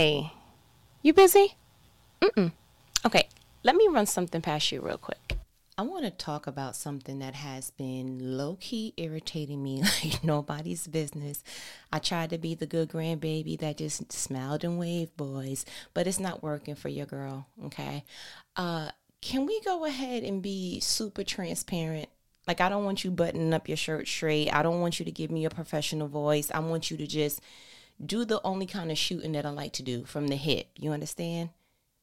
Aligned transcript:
Hey, 0.00 0.32
you 1.02 1.12
busy? 1.12 1.56
Mm-mm. 2.22 2.52
Okay, 3.04 3.28
let 3.64 3.74
me 3.74 3.88
run 3.90 4.06
something 4.06 4.40
past 4.40 4.70
you 4.70 4.80
real 4.80 4.96
quick. 4.96 5.36
I 5.76 5.82
want 5.82 6.04
to 6.04 6.12
talk 6.12 6.46
about 6.46 6.76
something 6.76 7.18
that 7.18 7.34
has 7.34 7.72
been 7.72 8.36
low 8.36 8.58
key 8.60 8.94
irritating 8.96 9.60
me 9.60 9.82
like 10.04 10.22
nobody's 10.22 10.86
business. 10.86 11.42
I 11.92 11.98
tried 11.98 12.30
to 12.30 12.38
be 12.38 12.54
the 12.54 12.64
good 12.64 12.90
grandbaby 12.90 13.58
that 13.58 13.78
just 13.78 14.12
smiled 14.12 14.62
and 14.62 14.78
waved, 14.78 15.16
boys, 15.16 15.66
but 15.94 16.06
it's 16.06 16.20
not 16.20 16.44
working 16.44 16.76
for 16.76 16.88
your 16.88 17.06
girl, 17.06 17.48
okay? 17.64 18.04
Uh, 18.54 18.90
can 19.20 19.46
we 19.46 19.60
go 19.62 19.84
ahead 19.84 20.22
and 20.22 20.40
be 20.40 20.78
super 20.78 21.24
transparent? 21.24 22.08
Like, 22.46 22.60
I 22.60 22.68
don't 22.68 22.84
want 22.84 23.02
you 23.02 23.10
buttoning 23.10 23.52
up 23.52 23.66
your 23.66 23.76
shirt 23.76 24.06
straight. 24.06 24.48
I 24.54 24.62
don't 24.62 24.80
want 24.80 25.00
you 25.00 25.04
to 25.06 25.10
give 25.10 25.32
me 25.32 25.44
a 25.44 25.50
professional 25.50 26.06
voice. 26.06 26.52
I 26.54 26.60
want 26.60 26.88
you 26.88 26.96
to 26.98 27.06
just 27.08 27.40
do 28.04 28.24
the 28.24 28.40
only 28.44 28.66
kind 28.66 28.90
of 28.90 28.98
shooting 28.98 29.32
that 29.32 29.46
I 29.46 29.50
like 29.50 29.72
to 29.74 29.82
do 29.82 30.04
from 30.04 30.28
the 30.28 30.36
hip. 30.36 30.68
You 30.76 30.92
understand? 30.92 31.50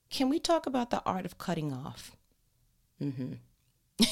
Can 0.10 0.30
we 0.30 0.40
talk 0.40 0.66
about 0.66 0.90
the 0.90 1.02
art 1.06 1.26
of 1.26 1.38
cutting 1.38 1.74
off? 1.74 2.16
Mm-hmm. 3.02 3.34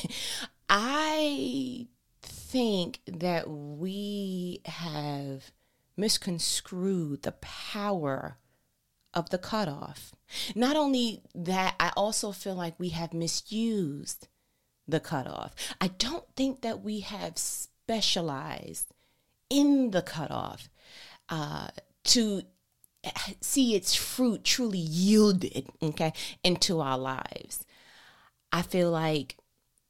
I 0.69 1.87
think 2.21 2.99
that 3.05 3.49
we 3.49 4.61
have 4.65 5.51
misconstrued 5.95 7.23
the 7.23 7.33
power 7.33 8.37
of 9.13 9.29
the 9.29 9.37
cutoff. 9.37 10.13
Not 10.55 10.75
only 10.75 11.21
that, 11.35 11.75
I 11.79 11.91
also 11.95 12.31
feel 12.31 12.55
like 12.55 12.79
we 12.79 12.89
have 12.89 13.13
misused 13.13 14.27
the 14.87 14.99
cutoff. 14.99 15.53
I 15.79 15.87
don't 15.87 16.25
think 16.35 16.61
that 16.61 16.81
we 16.81 17.01
have 17.01 17.37
specialized 17.37 18.91
in 19.49 19.91
the 19.91 20.01
cutoff 20.01 20.69
uh, 21.29 21.67
to 22.05 22.43
see 23.41 23.75
its 23.75 23.93
fruit 23.95 24.43
truly 24.43 24.79
yielded, 24.79 25.67
okay, 25.81 26.13
into 26.43 26.79
our 26.79 26.97
lives. 26.97 27.65
I 28.51 28.61
feel 28.61 28.91
like 28.91 29.37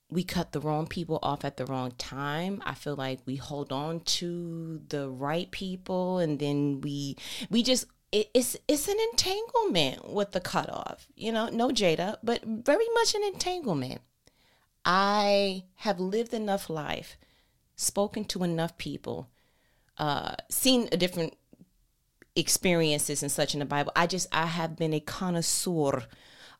we 0.09 0.23
cut 0.23 0.51
the 0.51 0.59
wrong 0.59 0.87
people 0.87 1.19
off 1.21 1.43
at 1.43 1.57
the 1.57 1.65
wrong 1.65 1.91
time. 1.97 2.61
I 2.65 2.75
feel 2.75 2.95
like 2.95 3.19
we 3.25 3.35
hold 3.35 3.71
on 3.71 4.01
to 4.01 4.81
the 4.87 5.09
right 5.09 5.49
people 5.51 6.19
and 6.19 6.39
then 6.39 6.81
we 6.81 7.17
we 7.49 7.63
just 7.63 7.85
it, 8.11 8.29
it's 8.33 8.55
it's 8.67 8.87
an 8.87 8.97
entanglement 9.11 10.09
with 10.09 10.31
the 10.31 10.39
cutoff. 10.39 11.07
You 11.15 11.31
know, 11.31 11.49
no 11.49 11.69
Jada, 11.69 12.17
but 12.23 12.43
very 12.45 12.85
much 12.93 13.15
an 13.15 13.23
entanglement. 13.23 14.01
I 14.85 15.63
have 15.77 15.99
lived 15.99 16.33
enough 16.33 16.69
life, 16.69 17.17
spoken 17.75 18.25
to 18.25 18.43
enough 18.43 18.77
people, 18.77 19.29
uh, 19.97 20.35
seen 20.49 20.89
a 20.91 20.97
different 20.97 21.35
experiences 22.35 23.21
and 23.21 23.31
such 23.31 23.53
in 23.53 23.59
the 23.59 23.65
Bible. 23.65 23.91
I 23.95 24.07
just 24.07 24.27
I 24.31 24.47
have 24.47 24.75
been 24.75 24.93
a 24.93 24.99
connoisseur 24.99 26.03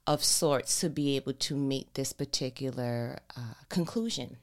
of 0.06 0.24
sorts 0.24 0.82
to 0.82 0.90
be 0.90 1.16
able 1.16 1.34
to 1.34 1.56
make 1.56 1.94
this 1.94 2.14
particular 2.14 3.20
uh, 3.38 3.54
conclusion. 3.70 4.38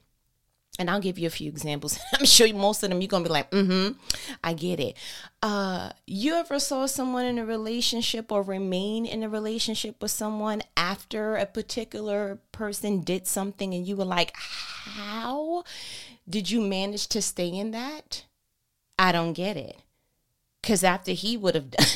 And 0.78 0.88
I'll 0.88 1.00
give 1.00 1.18
you 1.18 1.26
a 1.26 1.30
few 1.30 1.50
examples. 1.50 1.98
I'm 2.18 2.24
sure 2.24 2.52
most 2.54 2.82
of 2.82 2.88
them 2.88 3.02
you're 3.02 3.08
gonna 3.08 3.24
be 3.24 3.30
like, 3.30 3.50
mm-hmm, 3.50 3.98
I 4.42 4.54
get 4.54 4.80
it. 4.80 4.96
Uh, 5.42 5.90
you 6.06 6.34
ever 6.34 6.58
saw 6.58 6.86
someone 6.86 7.26
in 7.26 7.38
a 7.38 7.44
relationship 7.44 8.32
or 8.32 8.42
remain 8.42 9.04
in 9.04 9.22
a 9.22 9.28
relationship 9.28 10.00
with 10.00 10.10
someone 10.10 10.62
after 10.76 11.36
a 11.36 11.44
particular 11.44 12.38
person 12.52 13.02
did 13.02 13.26
something 13.26 13.74
and 13.74 13.86
you 13.86 13.94
were 13.94 14.06
like, 14.06 14.34
how 14.36 15.64
did 16.28 16.50
you 16.50 16.62
manage 16.62 17.08
to 17.08 17.20
stay 17.20 17.48
in 17.48 17.72
that? 17.72 18.24
I 19.00 19.12
don't 19.12 19.32
get 19.32 19.56
it. 19.56 19.78
Cause 20.62 20.84
after 20.84 21.12
he 21.12 21.34
would 21.38 21.54
have 21.54 21.70
done 21.78 21.86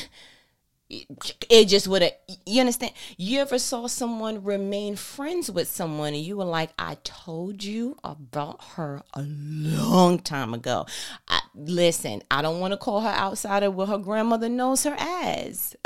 it 0.89 1.65
just 1.65 1.87
would 1.87 2.03
have 2.03 2.13
you 2.45 2.59
understand? 2.59 2.93
You 3.17 3.41
ever 3.41 3.57
saw 3.57 3.87
someone 3.87 4.43
remain 4.43 4.95
friends 4.95 5.49
with 5.49 5.67
someone 5.67 6.13
and 6.13 6.23
you 6.23 6.37
were 6.37 6.45
like 6.45 6.69
i 6.77 6.97
told 7.03 7.63
you 7.63 7.97
about 8.03 8.63
her 8.75 9.01
a 9.13 9.23
long 9.23 10.19
time 10.19 10.53
ago. 10.53 10.85
I, 11.27 11.41
listen 11.55 12.21
i 12.29 12.41
don't 12.41 12.59
want 12.59 12.73
to 12.73 12.77
call 12.77 13.01
her 13.01 13.09
outsider 13.09 13.71
what 13.71 13.89
her 13.89 13.97
grandmother 13.97 14.49
knows 14.49 14.83
her 14.83 14.95
as. 14.99 15.75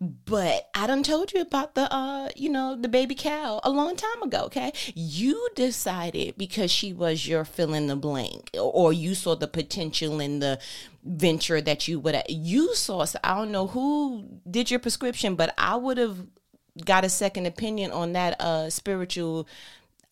But 0.00 0.68
I 0.74 0.86
done 0.86 1.02
told 1.02 1.32
you 1.32 1.40
about 1.40 1.74
the 1.74 1.92
uh, 1.92 2.28
you 2.36 2.48
know, 2.48 2.76
the 2.76 2.88
baby 2.88 3.14
cow 3.14 3.60
a 3.64 3.70
long 3.70 3.96
time 3.96 4.22
ago, 4.22 4.44
okay? 4.44 4.72
You 4.94 5.48
decided 5.54 6.36
because 6.36 6.70
she 6.70 6.92
was 6.92 7.26
your 7.26 7.44
fill 7.44 7.74
in 7.74 7.86
the 7.86 7.96
blank, 7.96 8.50
or 8.58 8.92
you 8.92 9.14
saw 9.14 9.34
the 9.34 9.48
potential 9.48 10.20
in 10.20 10.38
the 10.38 10.58
venture 11.04 11.60
that 11.60 11.88
you 11.88 12.00
would 12.00 12.14
have 12.14 12.24
you 12.28 12.74
saw. 12.74 13.06
I 13.22 13.34
don't 13.34 13.52
know 13.52 13.66
who 13.68 14.40
did 14.50 14.70
your 14.70 14.80
prescription, 14.80 15.34
but 15.34 15.54
I 15.56 15.76
would 15.76 15.98
have 15.98 16.26
got 16.84 17.04
a 17.04 17.08
second 17.08 17.46
opinion 17.46 17.90
on 17.90 18.12
that 18.12 18.40
uh 18.40 18.70
spiritual 18.70 19.48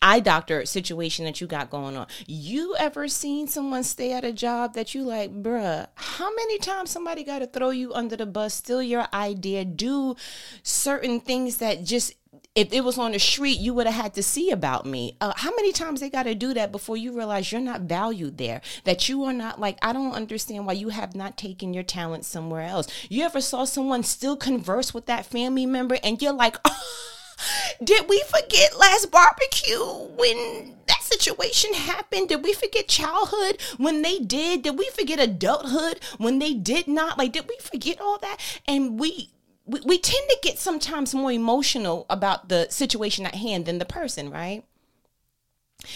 eye 0.02 0.20
doctor 0.20 0.64
situation 0.66 1.24
that 1.24 1.40
you 1.40 1.46
got 1.46 1.70
going 1.70 1.96
on. 1.96 2.06
You 2.26 2.76
ever 2.78 3.08
seen 3.08 3.48
someone 3.48 3.82
stay 3.82 4.12
at 4.12 4.24
a 4.24 4.32
job 4.32 4.74
that 4.74 4.94
you 4.94 5.02
like, 5.02 5.32
bruh, 5.42 5.86
how 5.94 6.34
many 6.34 6.58
times 6.58 6.90
somebody 6.90 7.24
got 7.24 7.40
to 7.40 7.46
throw 7.46 7.70
you 7.70 7.92
under 7.94 8.16
the 8.16 8.26
bus, 8.26 8.54
steal 8.54 8.82
your 8.82 9.06
idea, 9.12 9.64
do 9.64 10.14
certain 10.62 11.20
things 11.20 11.56
that 11.58 11.84
just 11.84 12.14
if 12.56 12.72
it 12.72 12.82
was 12.82 12.96
on 12.96 13.12
the 13.12 13.18
street, 13.18 13.60
you 13.60 13.74
would 13.74 13.86
have 13.86 14.02
had 14.02 14.14
to 14.14 14.22
see 14.22 14.50
about 14.50 14.86
me. 14.86 15.14
Uh, 15.20 15.34
how 15.36 15.50
many 15.50 15.72
times 15.72 16.00
they 16.00 16.08
got 16.08 16.22
to 16.22 16.34
do 16.34 16.54
that 16.54 16.72
before 16.72 16.96
you 16.96 17.14
realize 17.14 17.52
you're 17.52 17.60
not 17.60 17.82
valued 17.82 18.38
there? 18.38 18.62
That 18.84 19.10
you 19.10 19.22
are 19.24 19.32
not 19.34 19.60
like, 19.60 19.78
I 19.82 19.92
don't 19.92 20.14
understand 20.14 20.66
why 20.66 20.72
you 20.72 20.88
have 20.88 21.14
not 21.14 21.36
taken 21.36 21.74
your 21.74 21.82
talent 21.82 22.24
somewhere 22.24 22.62
else. 22.62 22.88
You 23.10 23.24
ever 23.24 23.42
saw 23.42 23.64
someone 23.64 24.02
still 24.02 24.38
converse 24.38 24.94
with 24.94 25.04
that 25.04 25.26
family 25.26 25.66
member 25.66 25.98
and 26.02 26.20
you're 26.20 26.32
like, 26.32 26.56
oh, 26.64 27.12
did 27.84 28.08
we 28.08 28.24
forget 28.26 28.78
last 28.78 29.10
barbecue 29.10 29.84
when 30.16 30.76
that 30.88 31.02
situation 31.02 31.74
happened? 31.74 32.30
Did 32.30 32.42
we 32.42 32.54
forget 32.54 32.88
childhood 32.88 33.60
when 33.76 34.00
they 34.00 34.18
did? 34.18 34.62
Did 34.62 34.78
we 34.78 34.88
forget 34.94 35.20
adulthood 35.20 36.00
when 36.16 36.38
they 36.38 36.54
did 36.54 36.88
not? 36.88 37.18
Like, 37.18 37.32
did 37.32 37.46
we 37.48 37.58
forget 37.60 38.00
all 38.00 38.16
that? 38.20 38.38
And 38.66 38.98
we 38.98 39.28
we, 39.66 39.80
we 39.84 39.98
tend 39.98 40.28
to 40.28 40.38
get 40.42 40.58
sometimes 40.58 41.14
more 41.14 41.32
emotional 41.32 42.06
about 42.08 42.48
the 42.48 42.68
situation 42.70 43.26
at 43.26 43.34
hand 43.34 43.66
than 43.66 43.78
the 43.78 43.84
person, 43.84 44.30
right? 44.30 44.64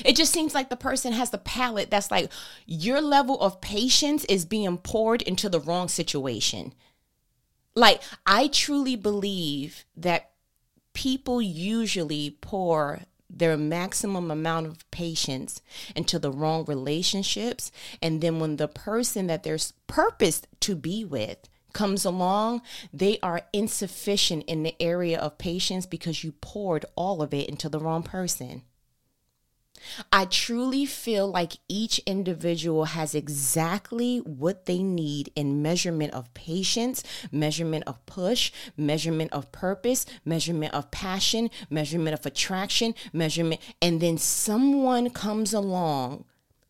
It 0.04 0.16
just 0.16 0.32
seems 0.32 0.54
like 0.54 0.68
the 0.68 0.76
person 0.76 1.12
has 1.12 1.30
the 1.30 1.38
palate 1.38 1.90
that's 1.90 2.10
like 2.10 2.30
your 2.66 3.00
level 3.00 3.40
of 3.40 3.60
patience 3.60 4.24
is 4.26 4.44
being 4.44 4.78
poured 4.78 5.22
into 5.22 5.48
the 5.48 5.60
wrong 5.60 5.88
situation. 5.88 6.74
Like, 7.74 8.02
I 8.26 8.48
truly 8.48 8.96
believe 8.96 9.84
that 9.96 10.30
people 10.92 11.40
usually 11.40 12.36
pour 12.40 13.00
their 13.28 13.56
maximum 13.56 14.30
amount 14.30 14.66
of 14.66 14.90
patience 14.90 15.62
into 15.94 16.18
the 16.18 16.32
wrong 16.32 16.64
relationships. 16.64 17.70
And 18.02 18.20
then 18.20 18.40
when 18.40 18.56
the 18.56 18.68
person 18.68 19.28
that 19.28 19.44
they're 19.44 19.58
purposed 19.86 20.48
to 20.60 20.74
be 20.74 21.04
with 21.04 21.48
comes 21.72 22.04
along, 22.04 22.62
they 22.92 23.18
are 23.22 23.42
insufficient 23.52 24.44
in 24.44 24.62
the 24.62 24.80
area 24.80 25.18
of 25.18 25.38
patience 25.38 25.86
because 25.86 26.24
you 26.24 26.32
poured 26.32 26.84
all 26.96 27.22
of 27.22 27.32
it 27.34 27.48
into 27.48 27.68
the 27.68 27.80
wrong 27.80 28.02
person. 28.02 28.62
I 30.12 30.26
truly 30.26 30.84
feel 30.84 31.28
like 31.28 31.54
each 31.68 31.98
individual 32.00 32.86
has 32.86 33.14
exactly 33.14 34.18
what 34.18 34.66
they 34.66 34.82
need 34.82 35.32
in 35.34 35.62
measurement 35.62 36.12
of 36.12 36.32
patience, 36.34 37.02
measurement 37.32 37.84
of 37.86 38.04
push, 38.06 38.52
measurement 38.76 39.32
of 39.32 39.50
purpose, 39.52 40.06
measurement 40.24 40.74
of 40.74 40.90
passion, 40.90 41.50
measurement 41.68 42.18
of 42.18 42.26
attraction, 42.26 42.94
measurement. 43.12 43.60
And 43.80 44.00
then 44.00 44.18
someone 44.18 45.10
comes 45.10 45.54
along 45.54 46.24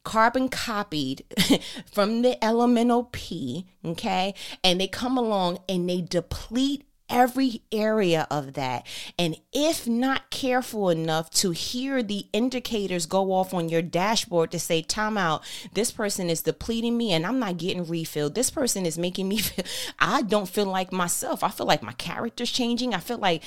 carbon 0.04 0.48
copied 0.48 1.24
from 1.92 2.22
the 2.22 2.42
elemental 2.44 3.04
P, 3.04 3.66
okay? 3.84 4.34
And 4.64 4.80
they 4.80 4.88
come 4.88 5.16
along 5.16 5.58
and 5.68 5.88
they 5.88 6.00
deplete 6.00 6.84
every 7.10 7.62
area 7.72 8.26
of 8.30 8.54
that. 8.54 8.86
And 9.18 9.36
if 9.52 9.86
not 9.86 10.30
careful 10.30 10.88
enough 10.88 11.30
to 11.32 11.50
hear 11.50 12.02
the 12.02 12.26
indicators 12.32 13.06
go 13.06 13.32
off 13.32 13.52
on 13.52 13.68
your 13.68 13.82
dashboard 13.82 14.52
to 14.52 14.58
say, 14.58 14.80
time 14.80 15.18
out, 15.18 15.42
this 15.74 15.90
person 15.90 16.30
is 16.30 16.42
depleting 16.42 16.96
me 16.96 17.12
and 17.12 17.26
I'm 17.26 17.38
not 17.38 17.58
getting 17.58 17.84
refilled. 17.86 18.34
This 18.34 18.50
person 18.50 18.86
is 18.86 18.96
making 18.96 19.28
me 19.28 19.38
feel, 19.38 19.64
I 19.98 20.22
don't 20.22 20.48
feel 20.48 20.66
like 20.66 20.92
myself. 20.92 21.42
I 21.42 21.50
feel 21.50 21.66
like 21.66 21.82
my 21.82 21.92
character's 21.92 22.50
changing. 22.50 22.94
I 22.94 23.00
feel 23.00 23.18
like 23.18 23.42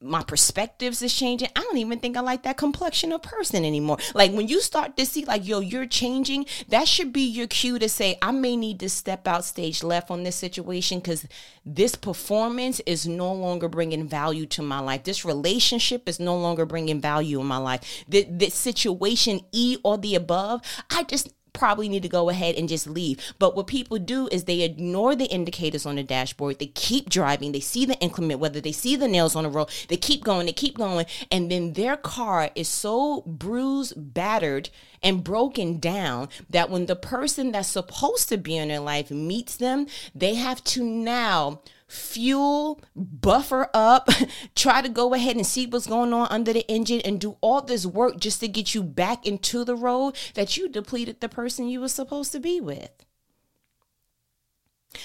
my 0.00 0.22
perspectives 0.22 1.02
is 1.02 1.14
changing. 1.14 1.48
I 1.56 1.60
don't 1.62 1.78
even 1.78 1.98
think 1.98 2.16
I 2.16 2.20
like 2.20 2.44
that 2.44 2.56
complexion 2.56 3.12
of 3.12 3.22
person 3.22 3.64
anymore. 3.64 3.98
Like 4.14 4.32
when 4.32 4.48
you 4.48 4.60
start 4.60 4.96
to 4.96 5.04
see 5.04 5.24
like, 5.24 5.46
yo, 5.46 5.60
you're 5.60 5.86
changing, 5.86 6.46
that 6.68 6.86
should 6.86 7.12
be 7.12 7.22
your 7.22 7.48
cue 7.48 7.78
to 7.78 7.88
say, 7.88 8.16
I 8.22 8.30
may 8.30 8.56
need 8.56 8.78
to 8.80 8.88
step 8.88 9.26
out 9.26 9.44
stage 9.44 9.82
left 9.82 10.10
on 10.10 10.22
this 10.22 10.36
situation 10.36 11.00
because 11.00 11.26
this 11.64 11.94
performance 11.94 12.80
is 12.86 12.99
no 13.06 13.32
longer 13.32 13.68
bringing 13.68 14.08
value 14.08 14.46
to 14.46 14.62
my 14.62 14.80
life. 14.80 15.04
This 15.04 15.24
relationship 15.24 16.08
is 16.08 16.20
no 16.20 16.36
longer 16.36 16.66
bringing 16.66 17.00
value 17.00 17.40
in 17.40 17.46
my 17.46 17.58
life. 17.58 18.04
This, 18.08 18.26
this 18.28 18.54
situation, 18.54 19.40
E 19.52 19.78
or 19.84 19.98
the 19.98 20.14
above, 20.14 20.62
I 20.90 21.04
just 21.04 21.32
probably 21.52 21.88
need 21.88 22.02
to 22.02 22.08
go 22.08 22.28
ahead 22.28 22.54
and 22.54 22.68
just 22.68 22.86
leave. 22.86 23.34
But 23.38 23.56
what 23.56 23.66
people 23.66 23.98
do 23.98 24.28
is 24.32 24.44
they 24.44 24.62
ignore 24.62 25.14
the 25.14 25.26
indicators 25.26 25.86
on 25.86 25.96
the 25.96 26.02
dashboard. 26.02 26.58
They 26.58 26.66
keep 26.66 27.10
driving. 27.10 27.52
They 27.52 27.60
see 27.60 27.84
the 27.84 27.98
inclement 27.98 28.40
weather. 28.40 28.60
They 28.60 28.72
see 28.72 28.96
the 28.96 29.08
nails 29.08 29.36
on 29.36 29.44
the 29.44 29.50
road. 29.50 29.68
They 29.88 29.96
keep 29.96 30.24
going. 30.24 30.46
They 30.46 30.52
keep 30.52 30.76
going. 30.76 31.06
And 31.30 31.50
then 31.50 31.74
their 31.74 31.96
car 31.96 32.50
is 32.54 32.68
so 32.68 33.22
bruised, 33.26 33.94
battered, 33.96 34.70
and 35.02 35.24
broken 35.24 35.78
down 35.78 36.28
that 36.50 36.70
when 36.70 36.86
the 36.86 36.96
person 36.96 37.52
that's 37.52 37.68
supposed 37.68 38.28
to 38.28 38.36
be 38.36 38.56
in 38.56 38.68
their 38.68 38.80
life 38.80 39.10
meets 39.10 39.56
them, 39.56 39.86
they 40.14 40.34
have 40.34 40.62
to 40.64 40.84
now 40.84 41.62
fuel, 41.90 42.80
buffer 42.94 43.68
up, 43.74 44.08
try 44.54 44.80
to 44.80 44.88
go 44.88 45.12
ahead 45.12 45.36
and 45.36 45.46
see 45.46 45.66
what's 45.66 45.88
going 45.88 46.12
on 46.12 46.28
under 46.30 46.52
the 46.52 46.68
engine 46.70 47.00
and 47.00 47.20
do 47.20 47.36
all 47.40 47.60
this 47.60 47.84
work 47.84 48.18
just 48.18 48.40
to 48.40 48.48
get 48.48 48.74
you 48.74 48.82
back 48.82 49.26
into 49.26 49.64
the 49.64 49.74
road 49.74 50.16
that 50.34 50.56
you 50.56 50.68
depleted 50.68 51.20
the 51.20 51.28
person 51.28 51.68
you 51.68 51.80
were 51.80 51.88
supposed 51.88 52.30
to 52.32 52.38
be 52.38 52.60
with. 52.60 52.90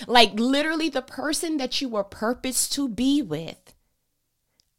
Like 0.08 0.34
literally 0.36 0.90
the 0.90 1.02
person 1.02 1.58
that 1.58 1.82
you 1.82 1.90
were 1.90 2.04
purposed 2.04 2.74
to 2.74 2.88
be 2.88 3.22
with. 3.22 3.74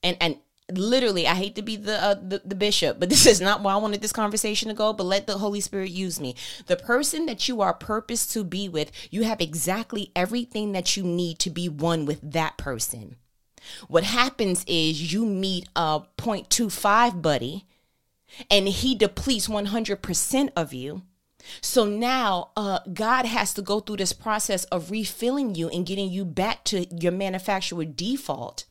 And 0.02 0.16
and 0.20 0.38
literally 0.72 1.28
i 1.28 1.34
hate 1.34 1.54
to 1.54 1.62
be 1.62 1.76
the, 1.76 2.02
uh, 2.02 2.14
the, 2.14 2.42
the 2.44 2.54
bishop 2.54 2.98
but 2.98 3.08
this 3.10 3.26
is 3.26 3.40
not 3.40 3.62
where 3.62 3.74
i 3.74 3.78
wanted 3.78 4.00
this 4.00 4.12
conversation 4.12 4.68
to 4.68 4.74
go 4.74 4.92
but 4.92 5.04
let 5.04 5.26
the 5.26 5.38
holy 5.38 5.60
spirit 5.60 5.90
use 5.90 6.20
me. 6.20 6.34
The 6.66 6.76
person 6.76 7.26
that 7.26 7.48
you 7.48 7.60
are 7.60 7.74
purposed 7.74 8.30
to 8.32 8.44
be 8.44 8.68
with 8.68 8.90
you 9.10 9.24
have 9.24 9.40
exactly 9.40 10.10
everything 10.14 10.72
that 10.72 10.96
you 10.96 11.02
need 11.02 11.38
to 11.40 11.50
be 11.50 11.68
one 11.68 12.06
with 12.06 12.32
that 12.32 12.56
person. 12.56 13.16
What 13.88 14.04
happens 14.04 14.64
is 14.66 15.12
you 15.12 15.26
meet 15.26 15.68
a 15.74 16.02
0.25 16.18 17.20
buddy 17.20 17.66
and 18.50 18.68
he 18.68 18.94
depletes 18.94 19.48
100% 19.48 20.50
of 20.56 20.72
you. 20.72 21.02
So 21.60 21.84
now 21.84 22.50
uh, 22.56 22.80
God 22.92 23.24
has 23.24 23.54
to 23.54 23.62
go 23.62 23.80
through 23.80 23.98
this 23.98 24.12
process 24.12 24.64
of 24.64 24.90
refilling 24.90 25.54
you 25.54 25.68
and 25.68 25.86
getting 25.86 26.10
you 26.10 26.24
back 26.24 26.64
to 26.64 26.86
your 26.94 27.12
manufacturer 27.12 27.84
default 27.84 28.66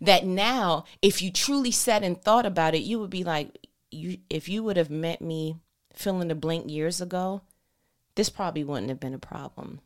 that 0.00 0.24
now 0.24 0.84
if 1.02 1.22
you 1.22 1.30
truly 1.30 1.70
sat 1.70 2.02
and 2.02 2.20
thought 2.20 2.46
about 2.46 2.74
it 2.74 2.82
you 2.82 2.98
would 2.98 3.10
be 3.10 3.24
like 3.24 3.68
you 3.90 4.18
if 4.28 4.48
you 4.48 4.62
would 4.62 4.76
have 4.76 4.90
met 4.90 5.20
me 5.20 5.56
fill 5.92 6.20
in 6.20 6.28
the 6.28 6.34
blank 6.34 6.70
years 6.70 7.00
ago 7.00 7.42
this 8.16 8.28
probably 8.28 8.64
wouldn't 8.64 8.88
have 8.88 9.00
been 9.00 9.14
a 9.14 9.18
problem 9.18 9.80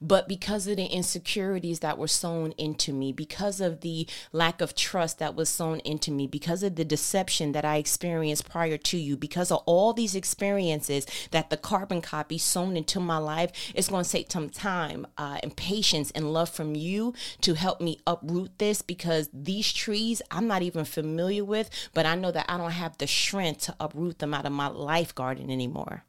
but 0.00 0.28
because 0.28 0.66
of 0.66 0.76
the 0.76 0.86
insecurities 0.86 1.80
that 1.80 1.98
were 1.98 2.08
sown 2.08 2.52
into 2.52 2.92
me, 2.92 3.12
because 3.12 3.60
of 3.60 3.82
the 3.82 4.06
lack 4.32 4.60
of 4.60 4.74
trust 4.74 5.18
that 5.18 5.34
was 5.34 5.48
sown 5.48 5.80
into 5.80 6.10
me, 6.10 6.26
because 6.26 6.62
of 6.62 6.76
the 6.76 6.84
deception 6.84 7.52
that 7.52 7.64
I 7.64 7.76
experienced 7.76 8.48
prior 8.48 8.78
to 8.78 8.96
you, 8.96 9.16
because 9.16 9.50
of 9.50 9.62
all 9.66 9.92
these 9.92 10.14
experiences 10.14 11.06
that 11.32 11.50
the 11.50 11.56
carbon 11.56 12.00
copy 12.00 12.38
sown 12.38 12.76
into 12.76 12.98
my 12.98 13.18
life, 13.18 13.52
it's 13.74 13.88
going 13.88 14.04
to 14.04 14.10
take 14.10 14.30
some 14.32 14.48
time 14.48 15.06
uh, 15.18 15.38
and 15.42 15.54
patience 15.56 16.10
and 16.12 16.32
love 16.32 16.48
from 16.48 16.74
you 16.74 17.12
to 17.42 17.54
help 17.54 17.80
me 17.80 17.98
uproot 18.06 18.58
this 18.58 18.80
because 18.80 19.28
these 19.34 19.72
trees 19.72 20.22
I'm 20.30 20.46
not 20.46 20.62
even 20.62 20.84
familiar 20.84 21.44
with, 21.44 21.68
but 21.92 22.06
I 22.06 22.14
know 22.14 22.30
that 22.30 22.46
I 22.48 22.56
don't 22.56 22.70
have 22.70 22.96
the 22.96 23.06
strength 23.06 23.62
to 23.62 23.76
uproot 23.78 24.18
them 24.18 24.32
out 24.32 24.46
of 24.46 24.52
my 24.52 24.68
life 24.68 25.14
garden 25.14 25.50
anymore. 25.50 26.04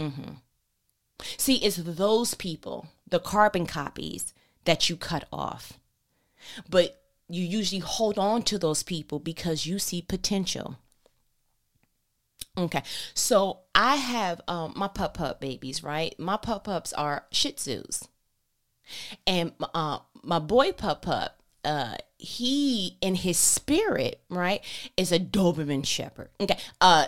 Mm-hmm. 0.00 0.34
See, 1.36 1.56
it's 1.56 1.76
those 1.76 2.34
people, 2.34 2.88
the 3.08 3.20
carbon 3.20 3.66
copies, 3.66 4.32
that 4.64 4.88
you 4.88 4.96
cut 4.96 5.26
off. 5.32 5.74
But 6.68 7.02
you 7.28 7.42
usually 7.44 7.80
hold 7.80 8.18
on 8.18 8.42
to 8.44 8.58
those 8.58 8.82
people 8.82 9.18
because 9.18 9.66
you 9.66 9.78
see 9.78 10.02
potential. 10.02 10.78
Okay, 12.56 12.82
so 13.14 13.60
I 13.74 13.96
have 13.96 14.40
um, 14.46 14.74
my 14.76 14.86
pup 14.86 15.14
pup 15.14 15.40
babies, 15.40 15.82
right? 15.82 16.14
My 16.20 16.36
pup 16.36 16.64
pups 16.64 16.92
are 16.92 17.24
Shih 17.32 17.52
Tzus, 17.52 18.06
and 19.26 19.52
uh, 19.74 19.98
my 20.22 20.38
boy 20.38 20.70
pup 20.70 21.02
pup, 21.02 21.42
uh, 21.64 21.96
he 22.16 22.96
in 23.00 23.16
his 23.16 23.38
spirit, 23.38 24.20
right, 24.28 24.62
is 24.96 25.10
a 25.10 25.18
Doberman 25.18 25.84
Shepherd. 25.84 26.30
Okay, 26.40 26.58
uh, 26.80 27.06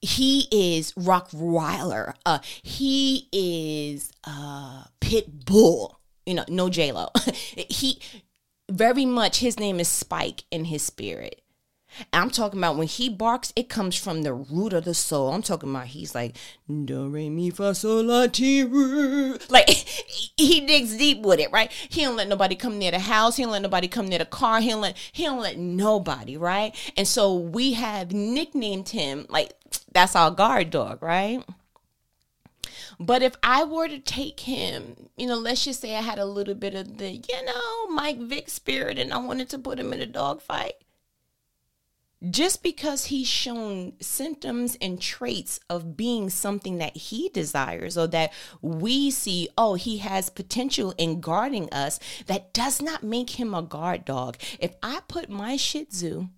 he 0.00 0.48
is 0.50 0.92
Rottweiler. 0.92 2.14
Uh, 2.24 2.38
he 2.62 3.28
is 3.32 4.12
uh, 4.24 4.84
Pit 5.00 5.44
Bull. 5.44 6.00
You 6.26 6.34
know, 6.34 6.44
no 6.48 6.68
J 6.68 6.92
Lo. 6.92 7.08
he 7.34 8.00
very 8.70 9.04
much 9.04 9.40
his 9.40 9.58
name 9.58 9.80
is 9.80 9.88
Spike 9.88 10.44
in 10.50 10.66
his 10.66 10.82
spirit. 10.82 11.42
I'm 12.12 12.30
talking 12.30 12.58
about 12.58 12.76
when 12.76 12.86
he 12.86 13.08
barks, 13.08 13.52
it 13.56 13.68
comes 13.68 13.96
from 13.96 14.22
the 14.22 14.32
root 14.32 14.72
of 14.72 14.84
the 14.84 14.94
soul. 14.94 15.32
I'm 15.32 15.42
talking 15.42 15.70
about 15.70 15.88
he's 15.88 16.14
like 16.14 16.36
do 16.84 17.08
re 17.08 17.28
mi 17.28 17.50
fa 17.50 17.74
sol 17.74 18.04
la 18.04 18.26
ti 18.26 18.64
Like 19.48 19.68
he 20.36 20.60
digs 20.66 20.96
deep 20.96 21.20
with 21.20 21.40
it, 21.40 21.50
right? 21.52 21.70
He 21.88 22.02
don't 22.02 22.16
let 22.16 22.28
nobody 22.28 22.54
come 22.56 22.78
near 22.78 22.90
the 22.90 23.00
house. 23.00 23.36
He 23.36 23.42
don't 23.42 23.52
let 23.52 23.62
nobody 23.62 23.88
come 23.88 24.08
near 24.08 24.18
the 24.18 24.24
car. 24.24 24.60
He 24.60 24.70
don't 24.70 24.80
let 24.80 24.96
he 25.12 25.24
don't 25.24 25.40
let 25.40 25.58
nobody, 25.58 26.36
right? 26.36 26.74
And 26.96 27.06
so 27.06 27.34
we 27.34 27.74
have 27.74 28.12
nicknamed 28.12 28.90
him 28.90 29.26
like 29.28 29.52
that's 29.92 30.16
our 30.16 30.30
guard 30.30 30.70
dog, 30.70 31.02
right? 31.02 31.44
But 32.98 33.22
if 33.22 33.34
I 33.42 33.64
were 33.64 33.88
to 33.88 33.98
take 33.98 34.40
him, 34.40 35.08
you 35.16 35.26
know, 35.26 35.38
let's 35.38 35.64
just 35.64 35.80
say 35.80 35.96
I 35.96 36.02
had 36.02 36.18
a 36.18 36.26
little 36.26 36.54
bit 36.54 36.74
of 36.74 36.98
the, 36.98 37.12
you 37.12 37.44
know, 37.46 37.86
Mike 37.88 38.18
Vick 38.18 38.50
spirit 38.50 38.98
and 38.98 39.10
I 39.10 39.16
wanted 39.16 39.48
to 39.50 39.58
put 39.58 39.78
him 39.78 39.94
in 39.94 40.02
a 40.02 40.06
dog 40.06 40.42
fight 40.42 40.74
just 42.28 42.62
because 42.62 43.06
he's 43.06 43.26
shown 43.26 43.94
symptoms 44.00 44.76
and 44.82 45.00
traits 45.00 45.58
of 45.70 45.96
being 45.96 46.28
something 46.28 46.76
that 46.76 46.94
he 46.94 47.30
desires 47.30 47.96
or 47.96 48.06
that 48.08 48.32
we 48.60 49.10
see, 49.10 49.48
oh, 49.56 49.74
he 49.74 49.98
has 49.98 50.28
potential 50.28 50.92
in 50.98 51.20
guarding 51.20 51.72
us, 51.72 51.98
that 52.26 52.52
does 52.52 52.82
not 52.82 53.02
make 53.02 53.30
him 53.30 53.54
a 53.54 53.62
guard 53.62 54.04
dog. 54.04 54.36
If 54.58 54.74
I 54.82 55.00
put 55.08 55.30
my 55.30 55.56
Shih 55.56 55.86
Tzu 55.86 56.28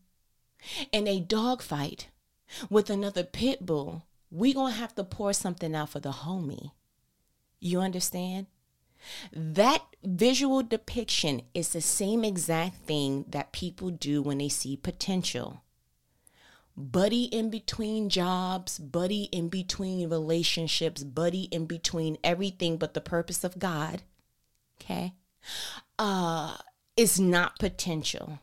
in 0.92 1.08
a 1.08 1.18
dog 1.18 1.62
fight 1.62 2.08
with 2.70 2.88
another 2.88 3.24
pit 3.24 3.66
bull, 3.66 4.04
we're 4.30 4.54
gonna 4.54 4.74
have 4.74 4.94
to 4.94 5.04
pour 5.04 5.32
something 5.32 5.74
out 5.74 5.88
for 5.88 6.00
the 6.00 6.12
homie. 6.12 6.70
You 7.58 7.80
understand? 7.80 8.46
That 9.32 9.82
visual 10.04 10.62
depiction 10.62 11.42
is 11.54 11.70
the 11.70 11.80
same 11.80 12.24
exact 12.24 12.76
thing 12.76 13.24
that 13.28 13.50
people 13.50 13.90
do 13.90 14.22
when 14.22 14.38
they 14.38 14.48
see 14.48 14.76
potential 14.76 15.64
buddy 16.76 17.24
in 17.24 17.50
between 17.50 18.08
jobs, 18.08 18.78
buddy 18.78 19.24
in 19.24 19.48
between 19.48 20.08
relationships, 20.08 21.02
buddy 21.04 21.44
in 21.44 21.66
between 21.66 22.18
everything 22.24 22.76
but 22.76 22.94
the 22.94 23.00
purpose 23.00 23.44
of 23.44 23.58
God, 23.58 24.02
okay, 24.80 25.14
uh, 25.98 26.56
is 26.96 27.20
not 27.20 27.58
potential. 27.58 28.40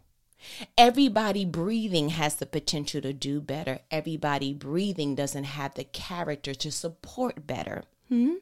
Everybody 0.77 1.43
breathing 1.43 2.09
has 2.09 2.35
the 2.35 2.45
potential 2.45 3.01
to 3.01 3.13
do 3.13 3.41
better. 3.41 3.79
Everybody 3.91 4.53
breathing 4.53 5.15
doesn't 5.15 5.43
have 5.43 5.75
the 5.75 5.83
character 5.83 6.53
to 6.53 6.71
support 6.71 7.45
better. 7.45 7.83
Hmm? 8.07 8.35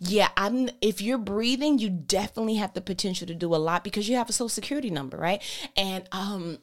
Yeah, 0.00 0.28
I'm 0.36 0.70
if 0.80 1.00
you're 1.00 1.18
breathing, 1.18 1.78
you 1.78 1.90
definitely 1.90 2.54
have 2.56 2.74
the 2.74 2.80
potential 2.80 3.26
to 3.26 3.34
do 3.34 3.54
a 3.54 3.56
lot 3.56 3.84
because 3.84 4.08
you 4.08 4.16
have 4.16 4.28
a 4.28 4.32
social 4.32 4.48
security 4.48 4.90
number, 4.90 5.16
right? 5.16 5.42
And 5.76 6.08
um 6.12 6.58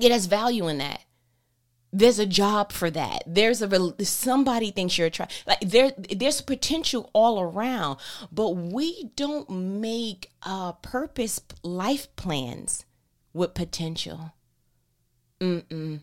it 0.00 0.10
has 0.12 0.26
value 0.26 0.68
in 0.68 0.78
that. 0.78 1.00
There's 1.92 2.18
a 2.18 2.26
job 2.26 2.72
for 2.72 2.90
that. 2.90 3.22
There's 3.24 3.62
a 3.62 4.04
somebody 4.04 4.72
thinks 4.72 4.98
you're 4.98 5.10
trying 5.10 5.28
like 5.46 5.60
there 5.60 5.92
there's 5.96 6.40
potential 6.40 7.08
all 7.12 7.40
around 7.40 7.98
but 8.32 8.50
we 8.50 9.10
don't 9.14 9.48
make 9.48 10.32
uh 10.42 10.72
purpose 10.72 11.40
life 11.62 12.14
plans 12.16 12.84
with 13.32 13.54
potential. 13.54 14.32
Mm-mm. 15.40 16.00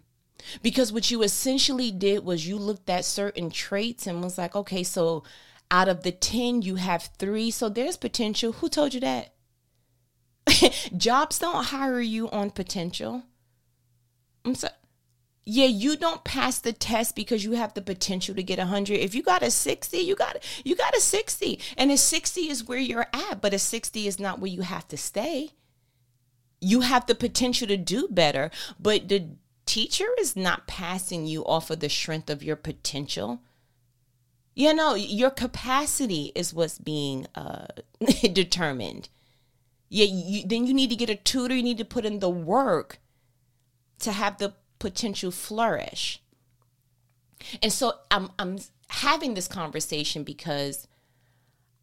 because 0.61 0.93
what 0.93 1.09
you 1.09 1.23
essentially 1.23 1.91
did 1.91 2.23
was 2.23 2.47
you 2.47 2.57
looked 2.57 2.89
at 2.89 3.03
certain 3.03 3.49
traits 3.49 4.05
and 4.07 4.23
was 4.23 4.37
like 4.37 4.55
okay 4.55 4.83
so 4.83 5.23
out 5.71 5.89
of 5.89 6.03
the 6.03 6.11
10 6.11 6.61
you 6.61 6.75
have 6.75 7.09
3 7.17 7.51
so 7.51 7.67
there's 7.67 7.97
potential. 7.97 8.53
Who 8.53 8.69
told 8.69 8.93
you 8.93 9.01
that? 9.01 9.33
Jobs 10.95 11.39
don't 11.39 11.65
hire 11.65 11.99
you 11.99 12.29
on 12.29 12.51
potential 12.51 13.23
I'm 14.45 14.55
sorry. 14.55 14.73
yeah, 15.45 15.65
you 15.65 15.97
don't 15.97 16.23
pass 16.23 16.59
the 16.59 16.73
test 16.73 17.15
because 17.15 17.43
you 17.43 17.53
have 17.53 17.73
the 17.73 17.81
potential 17.81 18.35
to 18.35 18.43
get 18.43 18.59
a 18.59 18.63
100. 18.63 18.99
If 18.99 19.15
you 19.15 19.23
got 19.23 19.43
a 19.43 19.51
60, 19.51 19.97
you 19.97 20.15
got 20.15 20.37
you 20.63 20.75
got 20.75 20.95
a 20.95 21.01
60. 21.01 21.59
And 21.77 21.91
a 21.91 21.97
60 21.97 22.41
is 22.49 22.67
where 22.67 22.79
you're 22.79 23.07
at, 23.13 23.41
but 23.41 23.53
a 23.53 23.59
60 23.59 24.07
is 24.07 24.19
not 24.19 24.39
where 24.39 24.51
you 24.51 24.61
have 24.61 24.87
to 24.89 24.97
stay. 24.97 25.51
You 26.59 26.81
have 26.81 27.07
the 27.07 27.15
potential 27.15 27.67
to 27.67 27.77
do 27.77 28.07
better, 28.09 28.51
but 28.79 29.09
the 29.09 29.29
teacher 29.65 30.07
is 30.19 30.35
not 30.35 30.67
passing 30.67 31.25
you 31.25 31.43
off 31.45 31.69
of 31.71 31.79
the 31.79 31.89
strength 31.89 32.29
of 32.29 32.43
your 32.43 32.55
potential. 32.55 33.41
You 34.53 34.73
know, 34.73 34.95
your 34.95 35.31
capacity 35.31 36.31
is 36.35 36.53
what's 36.53 36.77
being 36.77 37.25
uh, 37.35 37.67
determined. 38.33 39.09
Yeah, 39.89 40.05
you, 40.05 40.47
then 40.47 40.67
you 40.67 40.73
need 40.73 40.89
to 40.89 40.95
get 40.95 41.09
a 41.09 41.15
tutor, 41.15 41.55
you 41.55 41.63
need 41.63 41.79
to 41.79 41.85
put 41.85 42.05
in 42.05 42.19
the 42.19 42.29
work 42.29 42.99
to 44.01 44.11
have 44.11 44.37
the 44.37 44.53
potential 44.79 45.31
flourish. 45.31 46.21
And 47.61 47.71
so 47.71 47.93
I'm 48.09 48.29
I'm 48.37 48.59
having 48.89 49.33
this 49.33 49.47
conversation 49.47 50.23
because 50.23 50.87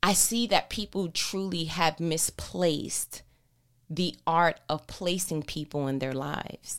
I 0.03 0.13
see 0.13 0.47
that 0.49 0.71
people 0.71 1.09
truly 1.09 1.65
have 1.65 1.99
misplaced 1.99 3.23
the 3.91 4.15
art 4.27 4.61
of 4.69 4.87
placing 4.87 5.43
people 5.43 5.89
in 5.89 5.99
their 5.99 6.13
lives. 6.13 6.79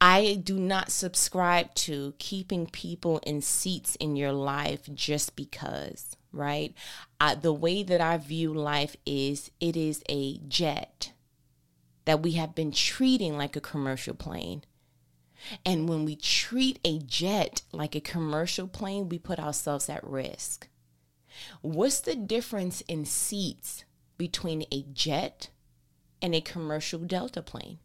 I 0.00 0.40
do 0.42 0.58
not 0.58 0.90
subscribe 0.90 1.74
to 1.76 2.14
keeping 2.18 2.66
people 2.66 3.18
in 3.18 3.40
seats 3.40 3.94
in 3.96 4.16
your 4.16 4.32
life 4.32 4.88
just 4.92 5.36
because, 5.36 6.16
right? 6.32 6.74
I, 7.20 7.36
the 7.36 7.52
way 7.52 7.84
that 7.84 8.00
I 8.00 8.16
view 8.16 8.52
life 8.52 8.96
is 9.06 9.52
it 9.60 9.76
is 9.76 10.02
a 10.08 10.38
jet 10.38 11.12
that 12.04 12.22
we 12.22 12.32
have 12.32 12.54
been 12.54 12.72
treating 12.72 13.36
like 13.36 13.56
a 13.56 13.60
commercial 13.60 14.14
plane. 14.14 14.64
And 15.66 15.88
when 15.88 16.04
we 16.04 16.16
treat 16.16 16.78
a 16.84 16.98
jet 16.98 17.62
like 17.72 17.94
a 17.94 18.00
commercial 18.00 18.68
plane, 18.68 19.08
we 19.08 19.18
put 19.18 19.38
ourselves 19.38 19.88
at 19.88 20.04
risk. 20.04 20.68
What's 21.60 22.00
the 22.00 22.14
difference 22.14 22.80
in 22.82 23.04
seats 23.04 23.84
between 24.18 24.64
a 24.70 24.84
jet 24.92 25.50
and 26.20 26.34
a 26.34 26.40
commercial 26.40 27.00
Delta 27.00 27.42
plane? 27.42 27.78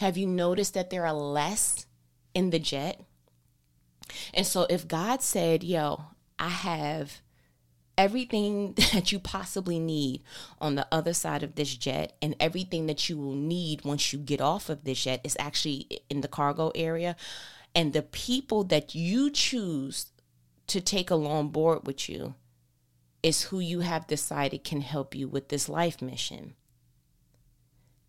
Have 0.00 0.16
you 0.16 0.26
noticed 0.26 0.74
that 0.74 0.90
there 0.90 1.06
are 1.06 1.12
less 1.12 1.86
in 2.32 2.50
the 2.50 2.58
jet? 2.58 3.00
And 4.32 4.46
so 4.46 4.66
if 4.70 4.88
God 4.88 5.22
said, 5.22 5.62
yo, 5.62 6.04
I 6.38 6.48
have 6.48 7.20
everything 7.96 8.74
that 8.92 9.12
you 9.12 9.18
possibly 9.18 9.78
need 9.78 10.22
on 10.60 10.74
the 10.74 10.86
other 10.90 11.12
side 11.12 11.42
of 11.42 11.54
this 11.54 11.74
jet 11.74 12.16
and 12.20 12.34
everything 12.40 12.86
that 12.86 13.08
you 13.08 13.16
will 13.16 13.34
need 13.34 13.84
once 13.84 14.12
you 14.12 14.18
get 14.18 14.40
off 14.40 14.68
of 14.68 14.84
this 14.84 15.04
jet 15.04 15.20
is 15.24 15.36
actually 15.38 16.00
in 16.10 16.20
the 16.20 16.28
cargo 16.28 16.70
area 16.74 17.16
and 17.74 17.92
the 17.92 18.02
people 18.02 18.64
that 18.64 18.94
you 18.94 19.30
choose 19.30 20.06
to 20.66 20.80
take 20.80 21.10
along 21.10 21.48
board 21.48 21.86
with 21.86 22.08
you 22.08 22.34
is 23.22 23.42
who 23.44 23.58
you 23.58 23.80
have 23.80 24.06
decided 24.06 24.64
can 24.64 24.80
help 24.80 25.14
you 25.14 25.26
with 25.28 25.48
this 25.48 25.68
life 25.68 26.00
mission 26.00 26.54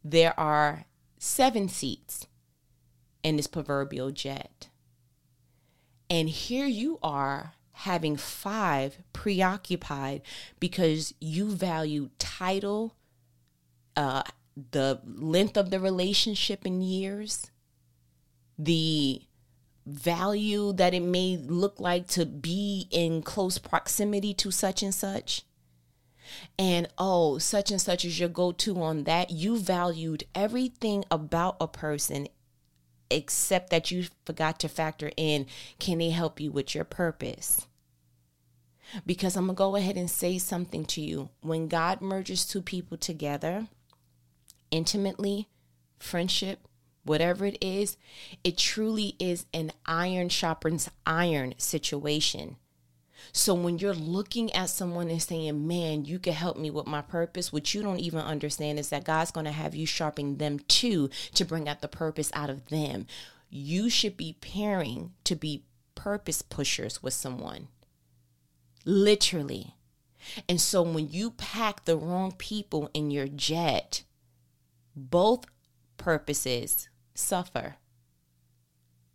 there 0.07 0.39
are 0.39 0.85
seven 1.17 1.67
seats 1.67 2.27
in 3.23 3.37
this 3.37 3.47
proverbial 3.47 4.11
jet. 4.11 4.69
And 6.11 6.29
here 6.29 6.67
you 6.67 6.99
are 7.01 7.53
having 7.79 8.15
five 8.15 8.97
preoccupied 9.13 10.21
because 10.59 11.13
you 11.19 11.51
value 11.51 12.09
title, 12.17 12.95
uh, 13.95 14.23
the 14.71 15.01
length 15.05 15.57
of 15.57 15.69
the 15.69 15.79
relationship 15.79 16.65
in 16.65 16.81
years, 16.81 17.51
the 18.57 19.21
value 19.85 20.73
that 20.73 20.93
it 20.93 21.03
may 21.03 21.37
look 21.37 21.79
like 21.79 22.07
to 22.07 22.25
be 22.25 22.87
in 22.91 23.21
close 23.21 23.57
proximity 23.57 24.33
to 24.33 24.49
such 24.51 24.81
and 24.81 24.93
such 24.93 25.43
and 26.57 26.87
oh, 26.97 27.37
such 27.37 27.71
and 27.71 27.81
such 27.81 28.05
is 28.05 28.19
your 28.19 28.29
go 28.29 28.51
to 28.51 28.81
on 28.81 29.03
that. 29.03 29.31
You 29.31 29.57
valued 29.57 30.23
everything 30.33 31.05
about 31.11 31.57
a 31.59 31.67
person 31.67 32.27
except 33.09 33.69
that 33.69 33.91
you 33.91 34.05
forgot 34.25 34.59
to 34.59 34.69
factor 34.69 35.11
in 35.17 35.45
can 35.79 35.99
they 35.99 36.09
help 36.09 36.39
you 36.39 36.51
with 36.51 36.75
your 36.75 36.83
purpose? 36.83 37.67
Because 39.05 39.35
I'm 39.35 39.47
going 39.47 39.55
to 39.55 39.57
go 39.57 39.75
ahead 39.75 39.97
and 39.97 40.09
say 40.09 40.37
something 40.37 40.85
to 40.85 41.01
you. 41.01 41.29
When 41.41 41.67
God 41.67 42.01
merges 42.01 42.45
two 42.45 42.61
people 42.61 42.97
together 42.97 43.67
intimately, 44.71 45.49
friendship, 45.99 46.67
whatever 47.03 47.45
it 47.45 47.57
is, 47.61 47.97
it 48.43 48.57
truly 48.57 49.15
is 49.19 49.45
an 49.53 49.71
iron 49.85 50.29
sharpens 50.29 50.89
iron 51.05 51.53
situation. 51.57 52.57
So 53.31 53.53
when 53.53 53.79
you're 53.79 53.93
looking 53.93 54.53
at 54.53 54.69
someone 54.69 55.09
and 55.09 55.21
saying, 55.21 55.67
man, 55.67 56.05
you 56.05 56.19
can 56.19 56.33
help 56.33 56.57
me 56.57 56.69
with 56.69 56.87
my 56.87 57.01
purpose, 57.01 57.51
what 57.51 57.73
you 57.73 57.81
don't 57.81 57.99
even 57.99 58.19
understand 58.19 58.79
is 58.79 58.89
that 58.89 59.05
God's 59.05 59.31
going 59.31 59.45
to 59.45 59.51
have 59.51 59.75
you 59.75 59.85
sharpen 59.85 60.37
them 60.37 60.59
too 60.67 61.09
to 61.33 61.45
bring 61.45 61.67
out 61.67 61.81
the 61.81 61.87
purpose 61.87 62.31
out 62.33 62.49
of 62.49 62.67
them. 62.67 63.07
You 63.49 63.89
should 63.89 64.17
be 64.17 64.37
pairing 64.39 65.13
to 65.23 65.35
be 65.35 65.63
purpose 65.95 66.41
pushers 66.41 67.01
with 67.01 67.13
someone. 67.13 67.69
Literally. 68.85 69.75
And 70.49 70.59
so 70.59 70.81
when 70.81 71.09
you 71.09 71.31
pack 71.31 71.85
the 71.85 71.97
wrong 71.97 72.33
people 72.33 72.89
in 72.93 73.11
your 73.11 73.27
jet, 73.27 74.03
both 74.95 75.45
purposes 75.97 76.89
suffer. 77.13 77.75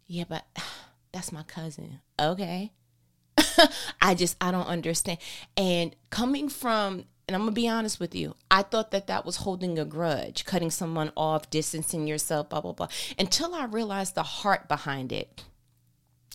Yeah, 0.07 0.25
but 0.29 0.45
that's 1.12 1.33
my 1.33 1.43
cousin. 1.43 2.00
Okay. 2.19 2.73
I 4.02 4.14
just, 4.14 4.37
I 4.40 4.50
don't 4.50 4.66
understand. 4.66 5.19
And 5.57 5.95
coming 6.11 6.49
from, 6.49 7.04
and 7.26 7.35
I'm 7.35 7.42
gonna 7.42 7.52
be 7.52 7.69
honest 7.69 8.00
with 8.00 8.14
you, 8.14 8.35
I 8.50 8.62
thought 8.62 8.90
that 8.90 9.07
that 9.07 9.25
was 9.25 9.37
holding 9.37 9.78
a 9.78 9.85
grudge, 9.85 10.45
cutting 10.45 10.71
someone 10.71 11.12
off, 11.16 11.50
distancing 11.50 12.07
yourself, 12.07 12.50
blah, 12.50 12.61
blah, 12.61 12.73
blah, 12.73 12.88
until 13.19 13.54
I 13.54 13.64
realized 13.66 14.14
the 14.14 14.23
heart 14.23 14.69
behind 14.69 15.12
it. 15.12 15.45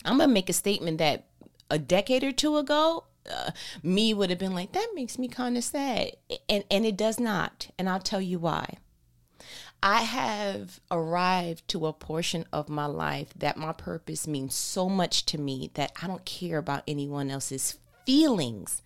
I'm 0.03 0.17
gonna 0.17 0.31
make 0.31 0.49
a 0.49 0.53
statement 0.53 0.97
that 0.99 1.27
a 1.69 1.79
decade 1.79 2.23
or 2.23 2.31
two 2.31 2.57
ago, 2.57 3.05
uh, 3.31 3.51
me 3.81 4.13
would 4.13 4.29
have 4.29 4.39
been 4.39 4.53
like, 4.53 4.71
that 4.73 4.91
makes 4.93 5.17
me 5.17 5.27
kind 5.27 5.57
of 5.57 5.63
sad. 5.63 6.11
And, 6.47 6.63
and 6.69 6.85
it 6.85 6.95
does 6.95 7.19
not. 7.19 7.69
And 7.77 7.89
I'll 7.89 7.99
tell 7.99 8.21
you 8.21 8.39
why. 8.39 8.77
I 9.87 10.01
have 10.01 10.79
arrived 10.89 11.67
to 11.67 11.85
a 11.85 11.93
portion 11.93 12.47
of 12.51 12.69
my 12.69 12.87
life 12.87 13.31
that 13.37 13.55
my 13.55 13.71
purpose 13.71 14.25
means 14.25 14.55
so 14.55 14.89
much 14.89 15.27
to 15.27 15.37
me 15.37 15.69
that 15.75 15.91
I 16.01 16.07
don't 16.07 16.25
care 16.25 16.57
about 16.57 16.81
anyone 16.87 17.29
else's 17.29 17.77
feelings 18.03 18.81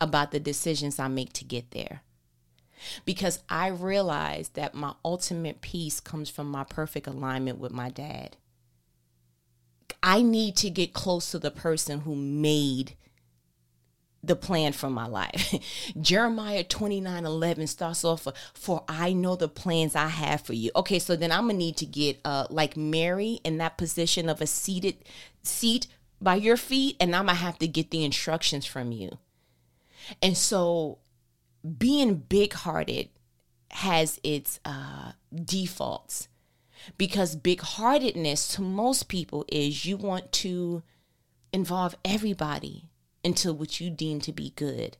about 0.00 0.30
the 0.30 0.38
decisions 0.38 1.00
I 1.00 1.08
make 1.08 1.32
to 1.32 1.44
get 1.44 1.72
there. 1.72 2.02
Because 3.04 3.40
I 3.48 3.66
realize 3.66 4.50
that 4.50 4.72
my 4.72 4.92
ultimate 5.04 5.62
peace 5.62 5.98
comes 5.98 6.30
from 6.30 6.48
my 6.48 6.62
perfect 6.62 7.08
alignment 7.08 7.58
with 7.58 7.72
my 7.72 7.90
dad. 7.90 8.36
I 10.00 10.22
need 10.22 10.54
to 10.58 10.70
get 10.70 10.92
close 10.94 11.32
to 11.32 11.40
the 11.40 11.50
person 11.50 12.02
who 12.02 12.14
made 12.14 12.94
the 14.26 14.36
plan 14.36 14.72
for 14.72 14.90
my 14.90 15.06
life. 15.06 15.54
Jeremiah 16.00 16.64
29 16.64 17.24
11 17.24 17.66
starts 17.66 18.04
off, 18.04 18.26
For 18.54 18.84
I 18.88 19.12
know 19.12 19.36
the 19.36 19.48
plans 19.48 19.94
I 19.94 20.08
have 20.08 20.42
for 20.42 20.52
you. 20.52 20.70
Okay, 20.76 20.98
so 20.98 21.16
then 21.16 21.32
I'm 21.32 21.46
gonna 21.46 21.54
need 21.54 21.76
to 21.78 21.86
get 21.86 22.20
uh 22.24 22.46
like 22.50 22.76
Mary 22.76 23.40
in 23.44 23.58
that 23.58 23.78
position 23.78 24.28
of 24.28 24.40
a 24.40 24.46
seated 24.46 24.96
seat 25.42 25.86
by 26.20 26.36
your 26.36 26.56
feet, 26.56 26.96
and 27.00 27.14
I'm 27.14 27.26
gonna 27.26 27.38
have 27.38 27.58
to 27.58 27.68
get 27.68 27.90
the 27.90 28.04
instructions 28.04 28.66
from 28.66 28.92
you. 28.92 29.18
And 30.22 30.36
so 30.36 30.98
being 31.78 32.16
big 32.16 32.52
hearted 32.52 33.08
has 33.70 34.20
its 34.22 34.60
uh 34.64 35.12
defaults 35.34 36.28
because 36.98 37.36
big 37.36 37.60
heartedness 37.60 38.48
to 38.48 38.62
most 38.62 39.08
people 39.08 39.44
is 39.48 39.84
you 39.84 39.96
want 39.96 40.32
to 40.32 40.82
involve 41.52 41.96
everybody 42.04 42.85
into 43.26 43.52
what 43.52 43.80
you 43.80 43.90
deem 43.90 44.20
to 44.20 44.32
be 44.32 44.52
good. 44.54 44.96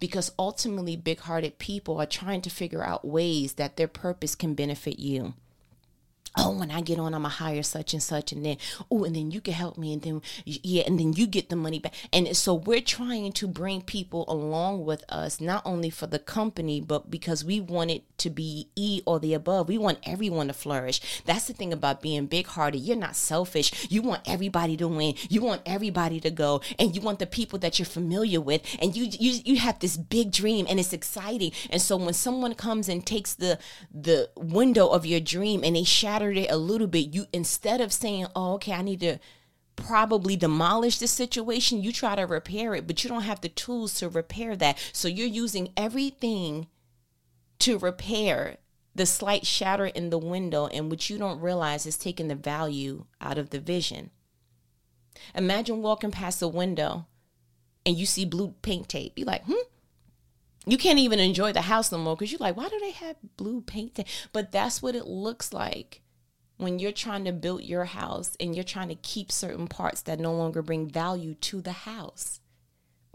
Because 0.00 0.32
ultimately, 0.36 0.96
big 0.96 1.20
hearted 1.20 1.58
people 1.58 2.00
are 2.00 2.06
trying 2.06 2.42
to 2.42 2.50
figure 2.50 2.84
out 2.84 3.06
ways 3.06 3.54
that 3.54 3.76
their 3.76 3.88
purpose 3.88 4.34
can 4.34 4.54
benefit 4.54 4.98
you 4.98 5.34
oh 6.36 6.50
when 6.50 6.70
i 6.70 6.80
get 6.80 6.98
on 6.98 7.14
i'm 7.14 7.24
a 7.24 7.28
hire 7.28 7.62
such 7.62 7.92
and 7.92 8.02
such 8.02 8.32
and 8.32 8.44
then 8.44 8.56
oh 8.90 9.04
and 9.04 9.16
then 9.16 9.30
you 9.30 9.40
can 9.40 9.54
help 9.54 9.76
me 9.76 9.92
and 9.92 10.02
then 10.02 10.22
yeah 10.44 10.82
and 10.86 10.98
then 10.98 11.12
you 11.12 11.26
get 11.26 11.48
the 11.48 11.56
money 11.56 11.78
back. 11.78 11.94
And 12.12 12.36
so 12.36 12.54
we're 12.54 12.80
trying 12.80 13.32
to 13.32 13.48
bring 13.48 13.82
people 13.82 14.24
along 14.28 14.84
with 14.84 15.04
us 15.08 15.40
not 15.40 15.62
only 15.64 15.90
for 15.90 16.06
the 16.06 16.18
company 16.18 16.80
but 16.80 17.10
because 17.10 17.44
we 17.44 17.60
want 17.60 17.90
it 17.90 18.02
to 18.18 18.30
be 18.30 18.68
e 18.76 19.02
or 19.06 19.18
the 19.18 19.34
above. 19.34 19.68
We 19.68 19.78
want 19.78 19.98
everyone 20.04 20.48
to 20.48 20.52
flourish. 20.52 21.00
That's 21.24 21.46
the 21.46 21.54
thing 21.54 21.72
about 21.72 22.02
being 22.02 22.26
big 22.26 22.46
hearted 22.46 22.78
you're 22.78 22.96
not 22.96 23.16
selfish. 23.16 23.90
You 23.90 24.02
want 24.02 24.22
everybody 24.26 24.76
to 24.76 24.88
win. 24.88 25.14
You 25.28 25.42
want 25.42 25.62
everybody 25.66 26.20
to 26.20 26.30
go. 26.30 26.60
And 26.78 26.94
you 26.94 27.00
want 27.00 27.18
the 27.18 27.26
people 27.26 27.58
that 27.60 27.78
you're 27.78 27.86
familiar 27.86 28.40
with. 28.40 28.62
And 28.80 28.94
you 28.96 29.04
you, 29.04 29.40
you 29.44 29.56
have 29.58 29.78
this 29.78 29.96
big 29.96 30.30
dream 30.30 30.66
and 30.68 30.78
it's 30.78 30.92
exciting. 30.92 31.52
And 31.70 31.80
so 31.80 31.96
when 31.96 32.14
someone 32.14 32.54
comes 32.54 32.88
and 32.88 33.04
takes 33.04 33.34
the 33.34 33.58
the 33.92 34.30
window 34.36 34.88
of 34.88 35.06
your 35.06 35.20
dream 35.20 35.64
and 35.64 35.74
they 35.74 35.84
shatter 35.84 36.21
it 36.30 36.50
a 36.50 36.56
little 36.56 36.86
bit, 36.86 37.14
you 37.14 37.26
instead 37.32 37.80
of 37.80 37.92
saying, 37.92 38.26
"Oh, 38.36 38.54
okay, 38.54 38.72
I 38.72 38.82
need 38.82 39.00
to 39.00 39.18
probably 39.76 40.36
demolish 40.36 40.98
the 40.98 41.08
situation," 41.08 41.82
you 41.82 41.92
try 41.92 42.14
to 42.14 42.22
repair 42.22 42.74
it, 42.74 42.86
but 42.86 43.02
you 43.02 43.10
don't 43.10 43.22
have 43.22 43.40
the 43.40 43.48
tools 43.48 43.94
to 43.94 44.08
repair 44.08 44.54
that. 44.56 44.78
So 44.92 45.08
you're 45.08 45.26
using 45.26 45.72
everything 45.76 46.68
to 47.60 47.78
repair 47.78 48.58
the 48.94 49.06
slight 49.06 49.46
shatter 49.46 49.86
in 49.86 50.10
the 50.10 50.18
window 50.18 50.66
and 50.66 50.90
what 50.90 51.08
you 51.08 51.18
don't 51.18 51.40
realize 51.40 51.86
is 51.86 51.96
taking 51.96 52.28
the 52.28 52.34
value 52.34 53.06
out 53.20 53.38
of 53.38 53.50
the 53.50 53.60
vision. 53.60 54.10
Imagine 55.34 55.82
walking 55.82 56.10
past 56.10 56.42
a 56.42 56.48
window 56.48 57.06
and 57.86 57.96
you 57.96 58.06
see 58.06 58.24
blue 58.24 58.54
paint 58.62 58.88
tape. 58.88 59.14
Be 59.14 59.24
like, 59.24 59.44
hmm, 59.44 59.54
you 60.66 60.76
can't 60.76 60.98
even 60.98 61.18
enjoy 61.18 61.52
the 61.52 61.62
house 61.62 61.90
no 61.90 61.98
more 61.98 62.16
because 62.16 62.32
you're 62.32 62.38
like, 62.38 62.56
why 62.56 62.68
do 62.68 62.78
they 62.80 62.90
have 62.90 63.16
blue 63.36 63.60
paint? 63.62 63.94
tape? 63.94 64.08
But 64.32 64.52
that's 64.52 64.82
what 64.82 64.94
it 64.94 65.06
looks 65.06 65.52
like 65.52 66.01
when 66.62 66.78
you're 66.78 66.92
trying 66.92 67.24
to 67.24 67.32
build 67.32 67.62
your 67.62 67.84
house 67.84 68.36
and 68.40 68.54
you're 68.54 68.64
trying 68.64 68.88
to 68.88 68.94
keep 68.94 69.30
certain 69.30 69.66
parts 69.66 70.02
that 70.02 70.20
no 70.20 70.32
longer 70.32 70.62
bring 70.62 70.88
value 70.88 71.34
to 71.34 71.60
the 71.60 71.72
house? 71.72 72.40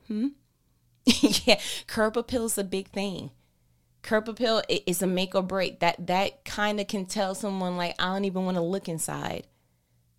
Hmm? 0.08 0.27
yeah, 1.06 1.60
curb 1.88 2.18
appeal 2.18 2.46
is 2.46 2.58
a 2.58 2.63
big 2.63 2.89
thing. 2.89 3.32
Curb 4.01 4.30
appeal 4.30 4.62
is 4.70 5.01
a 5.01 5.08
make 5.08 5.36
or 5.36 5.42
break. 5.42 5.80
That 5.80 6.08
that 6.08 6.46
kind 6.46 6.80
of 6.80 6.88
can 6.88 7.06
tell 7.06 7.36
someone 7.36 7.77
like 7.77 7.96
I 8.00 8.13
don't 8.13 8.25
even 8.25 8.46
want 8.46 8.56
to 8.56 8.62
look 8.62 8.88
inside 8.88 9.48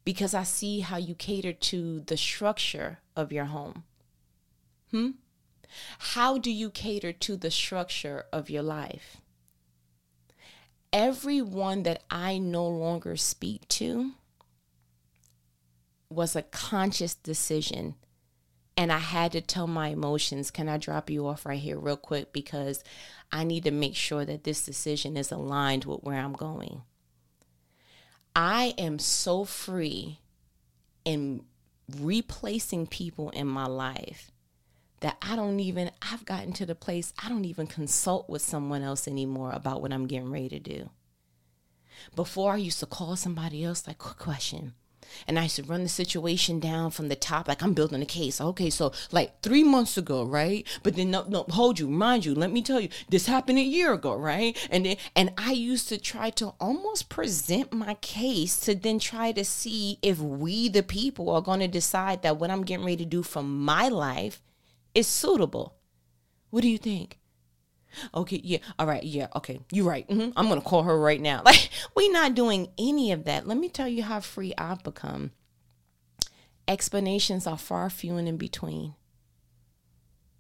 because 0.05 0.35
I 0.35 0.43
see 0.43 0.81
how 0.81 0.97
you 0.97 1.15
cater 1.15 1.53
to 1.53 2.01
the 2.01 2.17
structure 2.17 3.01
of 3.15 3.33
your 3.33 3.47
home. 3.47 3.85
Hmm? 4.91 5.11
How 5.99 6.39
do 6.39 6.51
you 6.51 6.71
cater 6.71 7.13
to 7.13 7.37
the 7.37 7.51
structure 7.51 8.25
of 8.33 8.49
your 8.49 8.63
life? 8.63 9.19
Everyone 10.93 11.83
that 11.83 12.03
I 12.11 12.39
no 12.39 12.67
longer 12.67 13.17
speak 13.17 13.69
to 13.69 14.13
was 16.11 16.35
a 16.35 16.43
conscious 16.43 17.15
decision. 17.15 17.95
And 18.77 18.93
I 18.93 18.99
had 18.99 19.33
to 19.33 19.41
tell 19.41 19.67
my 19.67 19.89
emotions, 19.89 20.51
can 20.51 20.69
I 20.69 20.79
drop 20.79 21.11
you 21.11 21.27
off 21.27 21.45
right 21.45 21.59
here, 21.59 21.79
real 21.79 21.97
quick? 21.97 22.33
Because 22.33 22.85
I 23.33 23.45
need 23.45 23.65
to 23.65 23.71
make 23.71 23.97
sure 23.97 24.25
that 24.25 24.45
this 24.45 24.65
decision 24.65 25.17
is 25.17 25.33
aligned 25.33 25.85
with 25.85 26.01
where 26.03 26.19
I'm 26.19 26.33
going. 26.33 26.83
I 28.37 28.75
am 28.79 29.01
so 29.01 29.45
free 29.45 30.21
in 31.05 31.43
replacing 32.01 32.87
people 32.87 33.31
in 33.31 33.49
my 33.49 33.67
life 33.67 34.31
that 35.01 35.17
I 35.23 35.37
don't 35.37 35.61
even, 35.61 35.91
I've 36.03 36.25
gotten 36.25 36.53
to 36.55 36.67
the 36.67 36.75
place 36.75 37.13
I 37.23 37.29
don't 37.29 37.45
even 37.45 37.67
consult 37.67 38.29
with 38.29 38.43
someone 38.43 38.83
else 38.83 39.07
anymore 39.07 39.53
about 39.53 39.81
what 39.81 39.93
I'm 39.93 40.07
getting 40.07 40.31
ready 40.31 40.49
to 40.51 40.61
do. 40.61 40.91
Before 42.15 42.53
I 42.53 42.57
used 42.57 42.81
to 42.81 42.87
call 42.87 43.17
somebody 43.17 43.65
else, 43.65 43.87
like, 43.87 43.99
quick 43.99 44.19
question. 44.19 44.75
And 45.27 45.39
I 45.39 45.45
used 45.45 45.57
to 45.57 45.63
run 45.63 45.83
the 45.83 45.89
situation 45.89 46.61
down 46.61 46.91
from 46.91 47.09
the 47.09 47.17
top, 47.17 47.49
like 47.49 47.63
I'm 47.63 47.75
building 47.75 48.03
a 48.03 48.07
case. 48.07 48.41
Okay, 48.41 48.71
so 48.71 48.93
like 49.11 49.41
three 49.41 49.65
months 49.65 49.97
ago, 49.97 50.25
right? 50.25 50.67
But 50.83 50.97
then 50.97 51.11
no, 51.11 51.25
no, 51.29 51.45
hold 51.49 51.79
you, 51.79 51.89
mind 51.89 52.25
you, 52.25 52.35
let 52.35 52.53
me 52.53 52.63
tell 52.63 52.81
you, 52.81 52.89
this 53.09 53.27
happened 53.27 53.59
a 53.59 53.63
year 53.63 53.93
ago, 53.93 54.15
right? 54.15 54.57
And 54.71 54.85
then 54.85 54.97
and 55.17 55.33
I 55.39 55.53
used 55.53 55.89
to 55.89 55.99
try 55.99 56.31
to 56.31 56.55
almost 56.61 57.09
present 57.09 57.73
my 57.73 57.95
case 57.95 58.61
to 58.61 58.75
then 58.75 58.99
try 58.99 59.33
to 59.33 59.45
see 59.45 59.99
if 60.03 60.19
we 60.19 60.69
the 60.69 60.83
people 60.83 61.31
are 61.31 61.59
to 61.59 61.69
decide 61.69 62.23
that 62.23 62.37
what 62.37 62.51
I'm 62.51 62.63
getting 62.63 62.85
ready 62.85 62.99
to 62.99 63.05
do 63.07 63.23
for 63.23 63.43
my 63.43 63.89
life 63.89 64.43
is 64.95 65.07
suitable. 65.07 65.77
What 66.51 66.63
do 66.63 66.69
you 66.69 66.79
think? 66.79 67.19
Okay, 68.15 68.41
yeah, 68.45 68.59
all 68.79 68.87
right, 68.87 69.03
yeah, 69.03 69.29
okay, 69.37 69.61
you're 69.73 69.87
right. 69.87 70.07
Mm-hmm. 70.09 70.31
I'm 70.37 70.49
gonna 70.49 70.61
call 70.61 70.83
her 70.83 70.99
right 70.99 71.21
now. 71.21 71.43
Like, 71.49 71.71
we're 71.95 72.13
not 72.13 72.35
doing 72.35 72.69
any 72.79 73.13
of 73.13 73.25
that. 73.25 73.47
Let 73.47 73.57
me 73.59 73.69
tell 73.69 73.89
you 73.89 74.03
how 74.03 74.21
free 74.21 74.53
I've 74.59 74.83
become. 74.83 75.33
Explanations 76.67 77.47
are 77.47 77.57
far 77.57 77.89
few 77.89 78.17
and 78.17 78.29
in 78.29 78.37
between. 78.37 78.95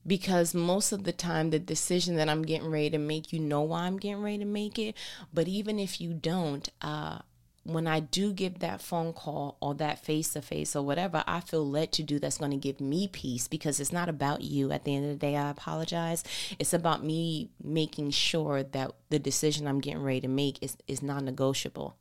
Because 0.06 0.54
most 0.54 0.92
of 0.92 1.04
the 1.04 1.12
time, 1.12 1.50
the 1.50 1.58
decision 1.58 2.16
that 2.16 2.28
I'm 2.28 2.42
getting 2.42 2.70
ready 2.70 2.90
to 2.90 2.98
make, 2.98 3.32
you 3.32 3.40
know 3.40 3.62
why 3.62 3.80
I'm 3.80 3.98
getting 3.98 4.22
ready 4.22 4.38
to 4.38 4.44
make 4.44 4.78
it. 4.78 4.94
But 5.32 5.48
even 5.48 5.78
if 5.78 6.00
you 6.00 6.14
don't, 6.14 6.68
uh, 6.80 7.18
when 7.68 7.86
I 7.86 8.00
do 8.00 8.32
give 8.32 8.60
that 8.60 8.80
phone 8.80 9.12
call 9.12 9.58
or 9.60 9.74
that 9.74 10.02
face 10.02 10.32
to 10.32 10.40
face 10.40 10.74
or 10.74 10.82
whatever 10.82 11.22
I 11.26 11.40
feel 11.40 11.68
led 11.68 11.92
to 11.92 12.02
do 12.02 12.18
that's 12.18 12.38
going 12.38 12.50
to 12.52 12.56
give 12.56 12.80
me 12.80 13.08
peace 13.08 13.46
because 13.46 13.78
it's 13.78 13.92
not 13.92 14.08
about 14.08 14.40
you 14.40 14.72
at 14.72 14.84
the 14.84 14.96
end 14.96 15.04
of 15.04 15.10
the 15.10 15.26
day. 15.26 15.36
I 15.36 15.50
apologize. 15.50 16.24
It's 16.58 16.72
about 16.72 17.04
me 17.04 17.50
making 17.62 18.12
sure 18.12 18.62
that 18.62 18.92
the 19.10 19.18
decision 19.18 19.66
I'm 19.66 19.80
getting 19.82 20.02
ready 20.02 20.22
to 20.22 20.28
make 20.28 20.62
is, 20.62 20.78
is 20.86 21.02
non 21.02 21.26
negotiable. 21.26 21.94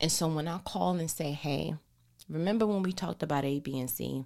And 0.00 0.10
so 0.10 0.26
when 0.26 0.48
I 0.48 0.58
call 0.58 0.94
and 0.96 1.08
say, 1.08 1.30
hey, 1.30 1.76
remember 2.28 2.66
when 2.66 2.82
we 2.82 2.92
talked 2.92 3.22
about 3.22 3.44
A, 3.44 3.60
B, 3.60 3.78
and 3.78 3.88
C? 3.88 4.24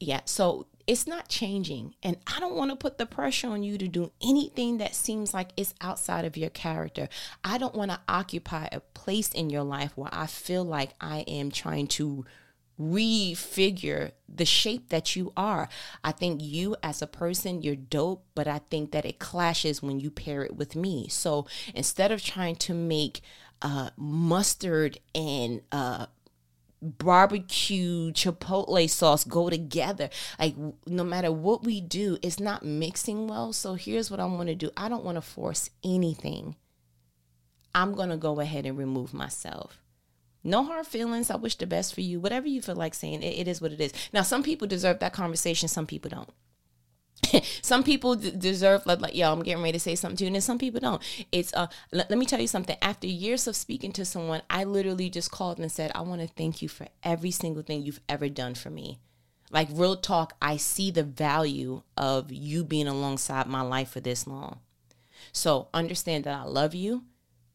Yeah, 0.00 0.22
so 0.24 0.66
it's 0.86 1.06
not 1.06 1.28
changing. 1.28 1.94
And 2.02 2.16
I 2.26 2.40
don't 2.40 2.56
want 2.56 2.70
to 2.70 2.76
put 2.76 2.98
the 2.98 3.06
pressure 3.06 3.48
on 3.48 3.62
you 3.62 3.78
to 3.78 3.88
do 3.88 4.12
anything 4.22 4.78
that 4.78 4.94
seems 4.94 5.32
like 5.32 5.50
it's 5.56 5.74
outside 5.80 6.24
of 6.24 6.36
your 6.36 6.50
character. 6.50 7.08
I 7.44 7.58
don't 7.58 7.74
want 7.74 7.90
to 7.90 8.00
occupy 8.08 8.68
a 8.70 8.80
place 8.80 9.28
in 9.28 9.50
your 9.50 9.62
life 9.62 9.92
where 9.96 10.10
I 10.12 10.26
feel 10.26 10.64
like 10.64 10.90
I 11.00 11.20
am 11.28 11.50
trying 11.50 11.86
to 11.88 12.24
refigure 12.80 14.12
the 14.28 14.44
shape 14.44 14.88
that 14.88 15.14
you 15.14 15.32
are. 15.36 15.68
I 16.02 16.12
think 16.12 16.40
you 16.42 16.76
as 16.82 17.02
a 17.02 17.06
person, 17.06 17.62
you're 17.62 17.76
dope, 17.76 18.24
but 18.34 18.48
I 18.48 18.58
think 18.70 18.92
that 18.92 19.04
it 19.04 19.18
clashes 19.18 19.82
when 19.82 20.00
you 20.00 20.10
pair 20.10 20.42
it 20.42 20.56
with 20.56 20.74
me. 20.74 21.08
So 21.08 21.46
instead 21.74 22.10
of 22.10 22.22
trying 22.22 22.56
to 22.56 22.74
make 22.74 23.20
uh, 23.60 23.90
mustard 23.96 24.98
and 25.14 25.62
uh, 25.70 26.06
barbecue 26.82 28.10
chipotle 28.12 28.90
sauce 28.90 29.24
go 29.24 29.48
together. 29.48 30.10
Like 30.38 30.56
no 30.86 31.04
matter 31.04 31.30
what 31.30 31.64
we 31.64 31.80
do 31.80 32.18
it's 32.22 32.40
not 32.40 32.64
mixing 32.64 33.28
well. 33.28 33.52
So 33.52 33.74
here's 33.74 34.10
what 34.10 34.20
i 34.20 34.24
want 34.26 34.48
to 34.48 34.54
do. 34.54 34.70
I 34.76 34.88
don't 34.88 35.04
want 35.04 35.16
to 35.16 35.22
force 35.22 35.70
anything. 35.84 36.56
I'm 37.74 37.94
going 37.94 38.10
to 38.10 38.16
go 38.16 38.40
ahead 38.40 38.66
and 38.66 38.76
remove 38.76 39.14
myself. 39.14 39.78
No 40.44 40.64
hard 40.64 40.86
feelings. 40.86 41.30
I 41.30 41.36
wish 41.36 41.56
the 41.56 41.66
best 41.66 41.94
for 41.94 42.00
you. 42.00 42.20
Whatever 42.20 42.48
you 42.48 42.60
feel 42.60 42.74
like 42.74 42.94
saying 42.94 43.22
it, 43.22 43.38
it 43.38 43.48
is 43.48 43.60
what 43.60 43.72
it 43.72 43.80
is. 43.80 43.92
Now 44.12 44.22
some 44.22 44.42
people 44.42 44.66
deserve 44.66 44.98
that 44.98 45.12
conversation. 45.12 45.68
Some 45.68 45.86
people 45.86 46.10
don't 46.10 46.28
some 47.62 47.82
people 47.82 48.14
d- 48.16 48.32
deserve 48.36 48.84
like, 48.86 49.00
like, 49.00 49.14
yo, 49.14 49.32
I'm 49.32 49.42
getting 49.42 49.62
ready 49.62 49.72
to 49.72 49.80
say 49.80 49.94
something 49.94 50.16
to 50.18 50.24
you, 50.24 50.34
and 50.34 50.44
some 50.44 50.58
people 50.58 50.80
don't. 50.80 51.02
It's 51.30 51.52
uh, 51.54 51.68
let, 51.92 52.10
let 52.10 52.18
me 52.18 52.26
tell 52.26 52.40
you 52.40 52.48
something. 52.48 52.76
After 52.82 53.06
years 53.06 53.46
of 53.46 53.56
speaking 53.56 53.92
to 53.92 54.04
someone, 54.04 54.42
I 54.50 54.64
literally 54.64 55.10
just 55.10 55.30
called 55.30 55.58
and 55.58 55.70
said, 55.70 55.92
I 55.94 56.02
want 56.02 56.20
to 56.20 56.26
thank 56.26 56.62
you 56.62 56.68
for 56.68 56.88
every 57.02 57.30
single 57.30 57.62
thing 57.62 57.82
you've 57.82 58.00
ever 58.08 58.28
done 58.28 58.54
for 58.54 58.70
me. 58.70 58.98
Like 59.50 59.68
real 59.70 59.96
talk, 59.96 60.34
I 60.40 60.56
see 60.56 60.90
the 60.90 61.02
value 61.02 61.82
of 61.96 62.32
you 62.32 62.64
being 62.64 62.88
alongside 62.88 63.46
my 63.46 63.60
life 63.60 63.90
for 63.90 64.00
this 64.00 64.26
long. 64.26 64.60
So 65.30 65.68
understand 65.74 66.24
that 66.24 66.34
I 66.34 66.44
love 66.44 66.74
you. 66.74 67.04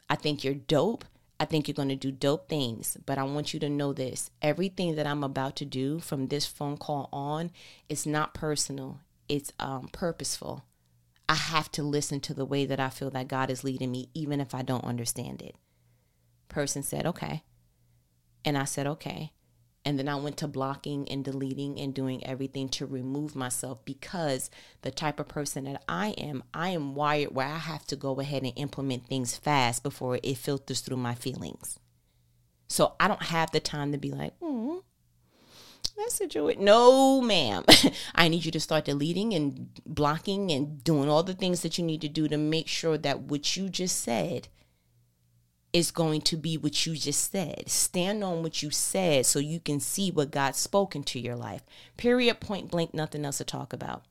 I 0.09 0.15
think 0.15 0.43
you're 0.43 0.53
dope. 0.53 1.05
I 1.39 1.45
think 1.45 1.67
you're 1.67 1.75
going 1.75 1.89
to 1.89 1.95
do 1.95 2.11
dope 2.11 2.49
things, 2.49 2.97
but 3.05 3.19
I 3.19 3.23
want 3.23 3.53
you 3.53 3.59
to 3.59 3.69
know 3.69 3.93
this. 3.93 4.31
Everything 4.41 4.95
that 4.95 5.05
I'm 5.05 5.23
about 5.23 5.55
to 5.57 5.65
do 5.65 5.99
from 5.99 6.27
this 6.27 6.47
phone 6.47 6.77
call 6.77 7.09
on 7.11 7.51
is 7.89 8.07
not 8.07 8.33
personal 8.33 9.01
it's 9.29 9.53
um, 9.59 9.89
purposeful. 9.91 10.65
I 11.29 11.35
have 11.35 11.71
to 11.73 11.83
listen 11.83 12.19
to 12.21 12.33
the 12.33 12.45
way 12.45 12.65
that 12.65 12.79
I 12.79 12.89
feel 12.89 13.09
that 13.11 13.27
God 13.27 13.49
is 13.49 13.63
leading 13.63 13.91
me, 13.91 14.09
even 14.13 14.39
if 14.39 14.55
I 14.55 14.61
don't 14.61 14.85
understand 14.85 15.41
it. 15.41 15.55
Person 16.47 16.83
said, 16.83 17.05
okay. 17.05 17.43
And 18.45 18.57
I 18.57 18.63
said, 18.63 18.87
okay. 18.87 19.33
And 19.83 19.97
then 19.97 20.09
I 20.09 20.15
went 20.15 20.37
to 20.37 20.47
blocking 20.47 21.07
and 21.09 21.23
deleting 21.23 21.79
and 21.79 21.93
doing 21.93 22.25
everything 22.25 22.67
to 22.69 22.85
remove 22.85 23.35
myself 23.35 23.83
because 23.85 24.49
the 24.81 24.91
type 24.91 25.19
of 25.19 25.29
person 25.29 25.63
that 25.65 25.83
I 25.87 26.09
am, 26.17 26.43
I 26.53 26.69
am 26.69 26.93
wired 26.93 27.33
where 27.33 27.47
I 27.47 27.57
have 27.57 27.85
to 27.87 27.95
go 27.95 28.19
ahead 28.19 28.43
and 28.43 28.53
implement 28.55 29.07
things 29.07 29.37
fast 29.37 29.83
before 29.83 30.19
it 30.21 30.37
filters 30.37 30.81
through 30.81 30.97
my 30.97 31.15
feelings. 31.15 31.79
So 32.67 32.95
I 32.99 33.07
don't 33.07 33.23
have 33.23 33.51
the 33.51 33.61
time 33.61 33.93
to 33.93 33.97
be 33.97 34.11
like, 34.11 34.37
mm, 34.41 34.81
message 35.97 36.35
or 36.35 36.51
it. 36.51 36.59
No, 36.59 37.21
ma'am. 37.21 37.65
I 38.15 38.27
need 38.27 38.45
you 38.45 38.51
to 38.51 38.59
start 38.59 38.85
deleting 38.85 39.33
and 39.33 39.69
blocking 39.85 40.51
and 40.51 40.83
doing 40.83 41.09
all 41.09 41.23
the 41.23 41.33
things 41.33 41.61
that 41.61 41.77
you 41.77 41.83
need 41.83 42.01
to 42.01 42.09
do 42.09 42.27
to 42.27 42.37
make 42.37 42.67
sure 42.67 42.97
that 42.97 43.21
what 43.21 43.57
you 43.57 43.69
just 43.69 44.01
said 44.01 44.47
is 45.73 45.91
going 45.91 46.21
to 46.21 46.37
be 46.37 46.57
what 46.57 46.85
you 46.85 46.95
just 46.95 47.31
said. 47.31 47.69
Stand 47.69 48.23
on 48.23 48.41
what 48.41 48.63
you 48.63 48.71
said 48.71 49.25
so 49.25 49.39
you 49.39 49.59
can 49.59 49.79
see 49.79 50.11
what 50.11 50.31
God's 50.31 50.59
spoken 50.59 51.03
to 51.03 51.19
your 51.19 51.35
life. 51.35 51.61
Period, 51.97 52.39
point 52.39 52.71
blank, 52.71 52.93
nothing 52.93 53.25
else 53.25 53.37
to 53.39 53.43
talk 53.43 53.73
about. 53.73 54.03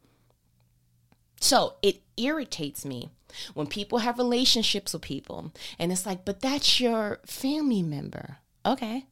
So 1.41 1.75
it 1.83 2.03
irritates 2.17 2.85
me 2.85 3.11
when 3.55 3.67
people 3.67 3.99
have 3.99 4.19
relationships 4.19 4.93
with 4.93 5.03
people 5.03 5.53
and 5.79 5.93
it's 5.93 6.07
like, 6.07 6.25
but 6.25 6.41
that's 6.41 6.81
your 6.81 7.21
family 7.27 7.83
member. 7.83 8.39
Okay. 8.65 9.07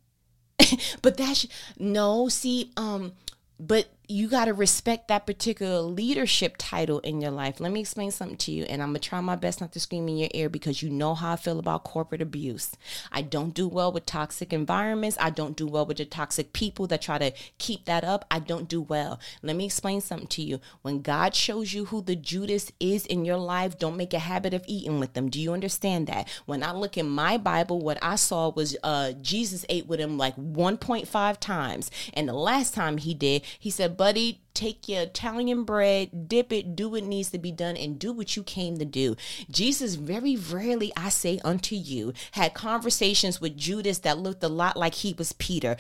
but 1.02 1.16
that's 1.16 1.46
no 1.78 2.28
see 2.28 2.70
um 2.76 3.12
but 3.58 3.86
you 4.08 4.28
got 4.28 4.46
to 4.46 4.52
respect 4.54 5.08
that 5.08 5.26
particular 5.26 5.80
leadership 5.80 6.56
title 6.58 6.98
in 7.00 7.20
your 7.20 7.30
life. 7.30 7.60
Let 7.60 7.70
me 7.70 7.80
explain 7.80 8.10
something 8.10 8.36
to 8.38 8.52
you, 8.52 8.64
and 8.64 8.82
I'm 8.82 8.88
gonna 8.88 8.98
try 8.98 9.20
my 9.20 9.36
best 9.36 9.60
not 9.60 9.72
to 9.72 9.80
scream 9.80 10.08
in 10.08 10.16
your 10.16 10.30
ear 10.34 10.48
because 10.48 10.82
you 10.82 10.90
know 10.90 11.14
how 11.14 11.32
I 11.32 11.36
feel 11.36 11.58
about 11.58 11.84
corporate 11.84 12.20
abuse. 12.20 12.72
I 13.12 13.22
don't 13.22 13.54
do 13.54 13.68
well 13.68 13.92
with 13.92 14.06
toxic 14.06 14.52
environments. 14.52 15.16
I 15.20 15.30
don't 15.30 15.56
do 15.56 15.66
well 15.66 15.86
with 15.86 15.98
the 15.98 16.04
toxic 16.04 16.52
people 16.52 16.86
that 16.88 17.02
try 17.02 17.18
to 17.18 17.32
keep 17.58 17.84
that 17.84 18.02
up. 18.02 18.24
I 18.30 18.40
don't 18.40 18.68
do 18.68 18.82
well. 18.82 19.20
Let 19.42 19.56
me 19.56 19.66
explain 19.66 20.00
something 20.00 20.28
to 20.28 20.42
you. 20.42 20.60
When 20.82 21.00
God 21.00 21.34
shows 21.34 21.72
you 21.72 21.86
who 21.86 22.02
the 22.02 22.16
Judas 22.16 22.72
is 22.80 23.06
in 23.06 23.24
your 23.24 23.38
life, 23.38 23.78
don't 23.78 23.96
make 23.96 24.12
a 24.12 24.18
habit 24.18 24.54
of 24.54 24.64
eating 24.66 24.98
with 24.98 25.14
them. 25.14 25.30
Do 25.30 25.40
you 25.40 25.52
understand 25.52 26.06
that? 26.08 26.28
When 26.46 26.62
I 26.62 26.72
look 26.72 26.98
in 26.98 27.08
my 27.08 27.36
Bible, 27.36 27.80
what 27.80 27.98
I 28.02 28.16
saw 28.16 28.50
was 28.50 28.76
uh, 28.82 29.12
Jesus 29.12 29.64
ate 29.68 29.86
with 29.86 30.00
him 30.00 30.18
like 30.18 30.36
1.5 30.36 31.38
times, 31.38 31.90
and 32.12 32.28
the 32.28 32.34
last 32.34 32.74
time 32.74 32.98
he 32.98 33.14
did, 33.14 33.42
he 33.58 33.70
said, 33.70 33.84
said, 33.84 33.93
buddy, 33.96 34.40
take 34.54 34.88
your 34.88 35.02
Italian 35.02 35.64
bread, 35.64 36.28
dip 36.28 36.52
it, 36.52 36.76
do 36.76 36.88
what 36.88 37.04
needs 37.04 37.30
to 37.30 37.38
be 37.38 37.52
done, 37.52 37.76
and 37.76 37.98
do 37.98 38.12
what 38.12 38.36
you 38.36 38.42
came 38.42 38.78
to 38.78 38.84
do. 38.84 39.16
Jesus, 39.50 39.94
very 39.94 40.36
rarely, 40.36 40.92
I 40.96 41.08
say 41.08 41.40
unto 41.44 41.74
you, 41.74 42.12
had 42.32 42.54
conversations 42.54 43.40
with 43.40 43.56
Judas 43.56 43.98
that 44.00 44.18
looked 44.18 44.42
a 44.42 44.48
lot 44.48 44.76
like 44.76 44.94
he 44.94 45.14
was 45.16 45.32
Peter. 45.32 45.76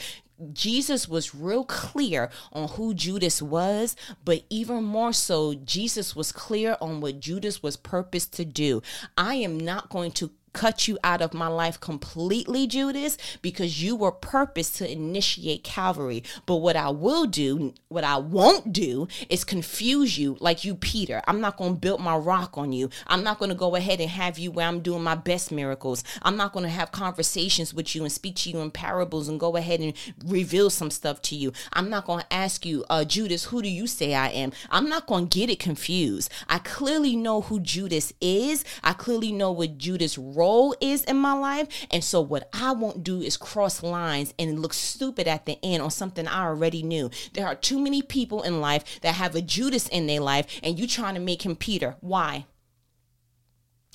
Jesus 0.52 1.08
was 1.08 1.34
real 1.34 1.64
clear 1.64 2.30
on 2.52 2.68
who 2.70 2.92
Judas 2.92 3.40
was, 3.40 3.94
but 4.24 4.44
even 4.50 4.82
more 4.82 5.12
so, 5.12 5.54
Jesus 5.54 6.16
was 6.16 6.32
clear 6.32 6.76
on 6.80 7.00
what 7.00 7.20
Judas 7.20 7.62
was 7.62 7.76
purposed 7.76 8.32
to 8.34 8.44
do. 8.44 8.82
I 9.16 9.36
am 9.36 9.58
not 9.58 9.90
going 9.90 10.10
to 10.12 10.32
cut 10.54 10.88
you 10.88 10.98
out 11.04 11.20
of 11.20 11.34
my 11.34 11.48
life 11.48 11.78
completely, 11.78 12.66
Judas, 12.66 13.18
because 13.42 13.82
you 13.82 13.94
were 13.94 14.12
purposed 14.12 14.76
to 14.76 14.90
initiate 14.90 15.64
Calvary. 15.64 16.22
But 16.46 16.56
what 16.56 16.76
I 16.76 16.88
will 16.88 17.26
do, 17.26 17.74
what 17.88 18.04
I 18.04 18.16
won't 18.16 18.72
do, 18.72 19.06
is 19.28 19.44
confuse 19.44 20.16
you 20.16 20.38
like 20.40 20.64
you, 20.64 20.74
Peter. 20.74 21.20
I'm 21.26 21.40
not 21.40 21.58
going 21.58 21.74
to 21.74 21.80
build 21.80 22.00
my 22.00 22.16
rock 22.16 22.56
on 22.56 22.72
you. 22.72 22.88
I'm 23.06 23.22
not 23.22 23.38
going 23.38 23.50
to 23.50 23.54
go 23.54 23.74
ahead 23.74 24.00
and 24.00 24.08
have 24.08 24.38
you 24.38 24.50
where 24.50 24.66
I'm 24.66 24.80
doing 24.80 25.02
my 25.02 25.16
best 25.16 25.52
miracles. 25.52 26.04
I'm 26.22 26.36
not 26.36 26.52
going 26.52 26.64
to 26.64 26.70
have 26.70 26.92
conversations 26.92 27.74
with 27.74 27.94
you 27.94 28.02
and 28.02 28.12
speak 28.12 28.36
to 28.36 28.50
you 28.50 28.60
in 28.60 28.70
parables 28.70 29.28
and 29.28 29.40
go 29.40 29.56
ahead 29.56 29.80
and 29.80 29.92
reveal 30.24 30.70
some 30.70 30.90
stuff 30.90 31.20
to 31.22 31.36
you. 31.36 31.52
I'm 31.72 31.90
not 31.90 32.06
going 32.06 32.20
to 32.20 32.32
ask 32.32 32.64
you, 32.64 32.84
uh, 32.88 33.04
Judas, 33.04 33.44
who 33.44 33.60
do 33.60 33.68
you 33.68 33.86
say 33.86 34.14
I 34.14 34.28
am? 34.28 34.52
I'm 34.70 34.88
not 34.88 35.06
going 35.06 35.28
to 35.28 35.38
get 35.38 35.50
it 35.50 35.58
confused. 35.58 36.30
I 36.48 36.60
clearly 36.60 37.16
know 37.16 37.40
who 37.40 37.58
Judas 37.58 38.12
is. 38.20 38.64
I 38.84 38.92
clearly 38.92 39.32
know 39.32 39.50
what 39.50 39.78
Judas' 39.78 40.16
role 40.16 40.43
role 40.44 40.74
is 40.80 41.04
in 41.04 41.16
my 41.16 41.32
life. 41.32 41.68
And 41.90 42.04
so 42.04 42.20
what 42.20 42.48
I 42.52 42.72
won't 42.72 43.02
do 43.02 43.22
is 43.22 43.36
cross 43.36 43.82
lines 43.82 44.34
and 44.38 44.60
look 44.60 44.74
stupid 44.74 45.26
at 45.26 45.46
the 45.46 45.58
end 45.62 45.82
on 45.82 45.90
something 45.90 46.28
I 46.28 46.44
already 46.44 46.82
knew. 46.82 47.10
There 47.32 47.46
are 47.46 47.54
too 47.54 47.78
many 47.78 48.02
people 48.02 48.42
in 48.42 48.60
life 48.60 49.00
that 49.00 49.14
have 49.14 49.34
a 49.34 49.42
Judas 49.42 49.88
in 49.88 50.06
their 50.06 50.20
life 50.20 50.46
and 50.62 50.78
you 50.78 50.86
trying 50.86 51.14
to 51.14 51.20
make 51.20 51.42
him 51.46 51.56
Peter. 51.56 51.96
Why? 52.00 52.44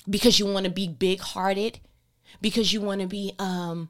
Because 0.08 0.38
you 0.40 0.46
want 0.46 0.64
to 0.64 0.72
be 0.72 0.88
big 0.88 1.20
hearted, 1.20 1.78
because 2.40 2.72
you 2.72 2.80
want 2.80 3.00
to 3.00 3.06
be 3.06 3.32
um 3.38 3.88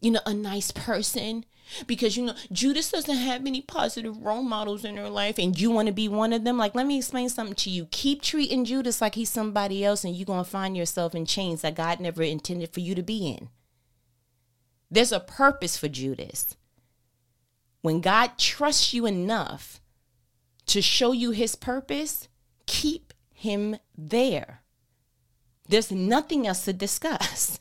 you 0.00 0.10
know 0.10 0.20
a 0.26 0.34
nice 0.34 0.70
person 0.70 1.44
because 1.86 2.16
you 2.16 2.24
know 2.24 2.34
Judas 2.52 2.90
doesn't 2.90 3.16
have 3.16 3.46
any 3.46 3.60
positive 3.60 4.24
role 4.24 4.42
models 4.42 4.84
in 4.84 4.96
her 4.96 5.08
life 5.08 5.38
and 5.38 5.58
you 5.58 5.70
want 5.70 5.86
to 5.86 5.92
be 5.92 6.08
one 6.08 6.32
of 6.32 6.44
them. 6.44 6.58
Like 6.58 6.74
let 6.74 6.86
me 6.86 6.98
explain 6.98 7.28
something 7.28 7.54
to 7.56 7.70
you. 7.70 7.86
Keep 7.90 8.22
treating 8.22 8.64
Judas 8.64 9.00
like 9.00 9.14
he's 9.14 9.30
somebody 9.30 9.84
else 9.84 10.04
and 10.04 10.14
you're 10.14 10.26
going 10.26 10.44
to 10.44 10.50
find 10.50 10.76
yourself 10.76 11.14
in 11.14 11.26
chains 11.26 11.62
that 11.62 11.74
God 11.74 12.00
never 12.00 12.22
intended 12.22 12.72
for 12.72 12.80
you 12.80 12.94
to 12.94 13.02
be 13.02 13.28
in. 13.28 13.48
There's 14.90 15.12
a 15.12 15.20
purpose 15.20 15.76
for 15.76 15.88
Judas. 15.88 16.56
When 17.82 18.00
God 18.00 18.38
trusts 18.38 18.92
you 18.92 19.06
enough 19.06 19.80
to 20.66 20.82
show 20.82 21.12
you 21.12 21.30
his 21.30 21.54
purpose 21.54 22.28
keep 22.68 23.14
him 23.32 23.76
there. 23.96 24.62
There's 25.68 25.90
nothing 25.90 26.46
else 26.46 26.64
to 26.66 26.72
discuss 26.72 27.58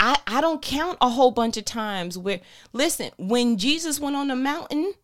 I, 0.00 0.18
I 0.26 0.40
don't 0.40 0.62
count 0.62 0.96
a 1.02 1.10
whole 1.10 1.30
bunch 1.30 1.58
of 1.58 1.66
times 1.66 2.16
where, 2.16 2.40
listen, 2.72 3.10
when 3.18 3.58
Jesus 3.58 4.00
went 4.00 4.16
on 4.16 4.28
the 4.28 4.36
mountain 4.36 4.94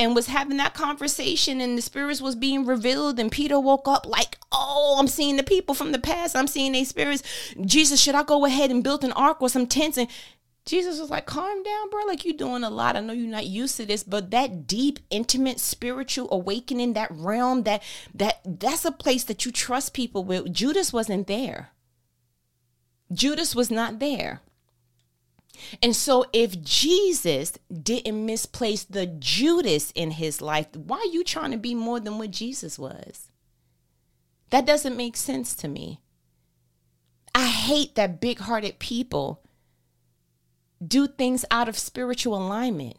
and 0.00 0.16
was 0.16 0.26
having 0.26 0.56
that 0.56 0.74
conversation 0.74 1.60
and 1.60 1.78
the 1.78 1.82
spirits 1.82 2.20
was 2.20 2.34
being 2.34 2.66
revealed 2.66 3.20
and 3.20 3.30
Peter 3.30 3.60
woke 3.60 3.86
up 3.86 4.04
like, 4.04 4.38
oh, 4.50 4.96
I'm 4.98 5.06
seeing 5.06 5.36
the 5.36 5.44
people 5.44 5.76
from 5.76 5.92
the 5.92 5.98
past. 6.00 6.34
I'm 6.34 6.48
seeing 6.48 6.72
their 6.72 6.84
spirits. 6.84 7.22
Jesus, 7.64 8.00
should 8.00 8.16
I 8.16 8.24
go 8.24 8.44
ahead 8.44 8.72
and 8.72 8.82
build 8.82 9.04
an 9.04 9.12
ark 9.12 9.40
or 9.40 9.48
some 9.48 9.68
tents? 9.68 9.96
And 9.96 10.08
Jesus 10.66 10.98
was 10.98 11.10
like, 11.10 11.26
calm 11.26 11.62
down, 11.62 11.90
bro. 11.90 12.02
Like 12.04 12.24
you're 12.24 12.36
doing 12.36 12.64
a 12.64 12.70
lot. 12.70 12.96
I 12.96 13.00
know 13.00 13.12
you're 13.12 13.30
not 13.30 13.46
used 13.46 13.76
to 13.76 13.86
this, 13.86 14.02
but 14.02 14.32
that 14.32 14.66
deep, 14.66 14.98
intimate, 15.10 15.60
spiritual 15.60 16.28
awakening, 16.32 16.94
that 16.94 17.12
realm, 17.12 17.62
that 17.62 17.82
that 18.14 18.40
that's 18.44 18.84
a 18.84 18.92
place 18.92 19.22
that 19.24 19.44
you 19.44 19.52
trust 19.52 19.94
people 19.94 20.24
with. 20.24 20.52
Judas 20.52 20.92
wasn't 20.92 21.28
there. 21.28 21.71
Judas 23.12 23.54
was 23.54 23.70
not 23.70 23.98
there. 23.98 24.40
And 25.82 25.94
so, 25.94 26.24
if 26.32 26.62
Jesus 26.62 27.58
didn't 27.70 28.24
misplace 28.24 28.84
the 28.84 29.06
Judas 29.06 29.92
in 29.94 30.12
his 30.12 30.40
life, 30.40 30.66
why 30.74 30.98
are 30.98 31.12
you 31.12 31.22
trying 31.22 31.50
to 31.52 31.58
be 31.58 31.74
more 31.74 32.00
than 32.00 32.18
what 32.18 32.30
Jesus 32.30 32.78
was? 32.78 33.30
That 34.50 34.66
doesn't 34.66 34.96
make 34.96 35.16
sense 35.16 35.54
to 35.56 35.68
me. 35.68 36.00
I 37.34 37.46
hate 37.46 37.94
that 37.94 38.20
big 38.20 38.40
hearted 38.40 38.78
people 38.78 39.42
do 40.86 41.06
things 41.06 41.44
out 41.50 41.68
of 41.68 41.78
spiritual 41.78 42.36
alignment. 42.36 42.96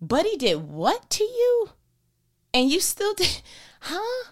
Buddy 0.00 0.36
did 0.36 0.68
what 0.68 1.08
to 1.10 1.24
you? 1.24 1.70
And 2.52 2.70
you 2.70 2.78
still 2.78 3.14
did, 3.14 3.42
huh? 3.80 4.30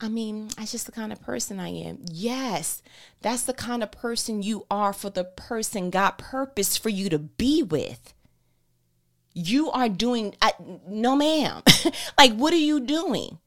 I 0.00 0.08
mean, 0.08 0.48
that's 0.56 0.72
just 0.72 0.86
the 0.86 0.92
kind 0.92 1.12
of 1.12 1.20
person 1.20 1.58
I 1.58 1.70
am. 1.70 2.04
Yes, 2.10 2.82
that's 3.20 3.42
the 3.42 3.52
kind 3.52 3.82
of 3.82 3.90
person 3.90 4.42
you 4.42 4.64
are 4.70 4.92
for 4.92 5.10
the 5.10 5.24
person 5.24 5.90
God 5.90 6.12
purpose 6.18 6.76
for 6.76 6.88
you 6.88 7.08
to 7.10 7.18
be 7.18 7.62
with. 7.64 8.14
You 9.34 9.70
are 9.70 9.88
doing, 9.88 10.36
I, 10.40 10.52
no, 10.86 11.16
ma'am. 11.16 11.62
like, 12.18 12.32
what 12.34 12.52
are 12.52 12.56
you 12.56 12.80
doing? 12.80 13.38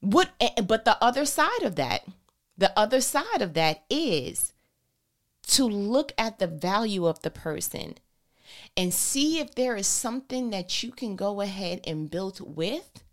What, 0.00 0.30
eh, 0.40 0.48
eh, 0.56 0.62
but 0.62 0.86
the 0.86 1.02
other 1.02 1.26
side 1.26 1.62
of 1.62 1.76
that, 1.76 2.06
the 2.56 2.76
other 2.78 3.02
side 3.02 3.42
of 3.42 3.52
that 3.54 3.84
is 3.90 4.54
to 5.48 5.64
look 5.64 6.12
at 6.16 6.38
the 6.38 6.46
value 6.46 7.06
of 7.06 7.20
the 7.20 7.30
person 7.30 7.96
and 8.76 8.94
see 8.94 9.40
if 9.40 9.54
there 9.54 9.76
is 9.76 9.86
something 9.86 10.50
that 10.50 10.82
you 10.82 10.90
can 10.90 11.16
go 11.16 11.42
ahead 11.42 11.80
and 11.86 12.10
build 12.10 12.40
with 12.56 13.04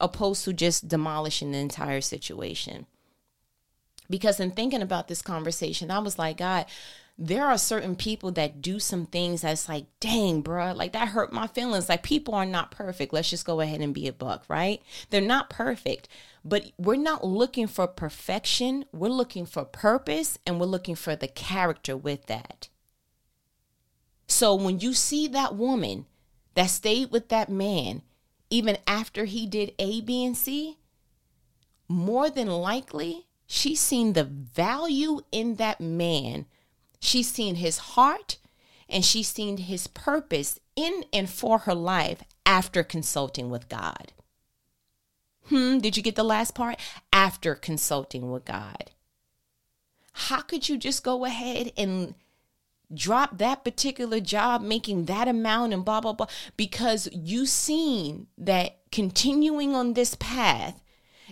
opposed 0.00 0.44
to 0.44 0.52
just 0.52 0.88
demolishing 0.88 1.52
the 1.52 1.58
entire 1.58 2.00
situation. 2.00 2.86
Because 4.10 4.38
in 4.40 4.50
thinking 4.50 4.82
about 4.82 5.08
this 5.08 5.22
conversation, 5.22 5.90
I 5.90 5.98
was 5.98 6.18
like, 6.18 6.36
God, 6.36 6.66
there 7.16 7.46
are 7.46 7.56
certain 7.56 7.94
people 7.94 8.32
that 8.32 8.60
do 8.60 8.78
some 8.78 9.06
things 9.06 9.42
that's 9.42 9.68
like, 9.68 9.86
dang, 10.00 10.40
bro, 10.40 10.72
like 10.72 10.92
that 10.92 11.08
hurt 11.08 11.32
my 11.32 11.46
feelings. 11.46 11.88
Like 11.88 12.02
people 12.02 12.34
are 12.34 12.44
not 12.44 12.72
perfect. 12.72 13.12
Let's 13.12 13.30
just 13.30 13.46
go 13.46 13.60
ahead 13.60 13.80
and 13.80 13.94
be 13.94 14.08
a 14.08 14.12
buck, 14.12 14.44
right? 14.48 14.82
They're 15.10 15.20
not 15.20 15.48
perfect, 15.48 16.08
but 16.44 16.72
we're 16.76 16.96
not 16.96 17.24
looking 17.24 17.68
for 17.68 17.86
perfection. 17.86 18.84
We're 18.92 19.08
looking 19.08 19.46
for 19.46 19.64
purpose 19.64 20.38
and 20.44 20.58
we're 20.58 20.66
looking 20.66 20.96
for 20.96 21.14
the 21.14 21.28
character 21.28 21.96
with 21.96 22.26
that. 22.26 22.68
So 24.26 24.54
when 24.54 24.80
you 24.80 24.92
see 24.92 25.28
that 25.28 25.54
woman 25.54 26.06
that 26.54 26.66
stayed 26.66 27.12
with 27.12 27.28
that 27.28 27.48
man 27.48 28.02
even 28.50 28.78
after 28.86 29.24
he 29.24 29.46
did 29.46 29.72
A, 29.78 30.00
B, 30.00 30.24
and 30.24 30.36
C, 30.36 30.78
more 31.88 32.30
than 32.30 32.48
likely, 32.48 33.26
she's 33.46 33.80
seen 33.80 34.12
the 34.12 34.24
value 34.24 35.20
in 35.32 35.56
that 35.56 35.80
man. 35.80 36.46
She's 37.00 37.30
seen 37.30 37.56
his 37.56 37.78
heart 37.78 38.38
and 38.88 39.04
she's 39.04 39.28
seen 39.28 39.58
his 39.58 39.86
purpose 39.86 40.58
in 40.76 41.04
and 41.12 41.28
for 41.28 41.58
her 41.60 41.74
life 41.74 42.22
after 42.46 42.82
consulting 42.82 43.50
with 43.50 43.68
God. 43.68 44.12
Hmm, 45.48 45.78
did 45.78 45.96
you 45.96 46.02
get 46.02 46.16
the 46.16 46.24
last 46.24 46.54
part? 46.54 46.78
After 47.12 47.54
consulting 47.54 48.30
with 48.30 48.44
God. 48.44 48.90
How 50.12 50.40
could 50.40 50.68
you 50.68 50.78
just 50.78 51.04
go 51.04 51.24
ahead 51.24 51.72
and 51.76 52.14
drop 52.94 53.38
that 53.38 53.64
particular 53.64 54.20
job 54.20 54.62
making 54.62 55.06
that 55.06 55.28
amount 55.28 55.72
and 55.72 55.84
blah 55.84 56.00
blah 56.00 56.12
blah 56.12 56.26
because 56.56 57.08
you 57.12 57.46
seen 57.46 58.26
that 58.38 58.78
continuing 58.92 59.74
on 59.74 59.94
this 59.94 60.14
path 60.14 60.82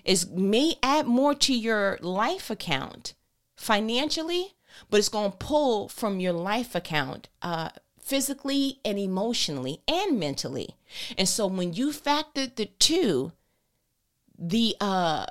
is 0.04 0.28
may 0.30 0.74
add 0.82 1.06
more 1.06 1.34
to 1.34 1.54
your 1.54 1.98
life 2.02 2.50
account 2.50 3.14
financially 3.56 4.54
but 4.90 4.98
it's 4.98 5.08
going 5.08 5.30
to 5.30 5.36
pull 5.36 5.88
from 5.88 6.20
your 6.20 6.32
life 6.32 6.74
account 6.74 7.28
uh, 7.42 7.70
physically 8.02 8.80
and 8.84 8.98
emotionally 8.98 9.80
and 9.88 10.18
mentally. 10.18 10.76
And 11.16 11.28
so 11.28 11.46
when 11.46 11.72
you 11.72 11.92
factor 11.92 12.46
the 12.46 12.66
two 12.66 13.32
the 14.38 14.74
uh, 14.80 15.26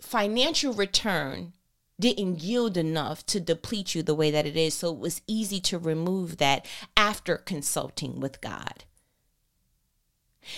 financial 0.00 0.74
return 0.74 1.54
didn't 2.00 2.42
yield 2.42 2.76
enough 2.76 3.24
to 3.26 3.40
deplete 3.40 3.94
you 3.94 4.02
the 4.02 4.14
way 4.14 4.30
that 4.30 4.46
it 4.46 4.56
is. 4.56 4.74
So 4.74 4.92
it 4.92 4.98
was 4.98 5.22
easy 5.26 5.60
to 5.60 5.78
remove 5.78 6.38
that 6.38 6.66
after 6.96 7.36
consulting 7.36 8.20
with 8.20 8.40
God. 8.40 8.84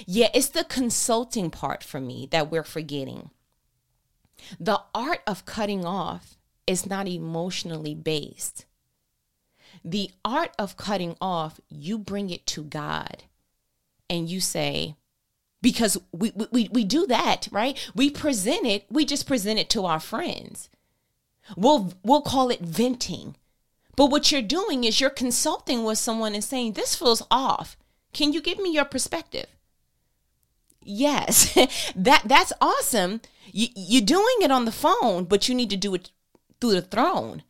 Yeah, 0.07 0.29
it's 0.33 0.49
the 0.49 0.65
consulting 0.65 1.51
part 1.51 1.83
for 1.83 2.01
me 2.01 2.29
that 2.31 2.51
we're 2.51 2.63
forgetting. 2.63 3.31
The 4.59 4.81
art 4.95 5.21
of 5.27 5.45
cutting 5.45 5.85
off 5.85 6.37
is 6.67 6.87
not 6.87 7.09
emotionally 7.09 7.95
based. 7.95 8.65
The 9.85 10.11
art 10.25 10.53
of 10.59 10.77
cutting 10.77 11.17
off, 11.21 11.61
you 11.69 11.99
bring 11.99 12.31
it 12.31 12.47
to 12.49 12.63
God 12.63 13.25
and 14.09 14.29
you 14.29 14.41
say, 14.41 14.97
because 15.61 15.97
we, 16.13 16.33
we, 16.51 16.69
we 16.73 16.85
do 16.85 17.07
that, 17.07 17.49
right? 17.51 17.79
We 17.95 18.11
present 18.11 18.67
it, 18.67 18.85
we 18.91 19.05
just 19.05 19.27
present 19.27 19.59
it 19.59 19.71
to 19.71 19.87
our 19.87 20.01
friends. 20.01 20.69
We'll 21.57 21.95
we'll 22.03 22.23
call 22.23 22.51
it 22.51 22.61
venting. 22.61 23.37
But 23.97 24.07
what 24.07 24.33
you're 24.33 24.43
doing 24.43 24.85
is 24.85 25.01
you're 25.01 25.11
consulting 25.11 25.85
with 25.85 25.99
someone 25.99 26.35
and 26.35 26.45
saying, 26.45 26.73
This 26.73 26.95
feels 26.95 27.23
off. 27.31 27.77
Can 28.13 28.33
you 28.33 28.41
give 28.41 28.59
me 28.59 28.73
your 28.73 28.85
perspective? 28.85 29.47
Yes, 30.83 31.55
that 31.97 32.23
that's 32.25 32.53
awesome. 32.61 33.21
You, 33.53 33.69
you're 33.75 34.03
doing 34.03 34.37
it 34.41 34.51
on 34.51 34.65
the 34.65 34.73
phone, 34.73 35.25
but 35.25 35.49
you 35.49 35.55
need 35.55 35.71
to 35.71 35.77
do 35.77 35.95
it 35.95 36.11
through 36.61 36.73
the 36.73 36.83
throne. 36.83 37.43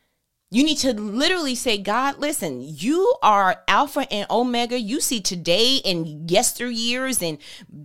You 0.50 0.64
need 0.64 0.76
to 0.78 0.92
literally 0.92 1.54
say, 1.54 1.78
God, 1.78 2.18
listen, 2.18 2.60
you 2.62 3.14
are 3.22 3.62
Alpha 3.66 4.06
and 4.12 4.30
Omega. 4.30 4.78
You 4.78 5.00
see 5.00 5.18
today 5.18 5.80
and 5.82 6.28
yesteryears 6.28 7.26
and 7.26 7.38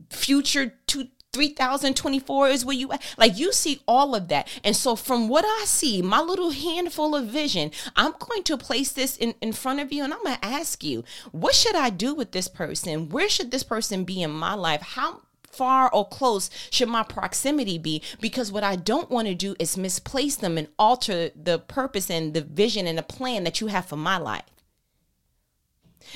future 0.10 0.74
two, 0.86 1.08
3024 1.38 2.50
is 2.50 2.66
where 2.66 2.76
you 2.76 2.92
at. 2.92 3.16
like 3.18 3.38
you 3.38 3.54
see 3.54 3.80
all 3.88 4.16
of 4.16 4.28
that 4.28 4.48
and 4.64 4.76
so 4.76 4.96
from 4.96 5.30
what 5.30 5.46
i 5.46 5.64
see 5.66 6.02
my 6.02 6.20
little 6.20 6.50
handful 6.52 7.16
of 7.16 7.28
vision 7.28 7.72
i'm 7.96 8.14
going 8.20 8.44
to 8.44 8.58
place 8.58 8.92
this 8.92 9.16
in, 9.16 9.36
in 9.40 9.54
front 9.54 9.80
of 9.80 9.94
you 9.94 10.04
and 10.04 10.14
i'm 10.14 10.24
going 10.24 10.36
to 10.36 10.46
ask 10.46 10.84
you 10.84 11.04
what 11.32 11.54
should 11.54 11.76
i 11.76 11.90
do 11.90 12.14
with 12.16 12.32
this 12.32 12.48
person 12.48 13.10
where 13.10 13.30
should 13.30 13.52
this 13.52 13.64
person 13.64 14.04
be 14.04 14.22
in 14.22 14.32
my 14.32 14.56
life 14.56 14.82
how 14.82 15.22
far 15.44 15.90
or 15.94 16.08
close 16.08 16.50
should 16.70 16.88
my 16.88 17.02
proximity 17.02 17.80
be? 17.80 18.02
Because 18.22 18.52
what 18.52 18.64
I 18.64 18.76
don't 18.76 19.10
want 19.10 19.28
to 19.28 19.34
do 19.34 19.56
is 19.58 19.76
misplace 19.76 20.36
them 20.36 20.56
and 20.58 20.68
alter 20.78 21.32
the 21.36 21.58
purpose 21.58 22.12
and 22.12 22.34
the 22.36 22.42
vision 22.42 22.86
and 22.86 22.98
the 22.98 23.04
plan 23.04 23.44
that 23.44 23.60
you 23.60 23.68
have 23.68 23.88
for 23.88 23.96
my 23.96 24.18
life. 24.18 24.44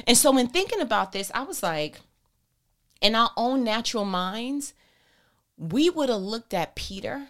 And 0.05 0.15
so, 0.15 0.31
when 0.31 0.47
thinking 0.47 0.79
about 0.79 1.11
this, 1.11 1.31
I 1.33 1.41
was 1.41 1.63
like, 1.63 1.99
in 3.01 3.15
our 3.15 3.31
own 3.35 3.63
natural 3.63 4.05
minds, 4.05 4.73
we 5.61 5.89
would 5.89 6.09
have 6.09 6.21
looked 6.21 6.53
at 6.53 6.75
Peter 6.75 7.27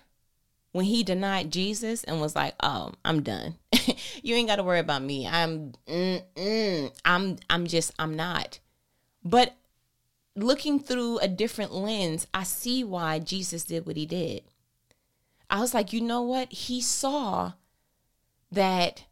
when 0.71 0.85
he 0.85 1.03
denied 1.03 1.51
Jesus 1.51 2.03
and 2.05 2.21
was 2.21 2.35
like, 2.35 2.55
"Oh, 2.63 2.93
I'm 3.03 3.21
done. 3.21 3.55
you 4.23 4.35
ain't 4.35 4.47
got 4.47 4.55
to 4.55 4.63
worry 4.63 4.79
about 4.79 5.03
me. 5.03 5.27
I'm, 5.27 5.73
I'm, 7.05 7.37
I'm 7.49 7.67
just, 7.67 7.93
I'm 7.99 8.15
not." 8.15 8.59
But 9.23 9.53
looking 10.35 10.79
through 10.79 11.19
a 11.19 11.27
different 11.27 11.73
lens, 11.73 12.25
I 12.33 12.43
see 12.43 12.83
why 12.85 13.19
Jesus 13.19 13.65
did 13.65 13.85
what 13.85 13.97
he 13.97 14.05
did. 14.05 14.43
I 15.49 15.59
was 15.59 15.73
like, 15.73 15.91
you 15.91 15.99
know 15.99 16.21
what? 16.21 16.51
He 16.53 16.79
saw 16.79 17.53
that 18.51 19.03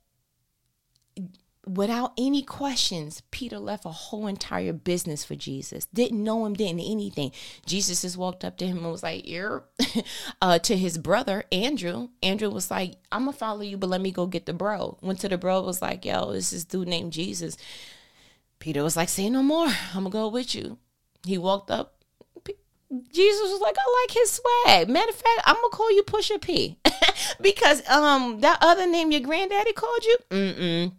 without 1.75 2.13
any 2.17 2.41
questions, 2.41 3.21
Peter 3.32 3.60
left 3.60 3.86
a 3.86 3.89
whole 3.89 4.27
entire 4.27 4.73
business 4.73 5.23
for 5.23 5.36
Jesus. 5.36 5.86
Didn't 5.93 6.23
know 6.23 6.45
him, 6.45 6.53
didn't 6.53 6.79
anything. 6.79 7.32
Jesus 7.65 8.01
just 8.01 8.17
walked 8.17 8.43
up 8.43 8.58
to 8.58 8.67
him 8.67 8.77
and 8.79 8.91
was 8.91 9.03
like, 9.03 9.27
"You're," 9.27 9.65
uh, 10.41 10.60
to 10.60 10.77
his 10.77 10.97
brother 10.97 11.43
Andrew. 11.51 12.10
Andrew 12.23 12.49
was 12.49 12.71
like, 12.71 12.95
"I'm 13.12 13.25
gonna 13.25 13.34
follow 13.34 13.62
you, 13.62 13.77
but 13.77 13.89
let 13.89 14.01
me 14.01 14.12
go 14.12 14.25
get 14.25 14.45
the 14.45 14.53
bro." 14.53 14.97
Went 15.01 15.19
to 15.19 15.29
the 15.29 15.38
bro, 15.38 15.62
was 15.62 15.82
like, 15.82 16.05
"Yo, 16.05 16.32
this 16.34 16.51
is 16.53 16.65
dude 16.65 16.88
named 16.88 17.13
Jesus." 17.13 17.58
Peter 18.60 18.84
was 18.84 18.97
like, 18.97 19.10
"Say 19.10 19.29
no 19.29 19.43
more. 19.43 19.67
I'm 19.67 20.03
gonna 20.03 20.10
go 20.10 20.27
with 20.27 20.55
you." 20.55 20.77
He 21.25 21.38
walked 21.38 21.69
up. 21.69 21.95
Jesus 23.13 23.51
was 23.51 23.62
like, 23.62 23.75
I 23.77 24.01
like 24.01 24.12
his 24.15 24.32
swag. 24.32 24.89
Matter 24.89 25.12
of 25.12 25.15
fact, 25.15 25.41
I'm 25.45 25.53
gonna 25.58 25.69
call 25.69 25.91
you 25.91 26.01
Pusha 26.01 26.41
P 26.41 26.79
because 27.41 27.88
um 27.88 28.39
that 28.39 28.58
other 28.62 28.88
name 28.88 29.12
your 29.12 29.21
granddaddy 29.21 29.73
called 29.73 30.03
you, 30.03 30.17
mm 30.32 30.91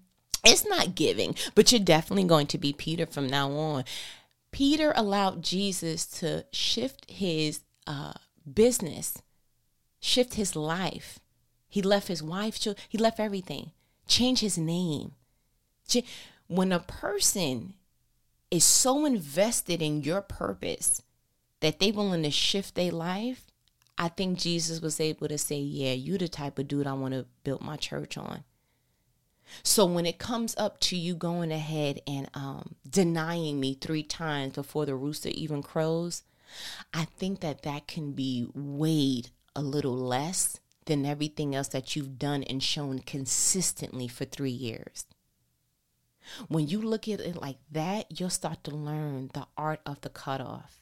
it's 0.44 0.66
not 0.66 0.94
giving, 0.94 1.35
but 1.55 1.70
you're 1.70 1.81
definitely 1.81 2.24
going 2.24 2.46
to 2.48 2.59
be 2.59 2.72
Peter 2.72 3.07
from 3.07 3.26
now 3.26 3.50
on. 3.50 3.85
Peter 4.53 4.92
allowed 4.96 5.42
Jesus 5.42 6.07
to 6.07 6.44
shift 6.53 7.11
his 7.11 7.61
uh, 7.87 8.14
business, 8.53 9.22
shift 10.00 10.35
his 10.35 10.57
life. 10.57 11.18
He 11.68 11.83
left 11.83 12.09
his 12.09 12.22
wife, 12.22 12.59
he 12.88 12.98
left 12.98 13.20
everything, 13.20 13.70
change 14.09 14.40
his 14.40 14.59
name. 14.59 15.12
When 16.48 16.72
a 16.72 16.81
person 16.81 17.74
is 18.50 18.64
so 18.64 19.05
invested 19.05 19.81
in 19.81 20.03
your 20.03 20.20
purpose 20.20 21.03
that 21.61 21.79
they 21.79 21.92
willing 21.92 22.24
to 22.24 22.31
shift 22.31 22.74
their 22.74 22.90
life, 22.90 23.46
I 23.96 24.09
think 24.09 24.38
Jesus 24.38 24.81
was 24.81 24.98
able 24.98 25.29
to 25.29 25.38
say, 25.38 25.59
"Yeah, 25.61 25.92
you 25.92 26.18
the 26.18 26.26
type 26.26 26.59
of 26.59 26.66
dude 26.66 26.87
I 26.87 26.94
want 26.94 27.14
to 27.14 27.26
build 27.44 27.61
my 27.61 27.76
church 27.76 28.16
on." 28.16 28.44
So 29.63 29.85
when 29.85 30.07
it 30.07 30.19
comes 30.19 30.55
up 30.57 30.81
to 30.81 30.97
you 30.97 31.15
going 31.15 31.53
ahead 31.53 32.01
and 32.07 32.29
um, 32.35 32.77
denying 32.89 33.61
me 33.61 33.75
three 33.75 34.03
times 34.03 34.55
before 34.55 34.87
the 34.87 34.95
rooster 34.95 35.31
even 35.31 35.63
crows, 35.63 36.23
I 36.93 37.05
think 37.05 37.41
that 37.41 37.63
that 37.63 37.87
can 37.87 38.13
be 38.13 38.47
weighed 38.55 39.31
a 39.55 39.63
little 39.63 39.97
less 39.97 40.59
than 40.87 41.07
everything 41.07 41.55
else 41.55 41.69
that 41.69 41.95
you've 41.95 42.19
done 42.19 42.43
and 42.45 42.63
shown 42.63 43.01
consistently 43.01 44.09
for 44.09 44.25
three 44.25 44.51
years. 44.51 45.05
When 46.49 46.69
you 46.69 46.81
look 46.81 47.09
at 47.09 47.21
it 47.21 47.41
like 47.41 47.59
that, 47.71 48.19
you'll 48.19 48.31
start 48.31 48.65
to 48.65 48.71
learn 48.71 49.31
the 49.35 49.47
art 49.57 49.81
of 49.85 50.01
the 50.01 50.09
cutoff. 50.09 50.81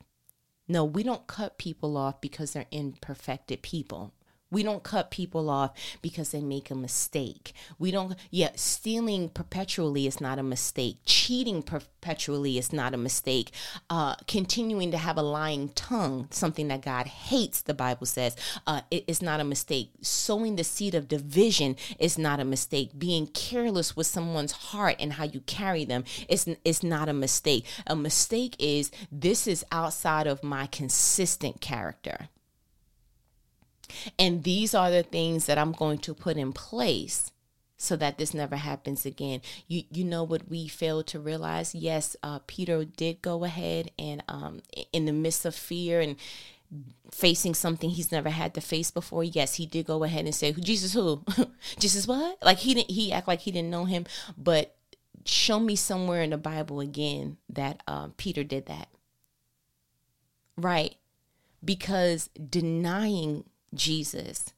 No, 0.67 0.85
we 0.85 1.03
don't 1.03 1.27
cut 1.27 1.59
people 1.59 1.97
off 1.97 2.21
because 2.21 2.53
they're 2.53 2.67
imperfected 2.71 3.63
people. 3.63 4.13
We 4.51 4.63
don't 4.63 4.83
cut 4.83 5.11
people 5.11 5.51
off 5.51 5.73
because 6.01 6.31
they 6.31 6.41
make 6.41 6.71
a 6.71 6.75
mistake. 6.75 7.53
We 7.79 7.91
don't, 7.91 8.15
yeah, 8.31 8.51
stealing 8.55 9.29
perpetually 9.29 10.07
is 10.07 10.21
not 10.21 10.39
a 10.39 10.43
mistake. 10.43 11.01
Cheating 11.05 11.63
perpetually 11.63 12.57
is 12.57 12.73
not 12.73 12.95
a 12.95 12.97
mistake. 12.97 13.51
Uh, 13.91 14.15
continuing 14.27 14.91
to 14.91 14.97
have 14.97 15.19
a 15.19 15.23
lying 15.23 15.69
tongue, 15.71 16.29
something 16.31 16.69
that 16.69 16.81
God 16.81 17.07
hates, 17.07 17.61
the 17.61 17.75
Bible 17.75 18.07
says, 18.07 18.37
uh, 18.67 18.81
it 18.91 19.05
is 19.07 19.21
not 19.21 19.41
a 19.41 19.45
mistake. 19.45 19.91
Sowing 20.01 20.57
the 20.57 20.65
seed 20.65 20.95
of 20.95 21.09
division 21.09 21.77
is 21.99 22.17
not 22.17 22.41
a 22.41 22.45
mistake. 22.45 22.99
Being 22.99 23.27
careless 23.27 23.97
with 23.97 24.07
someone's 24.07 24.53
heart 24.53 24.97
and 24.99 25.15
how 25.15 25.25
you 25.25 25.41
carry 25.41 25.85
them 25.85 26.05
is, 26.29 26.49
is 26.65 26.83
not 26.83 27.11
a 27.11 27.13
mistake. 27.13 27.67
A 27.87 27.95
mistake 27.95 28.57
is 28.59 28.91
this 29.13 29.47
is 29.47 29.65
outside 29.71 30.27
of 30.27 30.43
my 30.43 30.67
consistent 30.67 31.61
character. 31.61 32.29
And 34.19 34.45
these 34.45 34.75
are 34.75 34.91
the 34.91 35.03
things 35.03 35.47
that 35.47 35.59
I'm 35.59 35.73
going 35.73 35.99
to 35.99 36.15
put 36.15 36.37
in 36.37 36.53
place 36.53 37.31
so 37.79 37.95
that 37.97 38.19
this 38.19 38.35
never 38.35 38.57
happens 38.57 39.07
again. 39.07 39.41
You 39.69 39.85
you 39.91 40.05
know 40.05 40.25
what 40.25 40.49
we 40.49 40.69
failed 40.69 41.07
to 41.09 41.21
realize? 41.21 41.75
Yes, 41.75 42.17
uh, 42.23 42.41
Peter 42.47 42.85
did 42.85 43.23
go 43.23 43.45
ahead 43.45 43.93
and 43.99 44.23
um, 44.29 44.61
in 44.93 45.07
the 45.07 45.13
midst 45.13 45.45
of 45.45 45.55
fear 45.55 46.01
and 46.01 46.17
facing 47.13 47.55
something 47.55 47.91
he's 47.91 48.13
never 48.13 48.29
had 48.29 48.53
to 48.55 48.61
face 48.61 48.91
before. 48.91 49.25
Yes, 49.25 49.55
he 49.55 49.65
did 49.65 49.87
go 49.87 50.03
ahead 50.03 50.25
and 50.25 50.35
say, 50.35 50.53
"Jesus, 50.53 50.93
who? 50.93 51.25
Jesus, 51.79 52.07
what?" 52.07 52.39
Like 52.43 52.59
he 52.59 52.75
didn't. 52.75 52.91
He 52.91 53.13
act 53.13 53.29
like 53.29 53.41
he 53.41 53.53
didn't 53.53 53.71
know 53.71 53.85
him. 53.85 54.07
But 54.37 54.75
show 55.25 55.61
me 55.61 55.77
somewhere 55.77 56.23
in 56.23 56.31
the 56.31 56.39
Bible 56.39 56.81
again 56.81 57.37
that 57.49 57.83
um, 57.87 58.13
Peter 58.17 58.43
did 58.43 58.67
that. 58.67 58.89
Right, 60.57 60.97
because 61.65 62.29
denying 62.29 63.45
Jesus 63.75 64.53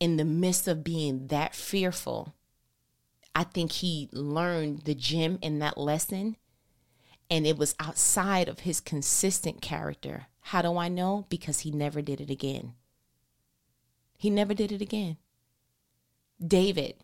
in 0.00 0.16
the 0.16 0.24
midst 0.24 0.68
of 0.68 0.84
being 0.84 1.28
that 1.28 1.54
fearful, 1.54 2.34
I 3.34 3.44
think 3.44 3.72
he 3.72 4.08
learned 4.12 4.82
the 4.82 4.94
gem 4.94 5.38
in 5.40 5.58
that 5.60 5.78
lesson 5.78 6.36
and 7.30 7.46
it 7.46 7.56
was 7.56 7.74
outside 7.80 8.48
of 8.48 8.60
his 8.60 8.80
consistent 8.80 9.62
character. 9.62 10.26
How 10.40 10.62
do 10.62 10.76
I 10.76 10.88
know? 10.88 11.26
Because 11.28 11.60
he 11.60 11.70
never 11.70 12.02
did 12.02 12.20
it 12.20 12.30
again. 12.30 12.74
He 14.18 14.30
never 14.30 14.54
did 14.54 14.70
it 14.70 14.82
again. 14.82 15.16
David, 16.44 16.96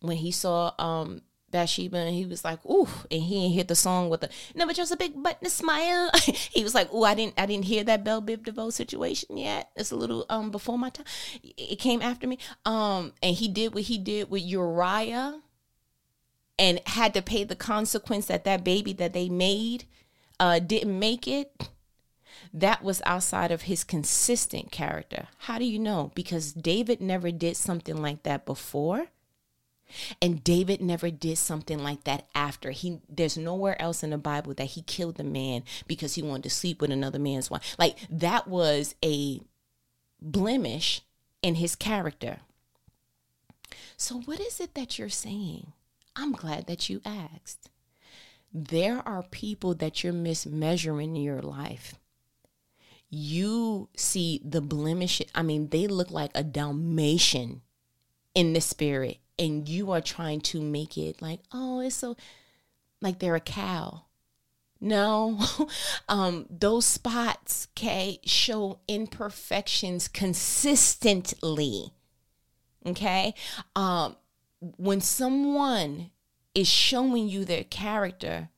when 0.00 0.18
he 0.18 0.30
saw 0.30 0.72
um, 0.78 1.22
Bathsheba 1.52 1.98
and 1.98 2.14
he 2.14 2.26
was 2.26 2.44
like, 2.44 2.58
ooh, 2.66 2.88
and 3.10 3.22
he 3.22 3.42
didn't 3.42 3.54
hit 3.54 3.68
the 3.68 3.76
song 3.76 4.08
with 4.08 4.24
a 4.24 4.30
never 4.54 4.72
just 4.72 4.90
a 4.90 4.96
big 4.96 5.22
button 5.22 5.46
a 5.46 5.50
smile. 5.50 6.10
he 6.24 6.64
was 6.64 6.74
like, 6.74 6.92
ooh, 6.92 7.04
I 7.04 7.14
didn't 7.14 7.34
I 7.38 7.46
didn't 7.46 7.66
hear 7.66 7.84
that 7.84 8.02
Bell 8.02 8.20
Biv 8.20 8.44
DeVoe 8.44 8.70
situation 8.70 9.36
yet. 9.36 9.70
It's 9.76 9.92
a 9.92 9.96
little 9.96 10.26
um 10.28 10.50
before 10.50 10.78
my 10.78 10.90
time. 10.90 11.06
It 11.42 11.78
came 11.78 12.02
after 12.02 12.26
me. 12.26 12.38
Um, 12.64 13.12
and 13.22 13.36
he 13.36 13.46
did 13.46 13.74
what 13.74 13.84
he 13.84 13.98
did 13.98 14.30
with 14.30 14.42
Uriah 14.42 15.40
and 16.58 16.80
had 16.86 17.14
to 17.14 17.22
pay 17.22 17.44
the 17.44 17.56
consequence 17.56 18.26
that 18.26 18.44
that 18.44 18.64
baby 18.64 18.92
that 18.94 19.12
they 19.12 19.28
made 19.28 19.84
uh 20.40 20.58
didn't 20.58 20.98
make 20.98 21.28
it. 21.28 21.68
That 22.52 22.82
was 22.82 23.00
outside 23.06 23.52
of 23.52 23.62
his 23.62 23.84
consistent 23.84 24.72
character. 24.72 25.28
How 25.38 25.58
do 25.58 25.64
you 25.64 25.78
know? 25.78 26.10
Because 26.14 26.52
David 26.52 27.00
never 27.00 27.30
did 27.30 27.56
something 27.56 27.96
like 27.96 28.24
that 28.24 28.44
before 28.44 29.08
and 30.20 30.42
David 30.44 30.80
never 30.80 31.10
did 31.10 31.38
something 31.38 31.82
like 31.82 32.04
that 32.04 32.26
after. 32.34 32.70
He 32.70 33.00
there's 33.08 33.36
nowhere 33.36 33.80
else 33.80 34.02
in 34.02 34.10
the 34.10 34.18
Bible 34.18 34.54
that 34.54 34.64
he 34.64 34.82
killed 34.82 35.16
the 35.16 35.24
man 35.24 35.62
because 35.86 36.14
he 36.14 36.22
wanted 36.22 36.44
to 36.44 36.50
sleep 36.50 36.80
with 36.80 36.90
another 36.90 37.18
man's 37.18 37.50
wife. 37.50 37.76
Like 37.78 37.96
that 38.10 38.48
was 38.48 38.94
a 39.04 39.40
blemish 40.20 41.02
in 41.42 41.56
his 41.56 41.74
character. 41.74 42.38
So 43.96 44.20
what 44.20 44.40
is 44.40 44.60
it 44.60 44.74
that 44.74 44.98
you're 44.98 45.08
saying? 45.08 45.72
I'm 46.16 46.32
glad 46.32 46.66
that 46.66 46.88
you 46.88 47.00
asked. 47.04 47.70
There 48.52 49.06
are 49.06 49.22
people 49.22 49.74
that 49.74 50.04
you're 50.04 50.12
mismeasuring 50.12 51.04
in 51.04 51.16
your 51.16 51.40
life. 51.40 51.94
You 53.08 53.88
see 53.96 54.40
the 54.44 54.60
blemish. 54.60 55.22
I 55.34 55.42
mean, 55.42 55.68
they 55.68 55.86
look 55.86 56.10
like 56.10 56.30
a 56.34 56.42
Dalmatian 56.42 57.62
in 58.34 58.52
the 58.52 58.60
spirit 58.60 59.18
and 59.42 59.68
you 59.68 59.90
are 59.90 60.00
trying 60.00 60.40
to 60.40 60.60
make 60.62 60.96
it 60.96 61.20
like, 61.20 61.40
oh, 61.50 61.80
it's 61.80 61.96
so 61.96 62.16
like 63.00 63.18
they're 63.18 63.34
a 63.34 63.40
cow. 63.40 64.04
No, 64.80 65.40
um, 66.08 66.46
those 66.48 66.86
spots, 66.86 67.66
okay, 67.76 68.20
show 68.24 68.78
imperfections 68.86 70.06
consistently. 70.06 71.92
Okay, 72.86 73.34
um, 73.74 74.16
when 74.60 75.00
someone 75.00 76.10
is 76.54 76.68
showing 76.68 77.28
you 77.28 77.44
their 77.44 77.64
character, 77.64 78.48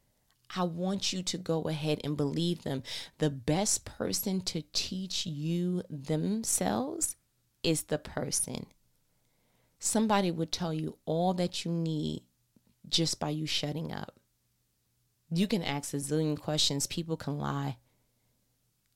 I 0.55 0.65
want 0.65 1.15
you 1.15 1.23
to 1.23 1.39
go 1.39 1.63
ahead 1.63 2.01
and 2.05 2.17
believe 2.17 2.63
them. 2.63 2.83
The 3.19 3.31
best 3.31 3.87
person 3.87 4.43
to 4.43 4.63
teach 4.73 5.25
you 5.25 5.83
themselves 5.89 7.17
is 7.63 7.85
the 7.85 7.99
person. 7.99 8.67
Somebody 9.79 10.31
would 10.31 10.53
tell 10.53 10.73
you 10.73 10.99
all 11.05 11.35
that 11.35 11.65
you 11.65 11.71
need 11.71 12.23
just 12.89 13.21
by 13.21 13.31
you 13.31 13.47
shutting 13.47 13.93
up. 13.93 14.19
You 15.31 15.47
can 15.47 15.63
ask 15.63 15.93
a 15.93 15.97
zillion 15.97 16.39
questions, 16.39 16.87
people 16.87 17.17
can 17.17 17.39
lie. 17.39 17.79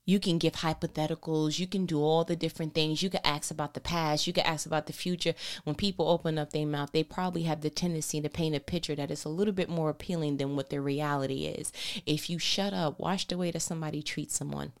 You 0.09 0.19
can 0.19 0.39
give 0.39 0.53
hypotheticals. 0.53 1.59
You 1.59 1.67
can 1.67 1.85
do 1.85 2.01
all 2.01 2.23
the 2.23 2.35
different 2.35 2.73
things. 2.73 3.03
You 3.03 3.11
can 3.11 3.19
ask 3.23 3.51
about 3.51 3.75
the 3.75 3.79
past. 3.79 4.25
You 4.25 4.33
can 4.33 4.43
ask 4.43 4.65
about 4.65 4.87
the 4.87 4.93
future. 4.93 5.35
When 5.65 5.75
people 5.75 6.09
open 6.09 6.39
up 6.39 6.51
their 6.51 6.65
mouth, 6.65 6.91
they 6.91 7.03
probably 7.03 7.43
have 7.43 7.61
the 7.61 7.69
tendency 7.69 8.19
to 8.19 8.27
paint 8.27 8.55
a 8.55 8.59
picture 8.59 8.95
that 8.95 9.11
is 9.11 9.23
a 9.23 9.29
little 9.29 9.53
bit 9.53 9.69
more 9.69 9.91
appealing 9.91 10.37
than 10.37 10.55
what 10.55 10.71
their 10.71 10.81
reality 10.81 11.45
is. 11.45 11.71
If 12.07 12.27
you 12.27 12.39
shut 12.39 12.73
up, 12.73 12.99
watch 12.99 13.27
the 13.27 13.37
way 13.37 13.51
that 13.51 13.59
somebody 13.59 14.01
treats 14.01 14.35
someone. 14.35 14.71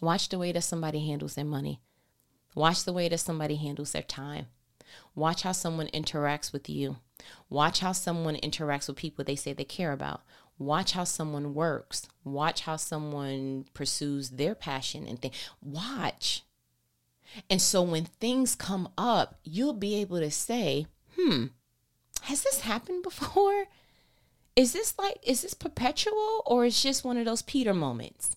Watch 0.00 0.30
the 0.30 0.38
way 0.38 0.50
that 0.50 0.62
somebody 0.62 1.06
handles 1.06 1.36
their 1.36 1.44
money. 1.44 1.80
Watch 2.56 2.84
the 2.84 2.92
way 2.92 3.08
that 3.08 3.18
somebody 3.18 3.54
handles 3.54 3.92
their 3.92 4.02
time. 4.02 4.46
Watch 5.14 5.42
how 5.42 5.52
someone 5.52 5.88
interacts 5.88 6.52
with 6.52 6.68
you. 6.68 6.96
Watch 7.48 7.80
how 7.80 7.92
someone 7.92 8.36
interacts 8.36 8.88
with 8.88 8.96
people 8.96 9.24
they 9.24 9.36
say 9.36 9.52
they 9.52 9.64
care 9.64 9.92
about. 9.92 10.22
Watch 10.58 10.92
how 10.92 11.04
someone 11.04 11.54
works. 11.54 12.08
Watch 12.24 12.62
how 12.62 12.76
someone 12.76 13.66
pursues 13.74 14.30
their 14.30 14.54
passion 14.54 15.06
and 15.06 15.20
things. 15.20 15.36
Watch. 15.60 16.42
And 17.48 17.60
so 17.60 17.82
when 17.82 18.04
things 18.04 18.54
come 18.54 18.88
up, 18.96 19.38
you'll 19.44 19.72
be 19.72 19.96
able 19.96 20.20
to 20.20 20.30
say, 20.30 20.86
hmm, 21.16 21.46
has 22.22 22.42
this 22.42 22.60
happened 22.60 23.02
before? 23.02 23.66
Is 24.54 24.72
this 24.72 24.94
like, 24.98 25.16
is 25.22 25.42
this 25.42 25.54
perpetual 25.54 26.42
or 26.46 26.64
is 26.64 26.82
just 26.82 27.04
one 27.04 27.16
of 27.16 27.24
those 27.24 27.42
Peter 27.42 27.72
moments? 27.72 28.36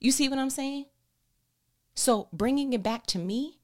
You 0.00 0.10
see 0.10 0.28
what 0.28 0.38
I'm 0.38 0.50
saying? 0.50 0.86
So 1.94 2.28
bringing 2.32 2.72
it 2.72 2.82
back 2.82 3.06
to 3.06 3.18
me, 3.18 3.60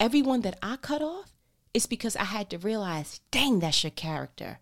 everyone 0.00 0.40
that 0.42 0.58
I 0.62 0.76
cut 0.76 1.02
off, 1.02 1.32
is 1.74 1.86
because 1.86 2.16
I 2.16 2.24
had 2.24 2.50
to 2.50 2.58
realize, 2.58 3.20
dang, 3.30 3.60
that's 3.60 3.82
your 3.82 3.90
character. 3.90 4.58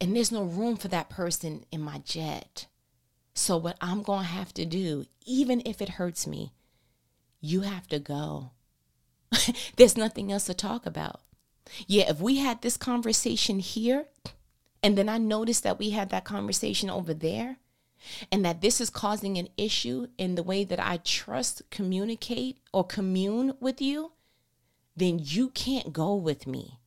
And 0.00 0.14
there's 0.14 0.32
no 0.32 0.42
room 0.42 0.76
for 0.76 0.88
that 0.88 1.10
person 1.10 1.64
in 1.70 1.80
my 1.80 1.98
jet. 1.98 2.66
So, 3.34 3.56
what 3.56 3.76
I'm 3.80 4.02
going 4.02 4.22
to 4.22 4.32
have 4.32 4.54
to 4.54 4.64
do, 4.64 5.06
even 5.26 5.62
if 5.64 5.82
it 5.82 5.90
hurts 5.90 6.26
me, 6.26 6.52
you 7.40 7.60
have 7.62 7.86
to 7.88 7.98
go. 7.98 8.50
there's 9.76 9.96
nothing 9.96 10.32
else 10.32 10.46
to 10.46 10.54
talk 10.54 10.86
about. 10.86 11.20
Yeah, 11.86 12.10
if 12.10 12.20
we 12.20 12.38
had 12.38 12.62
this 12.62 12.76
conversation 12.76 13.58
here, 13.58 14.06
and 14.82 14.96
then 14.96 15.08
I 15.08 15.18
noticed 15.18 15.62
that 15.64 15.78
we 15.78 15.90
had 15.90 16.10
that 16.10 16.24
conversation 16.24 16.88
over 16.88 17.12
there, 17.12 17.58
and 18.32 18.44
that 18.44 18.60
this 18.60 18.80
is 18.80 18.90
causing 18.90 19.36
an 19.36 19.48
issue 19.56 20.06
in 20.16 20.34
the 20.34 20.42
way 20.42 20.64
that 20.64 20.80
I 20.80 20.98
trust, 20.98 21.62
communicate, 21.70 22.58
or 22.72 22.84
commune 22.84 23.54
with 23.60 23.82
you, 23.82 24.12
then 24.98 25.20
you 25.22 25.50
can't 25.50 25.92
go 25.92 26.14
with 26.14 26.46
me. 26.46 26.78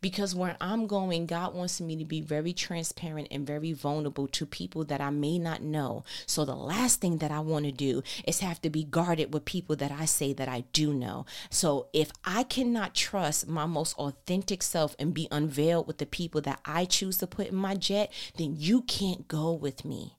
Because 0.00 0.34
where 0.34 0.56
I'm 0.60 0.86
going, 0.86 1.26
God 1.26 1.54
wants 1.54 1.80
me 1.80 1.96
to 1.96 2.04
be 2.04 2.20
very 2.20 2.52
transparent 2.52 3.28
and 3.30 3.46
very 3.46 3.72
vulnerable 3.72 4.26
to 4.28 4.46
people 4.46 4.84
that 4.84 5.00
I 5.00 5.10
may 5.10 5.38
not 5.38 5.62
know. 5.62 6.04
So 6.26 6.44
the 6.44 6.54
last 6.54 7.00
thing 7.00 7.18
that 7.18 7.30
I 7.30 7.40
want 7.40 7.66
to 7.66 7.72
do 7.72 8.02
is 8.26 8.40
have 8.40 8.60
to 8.62 8.70
be 8.70 8.84
guarded 8.84 9.32
with 9.34 9.44
people 9.44 9.76
that 9.76 9.92
I 9.92 10.04
say 10.04 10.32
that 10.34 10.48
I 10.48 10.64
do 10.72 10.94
know. 10.94 11.26
So 11.50 11.88
if 11.92 12.10
I 12.24 12.42
cannot 12.42 12.94
trust 12.94 13.48
my 13.48 13.66
most 13.66 13.96
authentic 13.98 14.62
self 14.62 14.96
and 14.98 15.14
be 15.14 15.28
unveiled 15.30 15.86
with 15.86 15.98
the 15.98 16.06
people 16.06 16.40
that 16.42 16.60
I 16.64 16.84
choose 16.84 17.18
to 17.18 17.26
put 17.26 17.48
in 17.48 17.56
my 17.56 17.74
jet, 17.74 18.12
then 18.36 18.54
you 18.56 18.82
can't 18.82 19.28
go 19.28 19.52
with 19.52 19.84
me. 19.84 20.15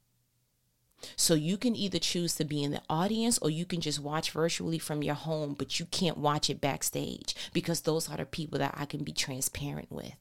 So 1.15 1.33
you 1.33 1.57
can 1.57 1.75
either 1.75 1.99
choose 1.99 2.35
to 2.35 2.45
be 2.45 2.63
in 2.63 2.71
the 2.71 2.81
audience 2.89 3.37
or 3.39 3.49
you 3.49 3.65
can 3.65 3.81
just 3.81 3.99
watch 3.99 4.31
virtually 4.31 4.79
from 4.79 5.03
your 5.03 5.15
home, 5.15 5.55
but 5.57 5.79
you 5.79 5.85
can't 5.85 6.17
watch 6.17 6.49
it 6.49 6.61
backstage 6.61 7.35
because 7.53 7.81
those 7.81 8.09
are 8.09 8.17
the 8.17 8.25
people 8.25 8.59
that 8.59 8.75
I 8.77 8.85
can 8.85 9.03
be 9.03 9.11
transparent 9.11 9.91
with. 9.91 10.15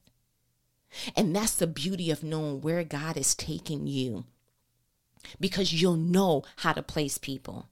And 1.15 1.35
that's 1.35 1.55
the 1.55 1.67
beauty 1.67 2.11
of 2.11 2.23
knowing 2.23 2.61
where 2.61 2.83
God 2.83 3.17
is 3.17 3.35
taking 3.35 3.87
you 3.87 4.25
because 5.39 5.73
you'll 5.73 5.97
know 5.97 6.43
how 6.57 6.73
to 6.73 6.81
place 6.81 7.17
people. 7.17 7.67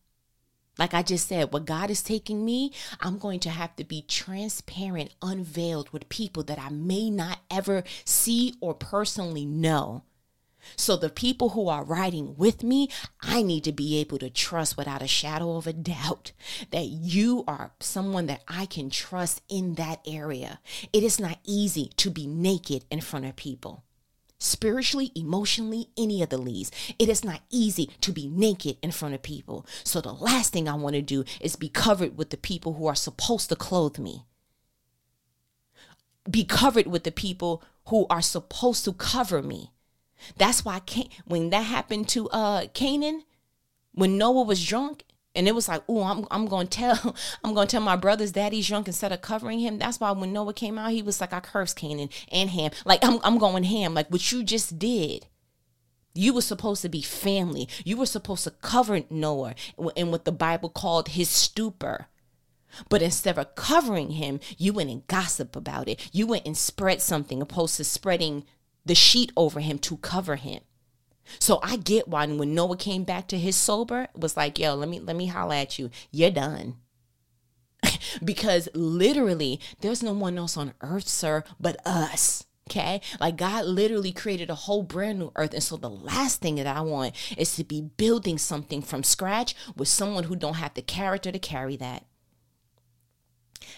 Like 0.77 0.93
I 0.93 1.03
just 1.03 1.27
said, 1.27 1.53
where 1.53 1.61
God 1.61 1.89
is 1.89 2.03
taking 2.03 2.43
me, 2.43 2.73
I'm 2.99 3.17
going 3.17 3.39
to 3.41 3.49
have 3.49 3.75
to 3.77 3.85
be 3.85 4.01
transparent, 4.01 5.13
unveiled 5.21 5.89
with 5.91 6.09
people 6.09 6.43
that 6.43 6.59
I 6.59 6.69
may 6.69 7.09
not 7.09 7.39
ever 7.49 7.83
see 8.03 8.55
or 8.59 8.73
personally 8.73 9.45
know. 9.45 10.03
So 10.75 10.95
the 10.95 11.09
people 11.09 11.49
who 11.49 11.67
are 11.67 11.83
riding 11.83 12.35
with 12.35 12.63
me, 12.63 12.89
I 13.21 13.41
need 13.41 13.63
to 13.65 13.71
be 13.71 13.97
able 13.99 14.17
to 14.19 14.29
trust 14.29 14.77
without 14.77 15.01
a 15.01 15.07
shadow 15.07 15.55
of 15.57 15.67
a 15.67 15.73
doubt 15.73 16.31
that 16.71 16.85
you 16.85 17.43
are 17.47 17.71
someone 17.79 18.25
that 18.27 18.43
I 18.47 18.65
can 18.65 18.89
trust 18.89 19.41
in 19.49 19.75
that 19.75 20.01
area. 20.07 20.59
It 20.91 21.03
is 21.03 21.19
not 21.19 21.39
easy 21.43 21.91
to 21.97 22.09
be 22.09 22.27
naked 22.27 22.85
in 22.89 23.01
front 23.01 23.25
of 23.25 23.35
people. 23.35 23.83
Spiritually, 24.37 25.11
emotionally, 25.15 25.87
any 25.97 26.21
of 26.21 26.29
the 26.29 26.37
leads. 26.37 26.69
It 26.99 27.07
is 27.09 27.23
not 27.23 27.41
easy 27.49 27.89
to 28.01 28.11
be 28.11 28.27
naked 28.27 28.77
in 28.83 28.91
front 28.91 29.15
of 29.15 29.21
people. 29.21 29.65
So 29.83 30.01
the 30.01 30.13
last 30.13 30.51
thing 30.51 30.67
I 30.67 30.75
want 30.75 30.95
to 30.95 31.01
do 31.01 31.23
is 31.39 31.55
be 31.55 31.69
covered 31.69 32.17
with 32.17 32.31
the 32.31 32.37
people 32.37 32.73
who 32.73 32.85
are 32.87 32.95
supposed 32.95 33.49
to 33.49 33.55
clothe 33.55 33.97
me. 33.97 34.25
Be 36.29 36.43
covered 36.43 36.87
with 36.87 37.03
the 37.03 37.11
people 37.11 37.63
who 37.87 38.07
are 38.09 38.21
supposed 38.21 38.83
to 38.85 38.93
cover 38.93 39.41
me. 39.41 39.71
That's 40.37 40.65
why 40.65 40.79
Can- 40.79 41.09
when 41.25 41.49
that 41.51 41.61
happened 41.61 42.09
to 42.09 42.29
uh 42.29 42.67
Canaan, 42.73 43.23
when 43.93 44.17
Noah 44.17 44.43
was 44.43 44.65
drunk, 44.65 45.03
and 45.35 45.47
it 45.47 45.55
was 45.55 45.67
like, 45.67 45.83
oh, 45.87 46.03
I'm 46.03 46.25
I'm 46.31 46.47
gonna 46.47 46.67
tell 46.67 47.15
I'm 47.43 47.53
gonna 47.53 47.67
tell 47.67 47.81
my 47.81 47.95
brother's 47.95 48.31
daddy's 48.31 48.67
drunk 48.67 48.87
instead 48.87 49.11
of 49.11 49.21
covering 49.21 49.59
him. 49.59 49.77
That's 49.77 49.99
why 49.99 50.11
when 50.11 50.33
Noah 50.33 50.53
came 50.53 50.77
out, 50.77 50.91
he 50.91 51.01
was 51.01 51.19
like, 51.21 51.33
I 51.33 51.39
cursed 51.39 51.77
Canaan 51.77 52.09
and 52.31 52.49
Ham. 52.49 52.71
Like 52.85 53.03
I'm 53.03 53.19
I'm 53.23 53.37
going 53.37 53.63
ham, 53.63 53.93
like 53.93 54.09
what 54.09 54.31
you 54.31 54.43
just 54.43 54.79
did. 54.79 55.27
You 56.17 56.33
were 56.33 56.41
supposed 56.41 56.81
to 56.83 56.89
be 56.89 57.01
family. 57.01 57.67
You 57.83 57.97
were 57.97 58.05
supposed 58.05 58.45
to 58.45 58.51
cover 58.51 59.01
Noah 59.09 59.53
in 59.97 60.11
what 60.11 60.23
the 60.23 60.31
Bible 60.31 60.69
called 60.69 61.09
his 61.09 61.29
stupor. 61.29 62.07
But 62.89 63.01
instead 63.01 63.37
of 63.37 63.55
covering 63.55 64.11
him, 64.11 64.39
you 64.57 64.73
went 64.73 64.89
and 64.89 65.05
gossip 65.07 65.55
about 65.55 65.89
it. 65.89 66.09
You 66.13 66.27
went 66.27 66.45
and 66.45 66.57
spread 66.57 67.01
something 67.01 67.41
opposed 67.41 67.77
to 67.77 67.83
spreading 67.83 68.45
the 68.85 68.95
sheet 68.95 69.31
over 69.35 69.59
him 69.59 69.79
to 69.79 69.97
cover 69.97 70.35
him. 70.35 70.61
So 71.39 71.59
I 71.63 71.77
get 71.77 72.07
why 72.07 72.27
when 72.27 72.53
Noah 72.53 72.77
came 72.77 73.03
back 73.03 73.27
to 73.29 73.37
his 73.37 73.55
sober, 73.55 74.07
was 74.15 74.37
like, 74.37 74.59
yo, 74.59 74.75
let 74.75 74.89
me 74.89 74.99
let 74.99 75.15
me 75.15 75.27
holler 75.27 75.55
at 75.55 75.79
you. 75.79 75.89
You're 76.11 76.31
done. 76.31 76.75
because 78.23 78.69
literally 78.73 79.59
there's 79.81 80.03
no 80.03 80.13
one 80.13 80.37
else 80.37 80.57
on 80.57 80.73
earth, 80.81 81.07
sir, 81.07 81.43
but 81.59 81.77
us. 81.85 82.45
Okay. 82.69 83.01
Like 83.19 83.37
God 83.37 83.65
literally 83.65 84.11
created 84.11 84.49
a 84.49 84.55
whole 84.55 84.81
brand 84.81 85.19
new 85.19 85.31
earth. 85.35 85.53
And 85.53 85.61
so 85.61 85.77
the 85.77 85.89
last 85.89 86.41
thing 86.41 86.55
that 86.55 86.67
I 86.67 86.81
want 86.81 87.15
is 87.37 87.55
to 87.55 87.63
be 87.63 87.81
building 87.81 88.39
something 88.39 88.81
from 88.81 89.03
scratch 89.03 89.55
with 89.75 89.87
someone 89.87 90.25
who 90.25 90.35
don't 90.35 90.55
have 90.55 90.73
the 90.73 90.81
character 90.81 91.31
to 91.31 91.39
carry 91.39 91.75
that. 91.77 92.05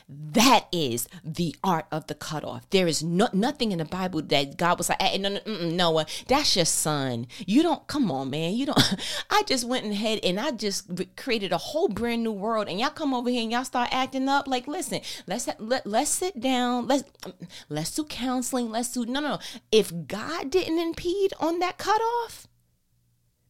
That 0.09 0.67
is 0.71 1.09
the 1.21 1.53
art 1.65 1.85
of 1.91 2.07
the 2.07 2.15
cutoff. 2.15 2.69
There 2.69 2.87
is 2.87 3.03
no, 3.03 3.27
nothing 3.33 3.73
in 3.73 3.79
the 3.79 3.85
Bible 3.85 4.21
that 4.21 4.55
God 4.55 4.77
was 4.77 4.87
like, 4.87 5.01
hey, 5.01 5.17
no, 5.17 5.37
no, 5.45 5.69
Noah, 5.69 6.05
that's 6.29 6.55
your 6.55 6.63
son. 6.63 7.27
You 7.45 7.61
don't, 7.61 7.85
come 7.87 8.09
on, 8.09 8.29
man. 8.29 8.53
You 8.53 8.67
don't, 8.67 8.95
I 9.29 9.43
just 9.43 9.67
went 9.67 9.85
ahead 9.85 10.21
and 10.23 10.39
I 10.39 10.51
just 10.51 10.89
created 11.17 11.51
a 11.51 11.57
whole 11.57 11.89
brand 11.89 12.23
new 12.23 12.31
world. 12.31 12.69
And 12.69 12.79
y'all 12.79 12.89
come 12.89 13.13
over 13.13 13.29
here 13.29 13.41
and 13.41 13.51
y'all 13.51 13.65
start 13.65 13.89
acting 13.91 14.29
up. 14.29 14.47
Like, 14.47 14.65
listen, 14.65 15.01
let's, 15.27 15.49
let, 15.59 15.85
let's 15.85 16.09
sit 16.09 16.39
down. 16.39 16.87
Let's, 16.87 17.03
um, 17.25 17.33
let's 17.67 17.93
do 17.93 18.05
counseling. 18.05 18.69
Let's 18.69 18.93
do, 18.93 19.05
no, 19.05 19.19
no, 19.19 19.31
no. 19.31 19.39
If 19.73 19.91
God 20.07 20.49
didn't 20.49 20.79
impede 20.79 21.33
on 21.37 21.59
that 21.59 21.77
cutoff, 21.77 22.47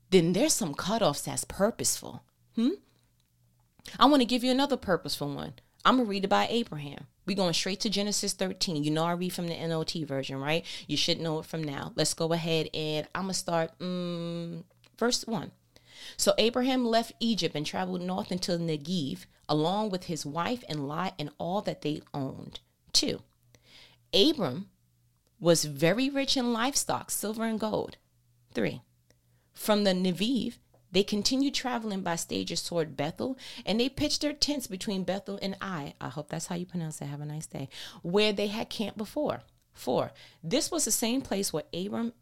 then 0.09 0.33
there's 0.33 0.53
some 0.53 0.73
cutoffs 0.73 1.25
that's 1.25 1.43
purposeful. 1.43 2.23
Hmm? 2.55 2.69
I 3.99 4.07
want 4.07 4.21
to 4.21 4.25
give 4.25 4.43
you 4.43 4.49
another 4.49 4.75
purposeful 4.75 5.35
one. 5.35 5.53
I'm 5.85 5.97
to 5.97 6.03
read 6.03 6.25
about 6.25 6.51
Abraham. 6.51 7.07
We're 7.25 7.35
going 7.35 7.53
straight 7.53 7.79
to 7.81 7.89
Genesis 7.89 8.33
13. 8.33 8.83
You 8.83 8.91
know, 8.91 9.03
I 9.03 9.11
read 9.11 9.33
from 9.33 9.47
the 9.47 9.53
NLT 9.53 10.05
version, 10.07 10.39
right? 10.39 10.65
You 10.87 10.95
should 10.97 11.19
know 11.19 11.39
it 11.39 11.45
from 11.45 11.63
now. 11.63 11.91
Let's 11.95 12.13
go 12.13 12.31
ahead 12.33 12.69
and 12.73 13.07
I'm 13.13 13.27
to 13.27 13.33
start 13.33 13.71
um, 13.81 14.63
verse 14.97 15.25
1. 15.27 15.51
So 16.15 16.33
Abraham 16.37 16.85
left 16.85 17.13
Egypt 17.19 17.55
and 17.55 17.65
traveled 17.65 18.01
north 18.01 18.31
until 18.31 18.57
Negev, 18.57 19.25
along 19.49 19.89
with 19.89 20.05
his 20.05 20.25
wife 20.25 20.63
and 20.69 20.87
Lot 20.87 21.13
and 21.19 21.31
all 21.37 21.61
that 21.61 21.81
they 21.81 22.01
owned. 22.13 22.59
2. 22.93 23.21
Abram 24.13 24.69
was 25.39 25.65
very 25.65 26.09
rich 26.09 26.37
in 26.37 26.53
livestock, 26.53 27.11
silver 27.11 27.43
and 27.43 27.59
gold. 27.59 27.97
3. 28.53 28.81
From 29.53 29.83
the 29.83 29.91
Negev, 29.91 30.55
they 30.91 31.03
continued 31.03 31.53
traveling 31.53 32.01
by 32.01 32.15
stages 32.15 32.63
toward 32.63 32.97
Bethel, 32.97 33.37
and 33.65 33.79
they 33.79 33.89
pitched 33.89 34.21
their 34.21 34.33
tents 34.33 34.67
between 34.67 35.03
Bethel 35.03 35.39
and 35.41 35.55
Ai. 35.61 35.93
I 35.99 36.09
hope 36.09 36.29
that's 36.29 36.47
how 36.47 36.55
you 36.55 36.65
pronounce 36.65 37.01
it. 37.01 37.05
Have 37.05 37.21
a 37.21 37.25
nice 37.25 37.47
day. 37.47 37.69
Where 38.01 38.33
they 38.33 38.47
had 38.47 38.69
camped 38.69 38.97
before. 38.97 39.41
Four. 39.73 40.11
This 40.43 40.71
was 40.71 40.85
the 40.85 40.91
same 40.91 41.21
place 41.21 41.53
where 41.53 41.65
Abram 41.73 42.13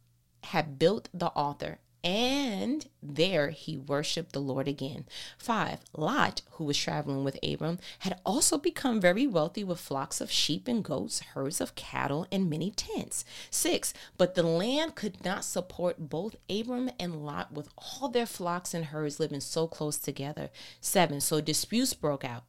had 0.44 0.78
built 0.78 1.10
the 1.14 1.30
altar 1.30 1.80
and 2.06 2.86
there 3.02 3.50
he 3.50 3.78
worshiped 3.78 4.32
the 4.32 4.40
Lord 4.40 4.68
again. 4.68 5.06
Five, 5.40 5.80
Lot, 5.98 6.44
who 6.52 6.64
was 6.64 6.78
traveling 6.78 7.24
with 7.24 7.40
Abram, 7.44 7.80
had 8.00 8.20
also 8.24 8.60
become 8.60 9.02
very 9.02 9.26
wealthy 9.26 9.64
with 9.64 9.80
flocks 9.80 10.22
of 10.22 10.30
sheep 10.30 10.68
and 10.68 10.84
goats, 10.84 11.22
herds 11.34 11.60
of 11.60 11.74
cattle, 11.74 12.28
and 12.32 12.48
many 12.48 12.70
tents. 12.70 13.26
Six, 13.50 13.92
but 14.18 14.36
the 14.36 14.44
land 14.44 14.94
could 14.94 15.26
not 15.26 15.44
support 15.44 16.10
both 16.10 16.36
Abram 16.48 16.92
and 17.00 17.26
Lot 17.26 17.52
with 17.52 17.70
all 17.76 18.08
their 18.08 18.28
flocks 18.28 18.76
and 18.76 18.86
herds 18.86 19.20
living 19.20 19.42
so 19.42 19.68
close 19.68 19.98
together. 19.98 20.52
Seven, 20.80 21.20
so 21.20 21.42
disputes 21.42 21.96
broke 21.96 22.24
out 22.24 22.44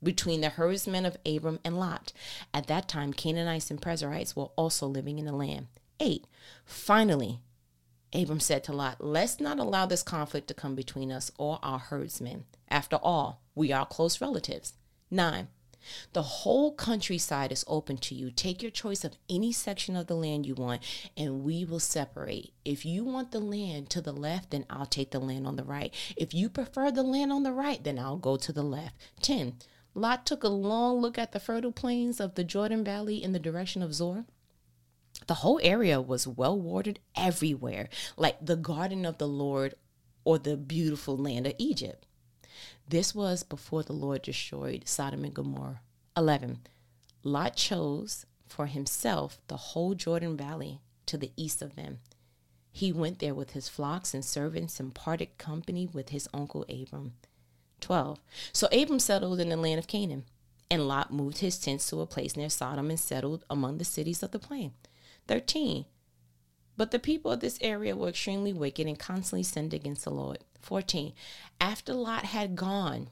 between 0.00 0.40
the 0.40 0.50
herdsmen 0.50 1.04
of 1.04 1.16
Abram 1.26 1.58
and 1.64 1.80
Lot. 1.80 2.12
At 2.54 2.68
that 2.68 2.88
time, 2.88 3.12
Canaanites 3.12 3.72
and 3.72 3.82
Perizzites 3.82 4.36
were 4.36 4.50
also 4.54 4.86
living 4.86 5.18
in 5.18 5.24
the 5.24 5.32
land. 5.32 5.66
8. 5.98 6.24
Finally, 6.64 7.40
Abram 8.12 8.40
said 8.40 8.64
to 8.64 8.72
Lot, 8.72 8.96
Let's 8.98 9.40
not 9.40 9.58
allow 9.58 9.86
this 9.86 10.02
conflict 10.02 10.48
to 10.48 10.54
come 10.54 10.74
between 10.74 11.12
us 11.12 11.30
or 11.38 11.58
our 11.62 11.78
herdsmen. 11.78 12.44
After 12.68 12.96
all, 12.96 13.42
we 13.54 13.72
are 13.72 13.86
close 13.86 14.20
relatives. 14.20 14.74
9. 15.10 15.48
The 16.12 16.22
whole 16.22 16.74
countryside 16.74 17.52
is 17.52 17.64
open 17.66 17.96
to 17.98 18.14
you. 18.14 18.30
Take 18.30 18.62
your 18.62 18.70
choice 18.70 19.04
of 19.04 19.16
any 19.28 19.50
section 19.50 19.96
of 19.96 20.08
the 20.08 20.14
land 20.14 20.44
you 20.44 20.54
want, 20.54 20.82
and 21.16 21.42
we 21.42 21.64
will 21.64 21.80
separate. 21.80 22.52
If 22.64 22.84
you 22.84 23.04
want 23.04 23.30
the 23.30 23.40
land 23.40 23.88
to 23.90 24.00
the 24.00 24.12
left, 24.12 24.50
then 24.50 24.66
I'll 24.68 24.86
take 24.86 25.10
the 25.10 25.18
land 25.18 25.46
on 25.46 25.56
the 25.56 25.64
right. 25.64 25.94
If 26.16 26.34
you 26.34 26.50
prefer 26.50 26.90
the 26.90 27.02
land 27.02 27.32
on 27.32 27.44
the 27.44 27.52
right, 27.52 27.82
then 27.82 27.98
I'll 27.98 28.18
go 28.18 28.36
to 28.36 28.52
the 28.52 28.62
left. 28.62 28.96
10. 29.22 29.54
Lot 29.94 30.26
took 30.26 30.44
a 30.44 30.48
long 30.48 31.00
look 31.00 31.18
at 31.18 31.32
the 31.32 31.40
fertile 31.40 31.72
plains 31.72 32.20
of 32.20 32.34
the 32.34 32.44
Jordan 32.44 32.84
Valley 32.84 33.22
in 33.22 33.32
the 33.32 33.38
direction 33.38 33.82
of 33.82 33.94
Zoar. 33.94 34.24
The 35.26 35.34
whole 35.34 35.60
area 35.62 36.00
was 36.00 36.26
well 36.26 36.58
watered 36.58 36.98
everywhere, 37.16 37.88
like 38.16 38.44
the 38.44 38.56
garden 38.56 39.04
of 39.04 39.18
the 39.18 39.28
Lord 39.28 39.74
or 40.24 40.38
the 40.38 40.56
beautiful 40.56 41.16
land 41.16 41.46
of 41.46 41.54
Egypt. 41.58 42.06
This 42.88 43.14
was 43.14 43.42
before 43.42 43.82
the 43.82 43.92
Lord 43.92 44.22
destroyed 44.22 44.88
Sodom 44.88 45.24
and 45.24 45.34
Gomorrah. 45.34 45.80
11. 46.16 46.58
Lot 47.22 47.54
chose 47.54 48.26
for 48.46 48.66
himself 48.66 49.38
the 49.46 49.56
whole 49.56 49.94
Jordan 49.94 50.36
Valley 50.36 50.80
to 51.06 51.16
the 51.16 51.32
east 51.36 51.62
of 51.62 51.76
them. 51.76 52.00
He 52.72 52.92
went 52.92 53.18
there 53.18 53.34
with 53.34 53.52
his 53.52 53.68
flocks 53.68 54.14
and 54.14 54.24
servants 54.24 54.80
and 54.80 54.94
parted 54.94 55.38
company 55.38 55.86
with 55.86 56.10
his 56.10 56.28
uncle 56.32 56.64
Abram. 56.68 57.14
12. 57.80 58.20
So 58.52 58.68
Abram 58.72 58.98
settled 58.98 59.40
in 59.40 59.48
the 59.48 59.56
land 59.56 59.78
of 59.78 59.86
Canaan, 59.86 60.24
and 60.70 60.86
Lot 60.86 61.12
moved 61.12 61.38
his 61.38 61.58
tents 61.58 61.88
to 61.90 62.00
a 62.00 62.06
place 62.06 62.36
near 62.36 62.50
Sodom 62.50 62.90
and 62.90 63.00
settled 63.00 63.44
among 63.50 63.78
the 63.78 63.84
cities 63.84 64.22
of 64.22 64.30
the 64.30 64.38
plain. 64.38 64.72
13. 65.30 65.84
But 66.76 66.90
the 66.90 66.98
people 66.98 67.30
of 67.30 67.38
this 67.38 67.56
area 67.60 67.94
were 67.94 68.08
extremely 68.08 68.52
wicked 68.52 68.88
and 68.88 68.98
constantly 68.98 69.44
sinned 69.44 69.72
against 69.72 70.02
the 70.02 70.10
Lord. 70.10 70.38
14. 70.60 71.12
After 71.60 71.94
Lot 71.94 72.24
had 72.24 72.56
gone, 72.56 73.10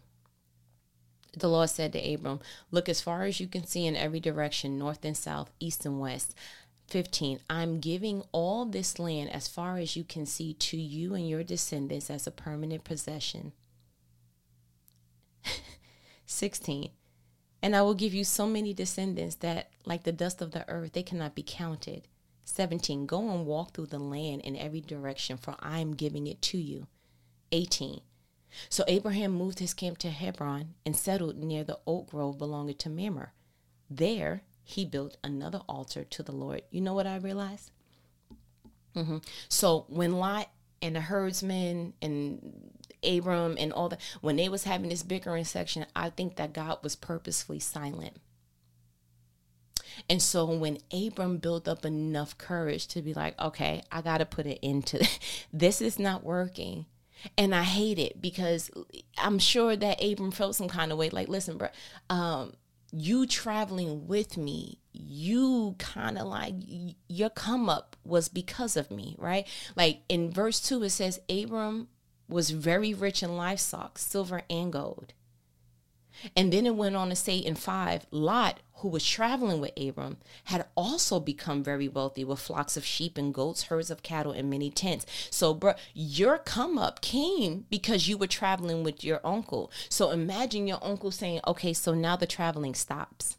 the 1.32 1.46
Lord 1.46 1.70
said 1.70 1.92
to 1.92 2.12
Abram, 2.12 2.40
Look 2.72 2.88
as 2.88 3.00
far 3.00 3.22
as 3.22 3.38
you 3.38 3.46
can 3.46 3.64
see 3.64 3.86
in 3.86 3.94
every 3.94 4.18
direction, 4.18 4.80
north 4.80 5.04
and 5.04 5.16
south, 5.16 5.52
east 5.60 5.86
and 5.86 6.00
west. 6.00 6.34
15. 6.88 7.38
I'm 7.48 7.78
giving 7.78 8.24
all 8.32 8.64
this 8.64 8.98
land 8.98 9.30
as 9.30 9.46
far 9.46 9.78
as 9.78 9.94
you 9.94 10.02
can 10.02 10.26
see 10.26 10.54
to 10.54 10.76
you 10.76 11.14
and 11.14 11.28
your 11.28 11.44
descendants 11.44 12.10
as 12.10 12.26
a 12.26 12.32
permanent 12.32 12.82
possession. 12.82 13.52
16. 16.26 16.90
And 17.62 17.74
I 17.74 17.82
will 17.82 17.94
give 17.94 18.14
you 18.14 18.24
so 18.24 18.46
many 18.46 18.72
descendants 18.72 19.36
that, 19.36 19.70
like 19.84 20.04
the 20.04 20.12
dust 20.12 20.40
of 20.40 20.52
the 20.52 20.68
earth, 20.68 20.92
they 20.92 21.02
cannot 21.02 21.34
be 21.34 21.44
counted. 21.46 22.06
17. 22.44 23.06
Go 23.06 23.30
and 23.30 23.46
walk 23.46 23.72
through 23.72 23.86
the 23.86 23.98
land 23.98 24.42
in 24.42 24.56
every 24.56 24.80
direction, 24.80 25.36
for 25.36 25.54
I 25.60 25.80
am 25.80 25.94
giving 25.94 26.26
it 26.26 26.40
to 26.42 26.58
you. 26.58 26.86
18. 27.52 28.00
So 28.68 28.84
Abraham 28.88 29.32
moved 29.32 29.58
his 29.58 29.74
camp 29.74 29.98
to 29.98 30.10
Hebron 30.10 30.74
and 30.86 30.96
settled 30.96 31.36
near 31.36 31.64
the 31.64 31.78
oak 31.86 32.10
grove 32.10 32.38
belonging 32.38 32.76
to 32.76 32.88
Mamre. 32.88 33.32
There 33.90 34.42
he 34.64 34.84
built 34.84 35.16
another 35.24 35.60
altar 35.68 36.04
to 36.04 36.22
the 36.22 36.32
Lord. 36.32 36.62
You 36.70 36.80
know 36.80 36.94
what 36.94 37.06
I 37.06 37.16
realized? 37.16 37.70
Mm-hmm. 38.94 39.18
So 39.48 39.86
when 39.88 40.12
Lot 40.12 40.50
and 40.80 40.96
the 40.96 41.00
herdsmen 41.00 41.94
and 42.00 42.77
Abram 43.02 43.56
and 43.58 43.72
all 43.72 43.88
that, 43.88 44.00
when 44.20 44.36
they 44.36 44.48
was 44.48 44.64
having 44.64 44.90
this 44.90 45.02
bickering 45.02 45.44
section, 45.44 45.86
I 45.94 46.10
think 46.10 46.36
that 46.36 46.52
God 46.52 46.78
was 46.82 46.96
purposefully 46.96 47.60
silent. 47.60 48.16
And 50.08 50.22
so 50.22 50.44
when 50.44 50.78
Abram 50.92 51.38
built 51.38 51.66
up 51.66 51.84
enough 51.84 52.38
courage 52.38 52.86
to 52.88 53.02
be 53.02 53.14
like, 53.14 53.40
okay, 53.40 53.82
I 53.90 54.02
got 54.02 54.18
to 54.18 54.26
put 54.26 54.46
it 54.46 54.58
into 54.62 55.06
this 55.52 55.80
is 55.80 55.98
not 55.98 56.24
working. 56.24 56.86
And 57.36 57.54
I 57.54 57.64
hate 57.64 57.98
it 57.98 58.22
because 58.22 58.70
I'm 59.16 59.38
sure 59.38 59.74
that 59.74 60.02
Abram 60.02 60.30
felt 60.30 60.54
some 60.54 60.68
kind 60.68 60.92
of 60.92 60.98
way 60.98 61.10
like, 61.10 61.28
listen, 61.28 61.56
bro, 61.58 61.68
um, 62.10 62.52
you 62.92 63.26
traveling 63.26 64.06
with 64.06 64.36
me, 64.36 64.78
you 64.92 65.74
kind 65.78 66.16
of 66.16 66.26
like 66.26 66.54
your 67.08 67.30
come 67.30 67.68
up 67.68 67.96
was 68.04 68.28
because 68.28 68.76
of 68.76 68.90
me, 68.90 69.16
right? 69.18 69.46
Like 69.76 70.00
in 70.08 70.30
verse 70.30 70.60
2, 70.60 70.84
it 70.84 70.90
says, 70.90 71.20
Abram 71.28 71.88
was 72.28 72.50
very 72.50 72.92
rich 72.92 73.22
in 73.22 73.36
livestock, 73.36 73.98
silver 73.98 74.42
and 74.50 74.72
gold. 74.72 75.12
And 76.36 76.52
then 76.52 76.66
it 76.66 76.74
went 76.74 76.96
on 76.96 77.10
to 77.10 77.16
say 77.16 77.36
in 77.36 77.54
5, 77.54 78.06
Lot, 78.10 78.60
who 78.74 78.88
was 78.88 79.06
traveling 79.06 79.60
with 79.60 79.72
Abram, 79.76 80.18
had 80.44 80.66
also 80.74 81.20
become 81.20 81.62
very 81.62 81.88
wealthy 81.88 82.24
with 82.24 82.40
flocks 82.40 82.76
of 82.76 82.84
sheep 82.84 83.16
and 83.16 83.32
goats, 83.32 83.64
herds 83.64 83.90
of 83.90 84.02
cattle, 84.02 84.32
and 84.32 84.50
many 84.50 84.70
tents. 84.70 85.06
So, 85.30 85.54
bro, 85.54 85.74
your 85.94 86.38
come 86.38 86.78
up 86.78 87.00
came 87.00 87.66
because 87.70 88.08
you 88.08 88.18
were 88.18 88.26
traveling 88.26 88.82
with 88.82 89.04
your 89.04 89.20
uncle. 89.24 89.70
So 89.88 90.10
imagine 90.10 90.66
your 90.66 90.78
uncle 90.82 91.10
saying, 91.10 91.40
okay, 91.46 91.72
so 91.72 91.94
now 91.94 92.16
the 92.16 92.26
traveling 92.26 92.74
stops. 92.74 93.36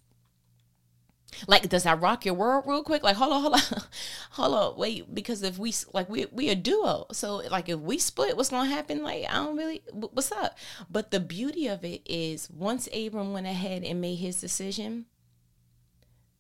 Like, 1.48 1.70
does 1.70 1.84
that 1.84 2.02
rock 2.02 2.26
your 2.26 2.34
world 2.34 2.66
real 2.68 2.84
quick? 2.84 3.04
Like, 3.04 3.16
hold 3.16 3.32
on, 3.32 3.42
hold 3.42 3.54
on, 3.54 3.84
hold 4.32 4.54
on, 4.56 4.78
wait. 4.78 5.14
Because 5.14 5.44
if 5.44 5.58
we 5.58 5.74
like 5.94 6.10
we 6.10 6.26
we 6.32 6.50
a 6.50 6.56
duo, 6.56 7.06
so 7.12 7.38
like 7.50 7.70
if 7.70 7.80
we 7.80 7.98
split, 7.98 8.36
what's 8.36 8.50
gonna 8.50 8.70
happen? 8.70 9.04
Like, 9.04 9.26
I 9.30 9.36
don't 9.36 9.58
really, 9.58 9.82
what's 9.92 10.32
up? 10.32 10.58
But 10.90 11.12
the 11.12 11.20
beauty 11.20 11.68
of 11.68 11.84
it 11.84 12.02
is, 12.06 12.50
once 12.50 12.90
Abram 12.94 13.34
went 13.34 13.48
ahead 13.48 13.84
and 13.84 14.02
made 14.02 14.16
his 14.16 14.42
decision, 14.42 15.06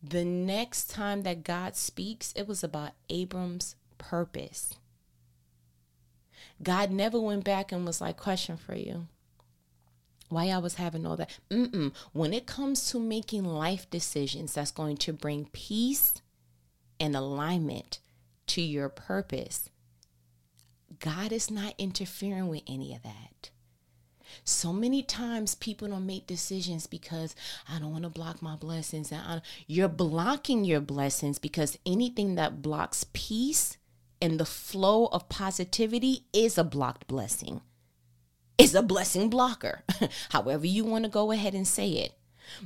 the 0.01 0.25
next 0.25 0.89
time 0.89 1.23
that 1.23 1.43
God 1.43 1.75
speaks, 1.75 2.33
it 2.35 2.47
was 2.47 2.63
about 2.63 2.91
Abram's 3.09 3.75
purpose. 3.97 4.73
God 6.61 6.91
never 6.91 7.19
went 7.19 7.43
back 7.43 7.71
and 7.71 7.85
was 7.85 8.01
like, 8.01 8.17
question 8.17 8.57
for 8.57 8.75
you 8.75 9.07
why 10.29 10.49
I 10.49 10.57
was 10.59 10.75
having 10.75 11.05
all 11.05 11.17
that. 11.17 11.37
Mm-mm. 11.49 11.93
When 12.13 12.33
it 12.33 12.45
comes 12.45 12.89
to 12.91 12.99
making 12.99 13.43
life 13.43 13.89
decisions 13.89 14.53
that's 14.53 14.71
going 14.71 14.97
to 14.97 15.13
bring 15.13 15.49
peace 15.51 16.21
and 16.99 17.15
alignment 17.15 17.99
to 18.47 18.61
your 18.61 18.89
purpose, 18.89 19.69
God 20.99 21.31
is 21.31 21.51
not 21.51 21.73
interfering 21.77 22.47
with 22.47 22.63
any 22.67 22.95
of 22.95 23.03
that. 23.03 23.49
So 24.43 24.71
many 24.71 25.01
times 25.01 25.55
people 25.55 25.87
don't 25.87 26.05
make 26.05 26.27
decisions 26.27 26.85
because 26.87 27.35
I 27.67 27.79
don't 27.79 27.91
want 27.91 28.03
to 28.03 28.09
block 28.09 28.41
my 28.41 28.55
blessings. 28.55 29.11
And 29.11 29.41
you're 29.67 29.87
blocking 29.87 30.65
your 30.65 30.81
blessings 30.81 31.39
because 31.39 31.79
anything 31.85 32.35
that 32.35 32.61
blocks 32.61 33.05
peace 33.11 33.77
and 34.21 34.39
the 34.39 34.45
flow 34.45 35.07
of 35.07 35.29
positivity 35.29 36.25
is 36.33 36.57
a 36.57 36.63
blocked 36.63 37.07
blessing 37.07 37.61
is 38.59 38.75
a 38.75 38.83
blessing 38.83 39.29
blocker, 39.29 39.83
however 40.29 40.67
you 40.67 40.83
want 40.83 41.05
to 41.05 41.09
go 41.09 41.31
ahead 41.31 41.53
and 41.53 41.67
say 41.67 41.89
it. 41.91 42.13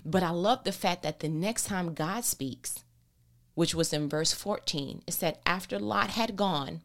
But 0.06 0.24
I 0.24 0.30
love 0.30 0.64
the 0.64 0.72
fact 0.72 1.04
that 1.04 1.20
the 1.20 1.30
next 1.30 1.66
time 1.66 1.94
God 1.94 2.26
speaks, 2.26 2.84
which 3.54 3.76
was 3.76 3.94
in 3.94 4.10
verse 4.10 4.34
14, 4.34 5.04
it 5.06 5.14
said, 5.14 5.38
After 5.46 5.78
Lot 5.78 6.12
had 6.12 6.36
gone, 6.36 6.82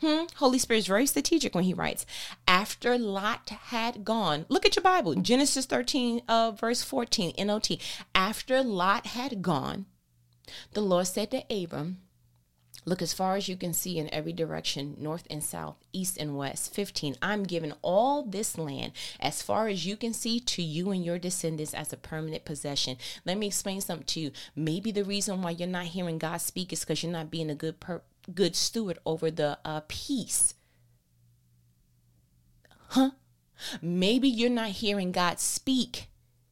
hmm, 0.00 0.24
Holy 0.36 0.58
Spirit 0.58 0.80
is 0.80 0.86
very 0.86 1.06
strategic 1.06 1.54
when 1.54 1.64
he 1.64 1.74
writes, 1.74 2.06
After 2.48 2.96
Lot 2.96 3.48
had 3.48 4.04
gone, 4.04 4.46
look 4.48 4.64
at 4.64 4.76
your 4.76 4.82
Bible, 4.82 5.14
Genesis 5.16 5.66
13, 5.66 6.22
uh, 6.28 6.52
verse 6.52 6.82
14, 6.82 7.34
NLT. 7.36 7.80
After 8.14 8.62
Lot 8.62 9.06
had 9.06 9.42
gone, 9.42 9.86
the 10.72 10.80
Lord 10.80 11.06
said 11.06 11.30
to 11.32 11.44
Abram, 11.50 11.98
Look 12.86 13.02
as 13.02 13.12
far 13.12 13.36
as 13.36 13.48
you 13.48 13.56
can 13.56 13.74
see 13.74 13.98
in 13.98 14.12
every 14.12 14.32
direction, 14.32 14.96
north 14.98 15.26
and 15.28 15.44
south, 15.44 15.76
east 15.92 16.16
and 16.16 16.36
west. 16.36 16.74
15. 16.74 17.16
I'm 17.20 17.42
giving 17.42 17.72
all 17.82 18.22
this 18.22 18.56
land 18.56 18.92
as 19.20 19.42
far 19.42 19.68
as 19.68 19.84
you 19.84 19.96
can 19.96 20.14
see 20.14 20.40
to 20.40 20.62
you 20.62 20.90
and 20.90 21.04
your 21.04 21.18
descendants 21.18 21.74
as 21.74 21.92
a 21.92 21.98
permanent 21.98 22.44
possession. 22.44 22.96
Let 23.26 23.36
me 23.36 23.48
explain 23.48 23.80
something 23.80 24.06
to 24.06 24.20
you. 24.20 24.30
Maybe 24.56 24.92
the 24.92 25.04
reason 25.04 25.42
why 25.42 25.50
you're 25.50 25.68
not 25.68 25.86
hearing 25.86 26.18
God 26.18 26.38
speak 26.38 26.72
is 26.72 26.80
because 26.80 27.02
you're 27.02 27.12
not 27.12 27.30
being 27.30 27.50
a 27.50 27.54
good 27.54 27.80
per- 27.80 28.02
good 28.34 28.56
steward 28.56 28.98
over 29.04 29.30
the 29.30 29.58
uh, 29.64 29.82
peace. 29.88 30.54
Huh? 32.88 33.10
Maybe 33.82 34.28
you're 34.28 34.50
not 34.50 34.70
hearing 34.70 35.12
God 35.12 35.38
speak 35.38 36.08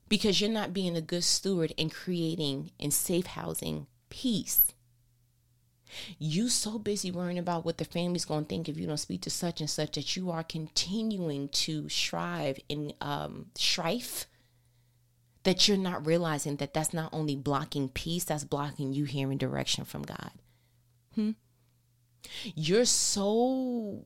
because 0.09 0.41
you're 0.41 0.51
not 0.51 0.73
being 0.73 0.97
a 0.97 1.01
good 1.01 1.25
steward 1.25 1.73
in 1.77 1.91
creating 1.91 2.71
and 2.79 2.93
safe 2.93 3.27
housing 3.27 3.87
peace. 4.11 4.73
You 6.19 6.49
so 6.49 6.79
busy 6.79 7.11
worrying 7.11 7.39
about 7.39 7.65
what 7.65 7.79
the 7.79 7.85
family's 7.85 8.25
going 8.25 8.45
to 8.45 8.49
think 8.49 8.69
if 8.69 8.79
you 8.79 8.87
don't 8.87 8.97
speak 8.97 9.23
to 9.23 9.31
such 9.31 9.61
and 9.61 9.71
such 9.71 9.93
that 9.93 10.17
you 10.17 10.31
are 10.31 10.43
continuing 10.43 11.49
to 11.51 11.89
strive 11.89 12.59
in 12.69 12.93
um, 13.01 13.47
strife 13.55 14.27
that 15.45 15.67
you're 15.67 15.79
not 15.79 16.07
realizing 16.07 16.57
that 16.57 16.75
that's 16.75 16.93
not 16.93 17.11
only 17.13 17.35
blocking 17.35 17.89
peace, 17.89 18.25
that's 18.25 18.45
blocking 18.45 18.93
you 18.93 19.05
hearing 19.05 19.39
direction 19.39 19.85
from 19.85 20.03
God. 20.03 20.31
Hmm? 21.15 21.31
You're 22.55 22.85
so 22.85 24.05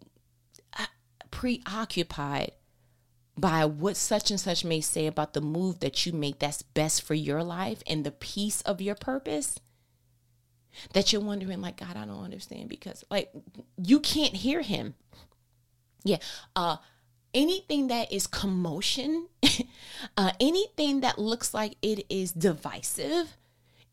uh, 0.78 0.86
preoccupied 1.30 2.52
by 3.36 3.64
what 3.64 3.96
such 3.96 4.30
and 4.30 4.38
such 4.38 4.64
may 4.64 4.80
say 4.80 5.06
about 5.06 5.32
the 5.32 5.40
move 5.40 5.80
that 5.80 6.04
you 6.04 6.12
make 6.12 6.38
that's 6.38 6.62
best 6.62 7.02
for 7.02 7.14
your 7.14 7.42
life 7.42 7.82
and 7.86 8.04
the 8.04 8.10
peace 8.10 8.60
of 8.62 8.80
your 8.80 8.94
purpose 8.94 9.58
that 10.92 11.12
you're 11.12 11.22
wondering 11.22 11.60
like 11.60 11.76
god 11.76 11.96
i 11.96 12.04
don't 12.04 12.24
understand 12.24 12.68
because 12.68 13.04
like 13.10 13.30
you 13.76 14.00
can't 14.00 14.34
hear 14.34 14.62
him. 14.62 14.94
Yeah 16.04 16.18
uh 16.56 16.76
anything 17.34 17.88
that 17.88 18.12
is 18.12 18.26
commotion 18.26 19.28
uh 20.16 20.32
anything 20.40 21.00
that 21.00 21.18
looks 21.18 21.54
like 21.54 21.76
it 21.80 22.04
is 22.10 22.32
divisive 22.32 23.36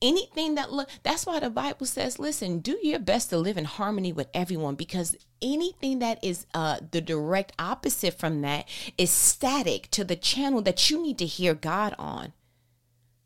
anything 0.02 0.56
that 0.56 0.72
look 0.72 0.90
that's 1.04 1.26
why 1.26 1.40
the 1.40 1.50
bible 1.50 1.86
says 1.86 2.20
listen 2.20 2.60
do 2.60 2.78
your 2.82 3.00
best 3.00 3.30
to 3.30 3.38
live 3.38 3.58
in 3.58 3.66
harmony 3.66 4.12
with 4.12 4.28
everyone 4.34 4.76
because 4.76 5.16
anything 5.42 6.00
that 6.00 6.24
is 6.24 6.46
uh 6.54 6.80
the 6.92 7.02
direct 7.02 7.52
opposite 7.60 8.18
from 8.18 8.42
that 8.42 8.68
is 8.98 9.10
static 9.10 9.90
to 9.92 10.04
the 10.04 10.16
channel 10.16 10.62
that 10.62 10.90
you 10.90 11.02
need 11.02 11.18
to 11.18 11.26
hear 11.26 11.54
god 11.54 11.94
on. 12.00 12.34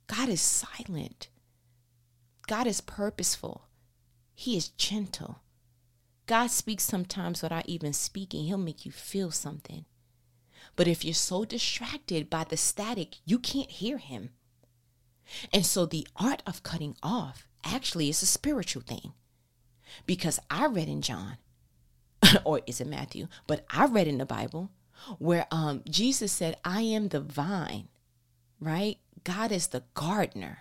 God 0.08 0.30
is 0.30 0.42
silent 0.42 1.28
god 2.48 2.68
is 2.68 2.82
purposeful 2.82 3.68
he 4.34 4.58
is 4.58 4.70
gentle 4.70 5.42
god 6.26 6.48
speaks 6.48 6.84
sometimes 6.84 7.42
without 7.42 7.68
even 7.68 7.94
speaking 7.94 8.46
he'll 8.46 8.58
make 8.58 8.86
you 8.86 8.92
feel 8.92 9.32
something 9.32 9.86
but 10.76 10.88
if 10.88 11.06
you're 11.06 11.14
so 11.14 11.46
distracted 11.46 12.30
by 12.30 12.44
the 12.44 12.58
static 12.58 13.18
you 13.26 13.38
can't 13.38 13.72
hear 13.72 13.98
him 13.98 14.30
and 15.52 15.66
so 15.66 15.86
the 15.86 16.08
art 16.16 16.44
of 16.46 16.64
cutting 16.64 16.96
off 17.02 17.48
actually 17.64 18.10
is 18.10 18.22
a 18.22 18.28
spiritual 18.28 18.82
thing. 18.82 19.14
Because 20.06 20.40
I 20.50 20.66
read 20.66 20.88
in 20.88 21.02
John, 21.02 21.38
or 22.46 22.62
is 22.66 22.82
it 22.82 22.88
Matthew? 22.88 23.28
But 23.48 23.66
I 23.70 23.86
read 23.86 24.08
in 24.08 24.18
the 24.18 24.26
Bible 24.26 24.72
where 25.20 25.48
um, 25.52 25.84
Jesus 25.90 26.32
said, 26.32 26.58
I 26.64 26.82
am 26.82 27.10
the 27.10 27.20
vine, 27.20 27.90
right? 28.60 28.98
God 29.24 29.52
is 29.52 29.68
the 29.68 29.84
gardener. 29.94 30.60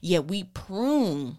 Yet 0.00 0.26
we 0.26 0.44
prune 0.44 1.38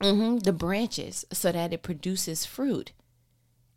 mm-hmm, 0.00 0.38
the 0.38 0.52
branches 0.52 1.24
so 1.32 1.52
that 1.52 1.72
it 1.72 1.82
produces 1.82 2.44
fruit. 2.44 2.92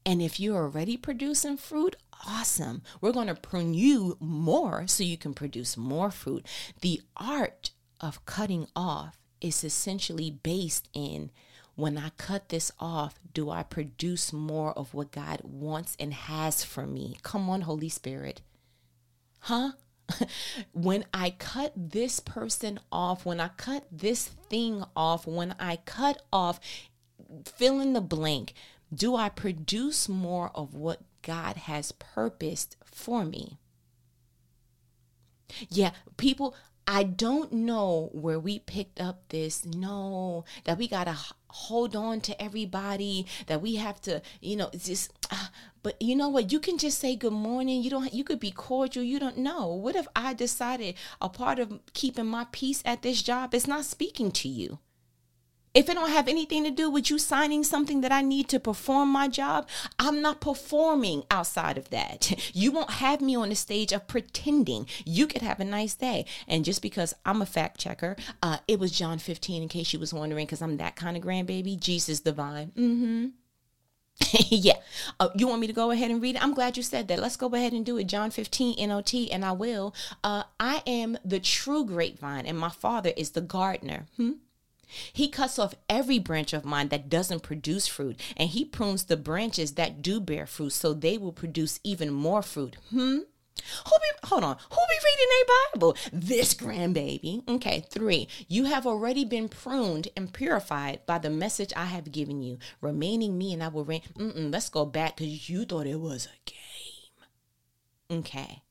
And 0.05 0.21
if 0.21 0.39
you're 0.39 0.63
already 0.63 0.95
producing 0.95 1.57
fruit, 1.57 1.95
awesome. 2.25 2.81
We're 3.01 3.11
going 3.11 3.27
to 3.27 3.35
prune 3.35 3.73
you 3.73 4.17
more 4.19 4.87
so 4.87 5.03
you 5.03 5.17
can 5.17 5.33
produce 5.33 5.75
more 5.75 6.11
fruit. 6.11 6.45
The 6.81 7.01
art 7.17 7.71
of 7.99 8.25
cutting 8.25 8.67
off 8.75 9.17
is 9.41 9.63
essentially 9.63 10.31
based 10.31 10.87
in 10.93 11.31
when 11.75 11.95
I 11.95 12.09
cut 12.17 12.49
this 12.49 12.71
off, 12.79 13.19
do 13.35 13.51
I 13.51 13.61
produce 13.61 14.33
more 14.33 14.73
of 14.73 14.95
what 14.95 15.11
God 15.11 15.41
wants 15.43 15.95
and 15.99 16.11
has 16.11 16.63
for 16.63 16.87
me? 16.87 17.17
Come 17.21 17.49
on, 17.51 17.61
Holy 17.61 17.89
Spirit. 17.89 18.41
Huh? 19.41 19.73
when 20.73 21.05
I 21.13 21.31
cut 21.31 21.73
this 21.75 22.19
person 22.19 22.79
off, 22.91 23.25
when 23.25 23.39
I 23.39 23.49
cut 23.49 23.85
this 23.91 24.27
thing 24.49 24.83
off, 24.95 25.27
when 25.27 25.55
I 25.59 25.77
cut 25.85 26.21
off, 26.31 26.59
fill 27.45 27.79
in 27.79 27.93
the 27.93 28.01
blank, 28.01 28.53
do 28.93 29.15
I 29.15 29.29
produce 29.29 30.07
more 30.07 30.51
of 30.55 30.73
what 30.73 31.01
God 31.27 31.57
has 31.57 31.91
purposed 31.91 32.77
for 32.85 33.25
me. 33.25 33.57
Yeah, 35.69 35.91
people, 36.15 36.55
I 36.87 37.03
don't 37.03 37.51
know 37.51 38.09
where 38.13 38.39
we 38.39 38.59
picked 38.59 39.01
up 39.01 39.27
this 39.27 39.65
no, 39.65 40.45
that 40.63 40.77
we 40.77 40.87
got 40.87 41.03
to 41.03 41.17
hold 41.49 41.97
on 41.97 42.21
to 42.21 42.41
everybody, 42.41 43.25
that 43.47 43.61
we 43.61 43.75
have 43.75 43.99
to, 44.01 44.21
you 44.39 44.55
know, 44.55 44.69
just, 44.77 45.16
uh, 45.31 45.47
but 45.83 46.01
you 46.01 46.15
know 46.15 46.29
what? 46.29 46.51
You 46.51 46.59
can 46.59 46.77
just 46.77 46.99
say 46.99 47.15
good 47.15 47.33
morning. 47.33 47.81
You 47.81 47.89
don't, 47.89 48.13
you 48.13 48.23
could 48.23 48.39
be 48.39 48.51
cordial. 48.51 49.03
You 49.03 49.19
don't 49.19 49.37
know. 49.37 49.67
What 49.67 49.95
if 49.95 50.07
I 50.15 50.33
decided 50.33 50.95
a 51.21 51.29
part 51.29 51.59
of 51.59 51.79
keeping 51.93 52.25
my 52.25 52.47
peace 52.51 52.81
at 52.85 53.01
this 53.01 53.21
job 53.21 53.53
is 53.53 53.67
not 53.67 53.85
speaking 53.85 54.31
to 54.31 54.49
you? 54.49 54.79
If 55.77 55.89
it 55.89 55.93
don't 55.93 56.09
have 56.09 56.27
anything 56.27 56.63
to 56.63 56.71
do 56.71 56.89
with 56.89 57.11
you 57.11 57.19
signing 57.19 57.63
something 57.63 58.01
that 58.01 58.11
I 58.11 58.23
need 58.23 58.49
to 58.49 58.59
perform 58.59 59.09
my 59.09 59.27
job, 59.27 59.67
I'm 59.99 60.23
not 60.23 60.41
performing 60.41 61.23
outside 61.29 61.77
of 61.77 61.91
that. 61.91 62.33
You 62.57 62.71
won't 62.71 62.89
have 62.89 63.21
me 63.21 63.35
on 63.35 63.49
the 63.49 63.55
stage 63.55 63.91
of 63.91 64.07
pretending. 64.07 64.87
You 65.05 65.27
could 65.27 65.43
have 65.43 65.59
a 65.59 65.65
nice 65.65 65.93
day. 65.93 66.25
And 66.47 66.65
just 66.65 66.81
because 66.81 67.13
I'm 67.23 67.41
a 67.41 67.45
fact 67.45 67.79
checker, 67.79 68.15
uh, 68.41 68.57
it 68.67 68.79
was 68.79 68.91
John 68.91 69.19
15, 69.19 69.61
in 69.61 69.69
case 69.69 69.93
you 69.93 69.99
was 69.99 70.13
wondering, 70.13 70.47
because 70.47 70.61
I'm 70.63 70.77
that 70.77 70.95
kind 70.95 71.15
of 71.15 71.21
grandbaby. 71.21 71.79
Jesus 71.79 72.19
divine. 72.21 72.71
Mm-hmm. 72.75 73.27
yeah. 74.49 74.77
Uh, 75.19 75.29
you 75.35 75.47
want 75.47 75.61
me 75.61 75.67
to 75.67 75.73
go 75.73 75.91
ahead 75.91 76.11
and 76.11 76.21
read 76.21 76.35
it? 76.35 76.43
I'm 76.43 76.53
glad 76.53 76.77
you 76.77 76.83
said 76.83 77.07
that. 77.07 77.19
Let's 77.19 77.37
go 77.37 77.47
ahead 77.47 77.73
and 77.73 77.85
do 77.85 77.97
it. 77.97 78.05
John 78.05 78.31
15, 78.31 78.77
NLT, 78.77 79.29
and 79.31 79.45
I 79.45 79.51
will. 79.51 79.93
Uh, 80.23 80.43
I 80.59 80.83
am 80.87 81.17
the 81.23 81.39
true 81.39 81.85
grapevine, 81.85 82.45
and 82.45 82.57
my 82.57 82.69
father 82.69 83.13
is 83.15 83.31
the 83.31 83.41
gardener. 83.41 84.07
Hmm? 84.17 84.33
He 85.11 85.27
cuts 85.27 85.59
off 85.59 85.75
every 85.89 86.17
branch 86.17 86.53
of 86.53 86.63
mine 86.63 86.87
that 86.89 87.09
doesn't 87.09 87.43
produce 87.43 87.87
fruit, 87.87 88.19
and 88.37 88.49
he 88.49 88.63
prunes 88.63 89.03
the 89.03 89.17
branches 89.17 89.73
that 89.73 90.01
do 90.01 90.19
bear 90.19 90.47
fruit 90.47 90.71
so 90.71 90.93
they 90.93 91.17
will 91.17 91.33
produce 91.33 91.79
even 91.83 92.11
more 92.11 92.41
fruit. 92.41 92.77
Hmm? 92.89 93.19
Who 93.85 93.91
be 93.91 94.27
hold 94.27 94.43
on? 94.43 94.57
Who 94.69 94.77
be 94.77 94.99
reading 95.03 95.27
a 95.41 95.77
Bible? 95.77 95.97
This 96.13 96.53
grandbaby. 96.53 97.47
Okay, 97.47 97.85
three. 97.89 98.27
You 98.47 98.65
have 98.65 98.85
already 98.85 99.25
been 99.25 99.49
pruned 99.49 100.09
and 100.15 100.33
purified 100.33 101.05
by 101.05 101.19
the 101.19 101.29
message 101.29 101.73
I 101.75 101.85
have 101.85 102.11
given 102.11 102.41
you. 102.41 102.57
Remaining 102.81 103.37
me, 103.37 103.53
and 103.53 103.63
I 103.63 103.67
will 103.69 103.85
reign. 103.85 104.01
Mm-mm, 104.17 104.51
let's 104.51 104.69
go 104.69 104.85
back 104.85 105.17
because 105.17 105.49
you 105.49 105.65
thought 105.65 105.87
it 105.87 105.99
was 105.99 106.27
a 106.27 106.49
game. 106.49 108.19
Okay. 108.19 108.61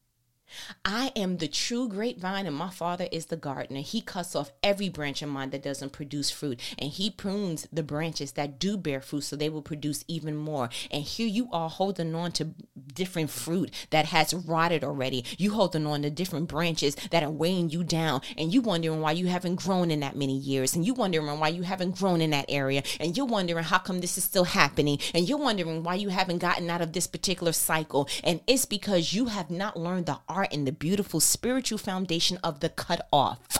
I 0.85 1.13
am 1.17 1.39
the 1.39 1.49
true 1.49 1.89
grapevine, 1.89 2.47
and 2.47 2.57
my 2.57 2.71
father 2.71 3.09
is 3.13 3.27
the 3.27 3.37
gardener. 3.37 3.81
He 3.81 4.01
cuts 4.01 4.35
off 4.35 4.53
every 4.63 4.89
branch 4.89 5.23
of 5.23 5.29
mine 5.29 5.51
that 5.51 5.63
doesn't 5.63 5.93
produce 5.93 6.31
fruit, 6.31 6.61
and 6.79 6.91
he 6.91 7.11
prunes 7.11 7.67
the 7.73 7.83
branches 7.83 8.33
that 8.33 8.59
do 8.59 8.77
bear 8.77 9.01
fruit 9.01 9.23
so 9.23 9.37
they 9.37 9.49
will 9.49 9.63
produce 9.63 10.05
even 10.09 10.37
more. 10.37 10.69
And 10.91 11.03
here 11.03 11.29
you 11.29 11.49
are 11.53 11.69
holding 11.69 12.15
on 12.15 12.33
to 12.33 12.55
different 12.95 13.31
fruit 13.31 13.73
that 13.91 14.07
has 14.07 14.33
rotted 14.35 14.85
already. 14.85 15.25
You 15.39 15.53
holding 15.53 15.87
on 15.87 16.03
to 16.03 16.11
different 16.11 16.49
branches 16.49 16.97
that 17.11 17.23
are 17.23 17.31
weighing 17.31 17.71
you 17.71 17.85
down, 17.85 18.23
and 18.37 18.53
you 18.53 18.61
wondering 18.61 19.01
why 19.01 19.13
you 19.13 19.27
haven't 19.27 19.57
grown 19.57 19.91
in 19.91 20.01
that 20.01 20.17
many 20.17 20.37
years, 20.37 20.75
and 20.75 20.87
you 20.87 20.95
wondering 20.95 21.39
why 21.39 21.49
you 21.49 21.63
haven't 21.63 21.99
grown 21.99 22.21
in 22.21 22.31
that 22.31 22.47
area, 22.49 22.83
and 23.01 23.17
you're 23.17 23.27
wondering 23.27 23.65
how 23.65 23.79
come 23.79 24.01
this 24.01 24.19
is 24.19 24.25
still 24.25 24.45
happening, 24.45 24.99
and 25.15 25.29
you're 25.29 25.39
wondering 25.39 25.83
why 25.83 25.95
you 25.95 26.09
haven't 26.09 26.39
gotten 26.39 26.71
out 26.71 26.81
of 26.81 26.93
this 26.93 27.07
particular 27.07 27.53
cycle. 27.53 28.09
And 28.25 28.41
it's 28.47 28.65
because 28.65 29.13
you 29.13 29.27
have 29.27 29.51
not 29.51 29.77
learned 29.77 30.07
the 30.07 30.19
art 30.29 30.46
and 30.53 30.67
the 30.67 30.73
beautiful 30.73 31.21
spiritual 31.21 31.79
foundation 31.79 32.39
of 32.43 32.61
the 32.61 32.69
cut 32.69 33.07
off. 33.13 33.59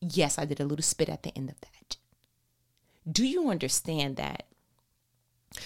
Yes, 0.00 0.38
I 0.38 0.44
did 0.44 0.60
a 0.60 0.64
little 0.64 0.82
spit 0.82 1.08
at 1.08 1.22
the 1.22 1.36
end 1.36 1.50
of 1.50 1.60
that. 1.60 1.96
Do 3.10 3.26
you 3.26 3.50
understand 3.50 4.16
that? 4.16 4.44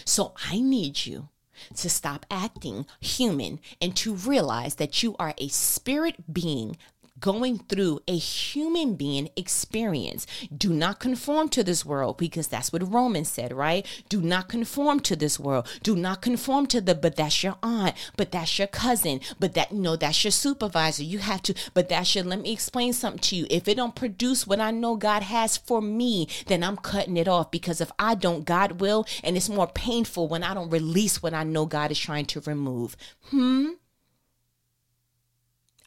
So 0.05 0.33
I 0.51 0.61
need 0.61 1.07
you 1.07 1.29
to 1.77 1.91
stop 1.91 2.25
acting 2.31 2.87
human 3.01 3.61
and 3.81 3.95
to 3.97 4.15
realize 4.15 4.77
that 4.77 5.03
you 5.03 5.17
are 5.19 5.35
a 5.39 5.49
spirit 5.49 6.33
being 6.33 6.77
going 7.23 7.61
through 7.61 8.01
a 8.07 8.19
human 8.19 8.95
being 8.95 9.31
experience. 9.37 10.27
Do 10.55 10.69
not 10.75 11.01
conform 11.01 11.49
to 11.51 11.65
this 11.65 11.87
world 11.87 12.19
because 12.19 12.49
that's 12.49 12.73
what 12.73 12.93
Romans 12.93 13.29
said, 13.29 13.55
right? 13.55 13.87
Do 14.11 14.21
not 14.21 14.49
conform 14.49 15.01
to 15.01 15.17
this 15.17 15.41
world. 15.41 15.67
Do 15.83 15.97
not 15.97 16.21
conform 16.21 16.67
to 16.67 16.83
the, 16.83 16.95
but 16.95 17.17
that's 17.17 17.43
your 17.43 17.57
aunt, 17.63 17.95
but 18.19 18.33
that's 18.33 18.59
your 18.59 18.69
cousin, 18.69 19.21
but 19.41 19.55
that, 19.55 19.73
no, 19.73 19.97
that's 19.97 20.23
your 20.25 20.33
supervisor. 20.33 21.05
You 21.05 21.19
have 21.19 21.41
to, 21.43 21.55
but 21.73 21.89
that's 21.89 22.15
your, 22.15 22.25
let 22.25 22.41
me 22.41 22.53
explain 22.53 22.93
something 22.93 23.21
to 23.21 23.37
you. 23.37 23.47
If 23.49 23.69
it 23.69 23.77
don't 23.77 23.95
produce 23.95 24.47
what 24.47 24.61
I 24.61 24.71
know 24.71 24.97
God 24.97 25.23
has 25.23 25.57
for 25.57 25.81
me, 25.81 26.29
then 26.49 26.63
I'm 26.63 26.77
cutting 26.77 27.17
it 27.17 27.29
off 27.29 27.51
because 27.51 27.81
if 27.81 27.93
I 27.99 28.15
don't, 28.17 28.45
God 28.45 28.81
will. 28.81 29.07
And 29.23 29.37
it's 29.37 29.49
more 29.49 29.69
painful 29.69 30.29
when 30.29 30.43
I 30.43 30.55
don't 30.55 30.71
release 30.71 31.23
what 31.23 31.35
I 31.35 31.45
know 31.45 31.67
God 31.67 31.93
is 31.93 31.99
trying 31.99 32.27
to 32.27 32.41
remove. 32.41 32.97
Hmm? 33.31 33.71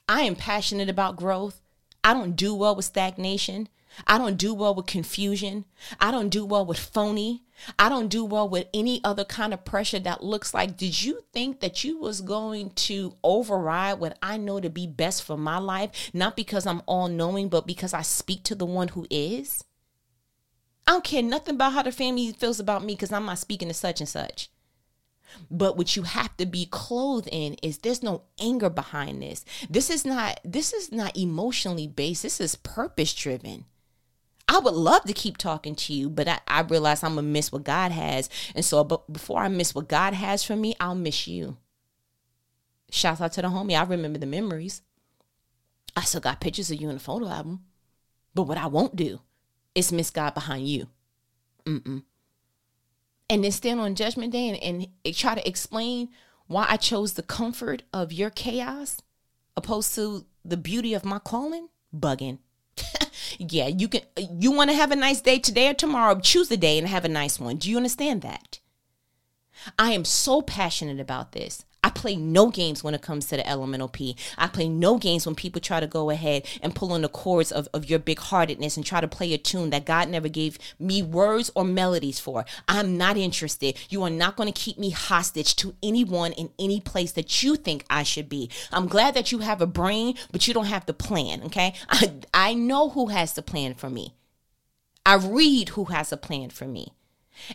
I 0.07 0.21
am 0.21 0.35
passionate 0.35 0.89
about 0.89 1.15
growth. 1.15 1.61
I 2.03 2.13
don't 2.13 2.35
do 2.35 2.53
well 2.53 2.75
with 2.75 2.85
stagnation. 2.85 3.69
I 4.05 4.17
don't 4.17 4.37
do 4.37 4.53
well 4.53 4.75
with 4.75 4.85
confusion. 4.85 5.65
I 5.99 6.11
don't 6.11 6.29
do 6.29 6.45
well 6.45 6.65
with 6.65 6.77
phony. 6.77 7.43
I 7.79 7.87
don't 7.89 8.09
do 8.09 8.25
well 8.25 8.47
with 8.47 8.67
any 8.73 9.01
other 9.03 9.23
kind 9.23 9.53
of 9.53 9.63
pressure 9.63 9.99
that 9.99 10.23
looks 10.23 10.53
like, 10.53 10.77
did 10.77 11.01
you 11.01 11.21
think 11.33 11.61
that 11.61 11.83
you 11.83 11.97
was 11.97 12.21
going 12.21 12.71
to 12.71 13.15
override 13.23 13.99
what 13.99 14.17
I 14.21 14.37
know 14.37 14.59
to 14.59 14.69
be 14.69 14.85
best 14.85 15.23
for 15.23 15.37
my 15.37 15.57
life? 15.57 16.11
Not 16.13 16.35
because 16.35 16.67
I'm 16.67 16.81
all 16.85 17.07
knowing, 17.07 17.47
but 17.47 17.65
because 17.65 17.93
I 17.93 18.01
speak 18.01 18.43
to 18.43 18.55
the 18.55 18.65
one 18.65 18.89
who 18.89 19.07
is? 19.09 19.63
I 20.85 20.91
don't 20.91 21.03
care 21.03 21.23
nothing 21.23 21.55
about 21.55 21.73
how 21.73 21.81
the 21.81 21.91
family 21.91 22.31
feels 22.33 22.59
about 22.59 22.83
me 22.83 22.93
because 22.93 23.11
I'm 23.11 23.25
not 23.25 23.39
speaking 23.39 23.69
to 23.69 23.73
such 23.73 24.01
and 24.01 24.09
such. 24.09 24.49
But 25.49 25.77
what 25.77 25.95
you 25.95 26.03
have 26.03 26.35
to 26.37 26.45
be 26.45 26.65
clothed 26.65 27.29
in 27.31 27.55
is 27.61 27.79
there's 27.79 28.03
no 28.03 28.23
anger 28.39 28.69
behind 28.69 29.21
this. 29.21 29.45
This 29.69 29.89
is 29.89 30.05
not 30.05 30.39
this 30.43 30.73
is 30.73 30.91
not 30.91 31.17
emotionally 31.17 31.87
based. 31.87 32.23
This 32.23 32.39
is 32.39 32.55
purpose 32.55 33.13
driven. 33.13 33.65
I 34.47 34.59
would 34.59 34.75
love 34.75 35.03
to 35.05 35.13
keep 35.13 35.37
talking 35.37 35.75
to 35.75 35.93
you, 35.93 36.09
but 36.09 36.27
I, 36.27 36.39
I 36.47 36.61
realize 36.61 37.03
I'm 37.03 37.15
gonna 37.15 37.23
miss 37.23 37.51
what 37.51 37.63
God 37.63 37.91
has. 37.91 38.29
And 38.53 38.63
so 38.63 38.83
but 38.83 39.11
before 39.11 39.41
I 39.41 39.47
miss 39.47 39.73
what 39.73 39.87
God 39.87 40.13
has 40.13 40.43
for 40.43 40.55
me, 40.55 40.75
I'll 40.79 40.95
miss 40.95 41.27
you. 41.27 41.57
Shouts 42.91 43.21
out 43.21 43.33
to 43.33 43.41
the 43.41 43.47
homie. 43.47 43.79
I 43.79 43.83
remember 43.83 44.19
the 44.19 44.25
memories. 44.25 44.81
I 45.95 46.01
still 46.01 46.21
got 46.21 46.41
pictures 46.41 46.69
of 46.71 46.79
you 46.79 46.89
in 46.89 46.95
the 46.95 47.01
photo 47.01 47.27
album. 47.27 47.61
But 48.33 48.43
what 48.43 48.57
I 48.57 48.67
won't 48.67 48.95
do 48.95 49.21
is 49.73 49.91
miss 49.91 50.09
God 50.09 50.33
behind 50.33 50.67
you. 50.67 50.87
Mm-mm. 51.65 52.03
And 53.29 53.43
then 53.43 53.51
stand 53.51 53.79
on 53.79 53.95
judgment 53.95 54.33
day 54.33 54.49
and, 54.49 54.87
and 55.03 55.15
try 55.15 55.35
to 55.35 55.47
explain 55.47 56.09
why 56.47 56.65
I 56.69 56.77
chose 56.77 57.13
the 57.13 57.23
comfort 57.23 57.83
of 57.91 58.13
your 58.13 58.29
chaos 58.29 59.01
opposed 59.57 59.95
to 59.95 60.25
the 60.43 60.57
beauty 60.57 60.93
of 60.93 61.05
my 61.05 61.19
calling, 61.19 61.69
bugging. 61.95 62.39
yeah, 63.39 63.67
you 63.67 63.87
can 63.87 64.01
uh, 64.17 64.21
you 64.39 64.51
want 64.51 64.69
to 64.69 64.75
have 64.75 64.91
a 64.91 64.95
nice 64.95 65.21
day 65.21 65.39
today 65.39 65.69
or 65.69 65.73
tomorrow, 65.73 66.19
choose 66.19 66.51
a 66.51 66.57
day 66.57 66.77
and 66.77 66.87
have 66.87 67.05
a 67.05 67.09
nice 67.09 67.39
one. 67.39 67.57
Do 67.57 67.69
you 67.69 67.77
understand 67.77 68.21
that? 68.21 68.59
I 69.79 69.91
am 69.91 70.05
so 70.05 70.41
passionate 70.41 70.99
about 70.99 71.31
this. 71.31 71.65
I 71.85 71.91
play 71.91 72.15
no 72.15 72.49
games 72.49 72.83
when 72.83 72.95
it 72.95 73.03
comes 73.03 73.27
to 73.27 73.37
the 73.37 73.47
elemental 73.47 73.87
P. 73.87 74.17
I 74.39 74.47
play 74.47 74.67
no 74.67 74.97
games 74.97 75.27
when 75.27 75.35
people 75.35 75.61
try 75.61 75.79
to 75.79 75.85
go 75.85 76.09
ahead 76.09 76.47
and 76.63 76.73
pull 76.73 76.91
on 76.91 77.03
the 77.03 77.07
chords 77.07 77.51
of, 77.51 77.67
of 77.75 77.87
your 77.87 77.99
big 77.99 78.17
heartedness 78.17 78.75
and 78.75 78.83
try 78.83 79.01
to 79.01 79.07
play 79.07 79.31
a 79.33 79.37
tune 79.37 79.69
that 79.69 79.85
God 79.85 80.09
never 80.09 80.27
gave 80.27 80.57
me 80.79 81.03
words 81.03 81.51
or 81.53 81.63
melodies 81.63 82.19
for. 82.19 82.43
I'm 82.67 82.97
not 82.97 83.17
interested. 83.17 83.77
You 83.87 84.01
are 84.01 84.09
not 84.09 84.35
going 84.35 84.51
to 84.51 84.59
keep 84.59 84.79
me 84.79 84.89
hostage 84.89 85.55
to 85.57 85.75
anyone 85.83 86.31
in 86.31 86.49
any 86.57 86.81
place 86.81 87.11
that 87.11 87.43
you 87.43 87.55
think 87.55 87.85
I 87.87 88.01
should 88.01 88.29
be. 88.29 88.49
I'm 88.71 88.87
glad 88.87 89.13
that 89.13 89.31
you 89.31 89.39
have 89.39 89.61
a 89.61 89.67
brain, 89.67 90.15
but 90.31 90.47
you 90.47 90.55
don't 90.55 90.65
have 90.65 90.87
the 90.87 90.93
plan, 90.93 91.43
okay? 91.43 91.75
I, 91.87 92.13
I 92.33 92.53
know 92.55 92.89
who 92.89 93.09
has 93.09 93.33
the 93.33 93.43
plan 93.43 93.75
for 93.75 93.91
me. 93.91 94.15
I 95.05 95.17
read 95.17 95.69
who 95.69 95.85
has 95.85 96.11
a 96.11 96.17
plan 96.17 96.49
for 96.49 96.65
me. 96.65 96.93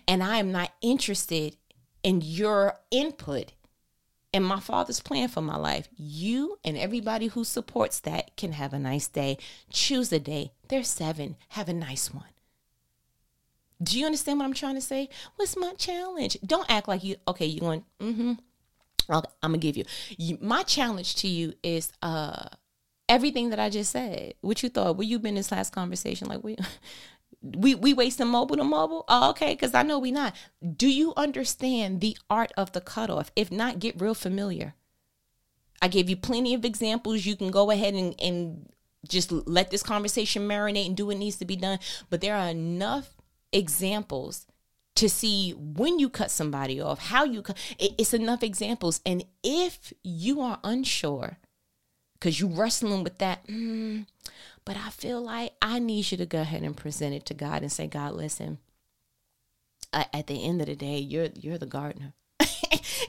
And 0.06 0.22
I 0.22 0.36
am 0.36 0.52
not 0.52 0.70
interested 0.82 1.56
in 2.04 2.20
your 2.20 2.78
input 2.92 3.54
and 4.32 4.44
my 4.44 4.60
father's 4.60 5.00
plan 5.00 5.28
for 5.28 5.40
my 5.40 5.56
life. 5.56 5.88
You 5.96 6.58
and 6.64 6.76
everybody 6.76 7.28
who 7.28 7.44
supports 7.44 8.00
that 8.00 8.36
can 8.36 8.52
have 8.52 8.72
a 8.72 8.78
nice 8.78 9.08
day. 9.08 9.38
Choose 9.72 10.12
a 10.12 10.20
day. 10.20 10.52
There's 10.68 10.88
seven. 10.88 11.36
Have 11.50 11.68
a 11.68 11.72
nice 11.72 12.12
one. 12.12 12.24
Do 13.82 13.98
you 13.98 14.06
understand 14.06 14.38
what 14.38 14.44
I'm 14.44 14.54
trying 14.54 14.74
to 14.74 14.80
say? 14.80 15.08
What's 15.36 15.56
my 15.56 15.72
challenge? 15.72 16.36
Don't 16.44 16.70
act 16.70 16.86
like 16.86 17.02
you, 17.02 17.16
okay, 17.26 17.46
you 17.46 17.60
going, 17.60 17.84
mm-hmm. 17.98 18.32
I'm 19.08 19.22
gonna 19.42 19.58
give 19.58 19.76
you. 19.76 19.84
you. 20.16 20.38
My 20.40 20.62
challenge 20.62 21.16
to 21.16 21.28
you 21.28 21.54
is 21.62 21.92
uh 22.02 22.48
everything 23.08 23.50
that 23.50 23.58
I 23.58 23.68
just 23.70 23.90
said. 23.90 24.34
What 24.40 24.62
you 24.62 24.68
thought? 24.68 24.96
Where 24.96 25.06
you 25.06 25.18
been 25.18 25.30
in 25.30 25.34
this 25.36 25.50
last 25.50 25.72
conversation? 25.72 26.28
Like 26.28 26.44
we 26.44 26.56
we 27.42 27.74
we 27.74 27.94
wasting 27.94 28.28
mobile 28.28 28.56
to 28.56 28.64
mobile? 28.64 29.04
Oh, 29.08 29.30
okay 29.30 29.54
because 29.54 29.74
i 29.74 29.82
know 29.82 29.98
we 29.98 30.12
not. 30.12 30.34
Do 30.76 30.88
you 30.88 31.14
understand 31.16 32.00
the 32.00 32.16
art 32.28 32.52
of 32.56 32.72
the 32.72 32.80
cutoff? 32.80 33.30
If 33.36 33.50
not 33.50 33.78
get 33.78 34.00
real 34.00 34.14
familiar. 34.14 34.74
I 35.82 35.88
gave 35.88 36.10
you 36.10 36.16
plenty 36.16 36.52
of 36.52 36.64
examples. 36.64 37.24
You 37.24 37.36
can 37.36 37.50
go 37.50 37.70
ahead 37.70 37.94
and, 37.94 38.14
and 38.20 38.70
just 39.08 39.32
let 39.32 39.70
this 39.70 39.82
conversation 39.82 40.46
marinate 40.46 40.86
and 40.86 40.96
do 40.96 41.06
what 41.06 41.16
needs 41.16 41.36
to 41.36 41.46
be 41.46 41.56
done. 41.56 41.78
But 42.10 42.20
there 42.20 42.36
are 42.36 42.48
enough 42.48 43.16
examples 43.52 44.46
to 44.96 45.08
see 45.08 45.52
when 45.52 45.98
you 45.98 46.10
cut 46.10 46.30
somebody 46.30 46.80
off 46.80 46.98
how 46.98 47.24
you 47.24 47.42
cut 47.42 47.56
it's 47.78 48.12
enough 48.12 48.42
examples. 48.42 49.00
And 49.06 49.24
if 49.42 49.92
you 50.02 50.40
are 50.42 50.58
unsure 50.62 51.38
because 52.14 52.38
you 52.38 52.48
wrestling 52.48 53.02
with 53.02 53.18
that 53.18 53.46
mm, 53.46 54.06
but 54.70 54.76
I 54.76 54.90
feel 54.90 55.20
like 55.20 55.54
I 55.60 55.80
need 55.80 56.12
you 56.12 56.16
to 56.18 56.26
go 56.26 56.42
ahead 56.42 56.62
and 56.62 56.76
present 56.76 57.12
it 57.12 57.26
to 57.26 57.34
God 57.34 57.62
and 57.62 57.72
say, 57.72 57.88
God, 57.88 58.14
listen. 58.14 58.58
At 59.92 60.28
the 60.28 60.44
end 60.44 60.60
of 60.60 60.68
the 60.68 60.76
day, 60.76 60.98
you're 60.98 61.30
you're 61.34 61.58
the 61.58 61.66
gardener. 61.66 62.12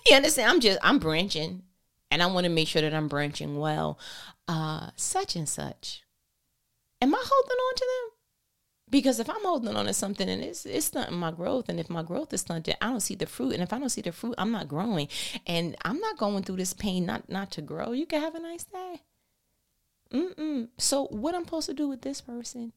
you 0.07 0.16
understand? 0.16 0.49
I'm 0.49 0.59
just 0.59 0.80
I'm 0.82 0.97
branching, 0.97 1.62
and 2.09 2.24
I 2.24 2.26
want 2.26 2.45
to 2.45 2.49
make 2.49 2.68
sure 2.68 2.82
that 2.82 2.95
I'm 2.95 3.07
branching 3.07 3.59
well. 3.59 3.99
Uh, 4.47 4.89
such 4.95 5.36
and 5.36 5.47
such. 5.47 6.01
Am 6.99 7.14
I 7.14 7.24
holding 7.24 7.51
on 7.51 7.76
to 7.76 7.86
them? 7.86 8.18
Because 8.89 9.20
if 9.20 9.30
I'm 9.30 9.43
holding 9.43 9.76
on 9.76 9.86
to 9.86 9.93
something 9.93 10.28
and 10.28 10.41
it's 10.41 10.66
it's 10.66 10.88
stunting 10.88 11.20
my 11.20 11.30
growth, 11.30 11.70
and 11.70 11.80
if 11.80 11.91
my 11.91 12.01
growth 12.01 12.34
is 12.34 12.41
stunted, 12.41 12.76
I 12.82 12.88
don't 12.88 13.01
see 13.01 13.14
the 13.14 13.28
fruit. 13.28 13.53
And 13.53 13.62
if 13.62 13.72
I 13.72 13.78
don't 13.78 13.89
see 13.89 14.01
the 14.01 14.12
fruit, 14.12 14.34
I'm 14.39 14.51
not 14.51 14.68
growing. 14.68 15.09
And 15.45 15.76
I'm 15.84 15.99
not 15.99 16.18
going 16.18 16.41
through 16.41 16.57
this 16.57 16.74
pain 16.74 17.05
not 17.05 17.30
not 17.30 17.51
to 17.51 17.62
grow. 17.62 17.91
You 17.91 18.07
can 18.07 18.20
have 18.20 18.34
a 18.34 18.39
nice 18.39 18.64
day. 18.64 19.01
Mm-mm. 20.12 20.70
So 20.78 21.05
what 21.07 21.36
I'm 21.36 21.45
supposed 21.45 21.68
to 21.68 21.74
do 21.74 21.88
with 21.88 22.01
this 22.01 22.22
person? 22.22 22.74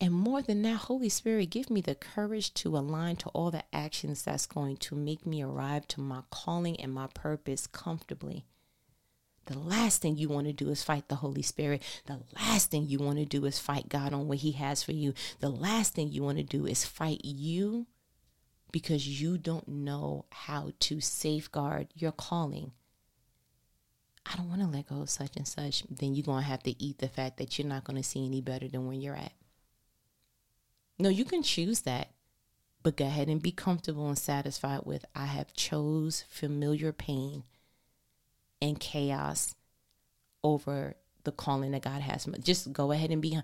And 0.00 0.12
more 0.14 0.40
than 0.40 0.62
that, 0.62 0.76
Holy 0.76 1.08
Spirit, 1.08 1.50
give 1.50 1.68
me 1.68 1.80
the 1.80 1.96
courage 1.96 2.54
to 2.54 2.76
align 2.76 3.16
to 3.16 3.28
all 3.30 3.50
the 3.50 3.64
actions 3.72 4.22
that's 4.22 4.46
going 4.46 4.76
to 4.78 4.94
make 4.94 5.26
me 5.26 5.42
arrive 5.42 5.88
to 5.88 6.00
my 6.00 6.22
calling 6.30 6.78
and 6.80 6.92
my 6.92 7.08
purpose 7.08 7.66
comfortably. 7.66 8.44
The 9.46 9.58
last 9.58 10.00
thing 10.00 10.16
you 10.16 10.28
want 10.28 10.46
to 10.46 10.52
do 10.52 10.70
is 10.70 10.82
fight 10.82 11.08
the 11.08 11.16
Holy 11.16 11.42
Spirit. 11.42 11.82
The 12.06 12.20
last 12.36 12.70
thing 12.70 12.86
you 12.86 12.98
want 12.98 13.18
to 13.18 13.26
do 13.26 13.44
is 13.44 13.58
fight 13.58 13.88
God 13.88 14.14
on 14.14 14.26
what 14.26 14.38
He 14.38 14.52
has 14.52 14.82
for 14.82 14.92
you. 14.92 15.12
The 15.40 15.50
last 15.50 15.94
thing 15.94 16.08
you 16.08 16.22
want 16.22 16.38
to 16.38 16.44
do 16.44 16.66
is 16.66 16.84
fight 16.84 17.20
you 17.24 17.86
because 18.72 19.20
you 19.20 19.36
don't 19.36 19.68
know 19.68 20.24
how 20.30 20.72
to 20.80 21.00
safeguard 21.00 21.88
your 21.94 22.12
calling 22.12 22.72
I 24.26 24.36
don't 24.36 24.48
want 24.48 24.62
to 24.62 24.66
let 24.66 24.88
go 24.88 25.02
of 25.02 25.10
such 25.10 25.36
and 25.36 25.46
such, 25.46 25.84
then 25.90 26.14
you're 26.14 26.24
going 26.24 26.42
to 26.42 26.48
have 26.48 26.62
to 26.62 26.82
eat 26.82 26.98
the 26.98 27.08
fact 27.08 27.36
that 27.38 27.58
you're 27.58 27.68
not 27.68 27.84
going 27.84 27.96
to 27.96 28.08
see 28.08 28.24
any 28.24 28.40
better 28.40 28.68
than 28.68 28.86
where 28.86 28.96
you're 28.96 29.16
at. 29.16 29.32
No, 30.98 31.08
you 31.08 31.24
can 31.24 31.42
choose 31.42 31.80
that, 31.80 32.08
but 32.82 32.96
go 32.96 33.04
ahead 33.04 33.28
and 33.28 33.42
be 33.42 33.50
comfortable 33.50 34.08
and 34.08 34.18
satisfied 34.18 34.80
with 34.84 35.04
I 35.14 35.26
have 35.26 35.52
chose 35.52 36.24
familiar 36.28 36.92
pain 36.92 37.42
and 38.62 38.80
chaos 38.80 39.54
over 40.42 40.94
the 41.24 41.32
calling 41.32 41.72
that 41.72 41.82
God 41.82 42.00
has. 42.02 42.26
Just 42.42 42.72
go 42.72 42.92
ahead 42.92 43.10
and 43.10 43.20
be. 43.20 43.38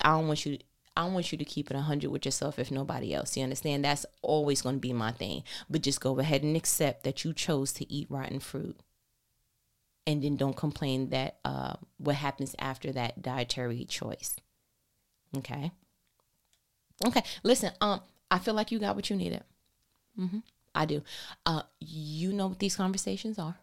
I 0.00 0.10
don't 0.10 0.28
want 0.28 0.46
you. 0.46 0.56
To, 0.56 0.64
I 0.96 1.04
want 1.06 1.30
you 1.30 1.38
to 1.38 1.44
keep 1.44 1.70
it 1.70 1.74
100 1.74 2.10
with 2.10 2.24
yourself 2.24 2.58
if 2.58 2.70
nobody 2.70 3.14
else. 3.14 3.36
You 3.36 3.44
understand? 3.44 3.84
That's 3.84 4.06
always 4.22 4.62
going 4.62 4.76
to 4.76 4.80
be 4.80 4.92
my 4.92 5.12
thing. 5.12 5.44
But 5.70 5.82
just 5.82 6.00
go 6.00 6.18
ahead 6.18 6.42
and 6.42 6.56
accept 6.56 7.04
that 7.04 7.24
you 7.24 7.32
chose 7.32 7.72
to 7.74 7.92
eat 7.92 8.08
rotten 8.10 8.40
fruit 8.40 8.80
and 10.08 10.22
then 10.22 10.36
don't 10.36 10.56
complain 10.56 11.10
that 11.10 11.36
uh, 11.44 11.74
what 11.98 12.16
happens 12.16 12.56
after 12.58 12.90
that 12.92 13.20
dietary 13.20 13.84
choice. 13.84 14.36
Okay. 15.36 15.70
Okay. 17.06 17.22
Listen. 17.42 17.72
Um, 17.82 18.00
I 18.30 18.38
feel 18.38 18.54
like 18.54 18.72
you 18.72 18.78
got 18.78 18.96
what 18.96 19.10
you 19.10 19.16
needed. 19.16 19.44
Mm-hmm. 20.18 20.38
I 20.74 20.86
do. 20.86 21.02
Uh, 21.44 21.62
you 21.78 22.32
know 22.32 22.46
what 22.46 22.58
these 22.58 22.74
conversations 22.74 23.38
are. 23.38 23.58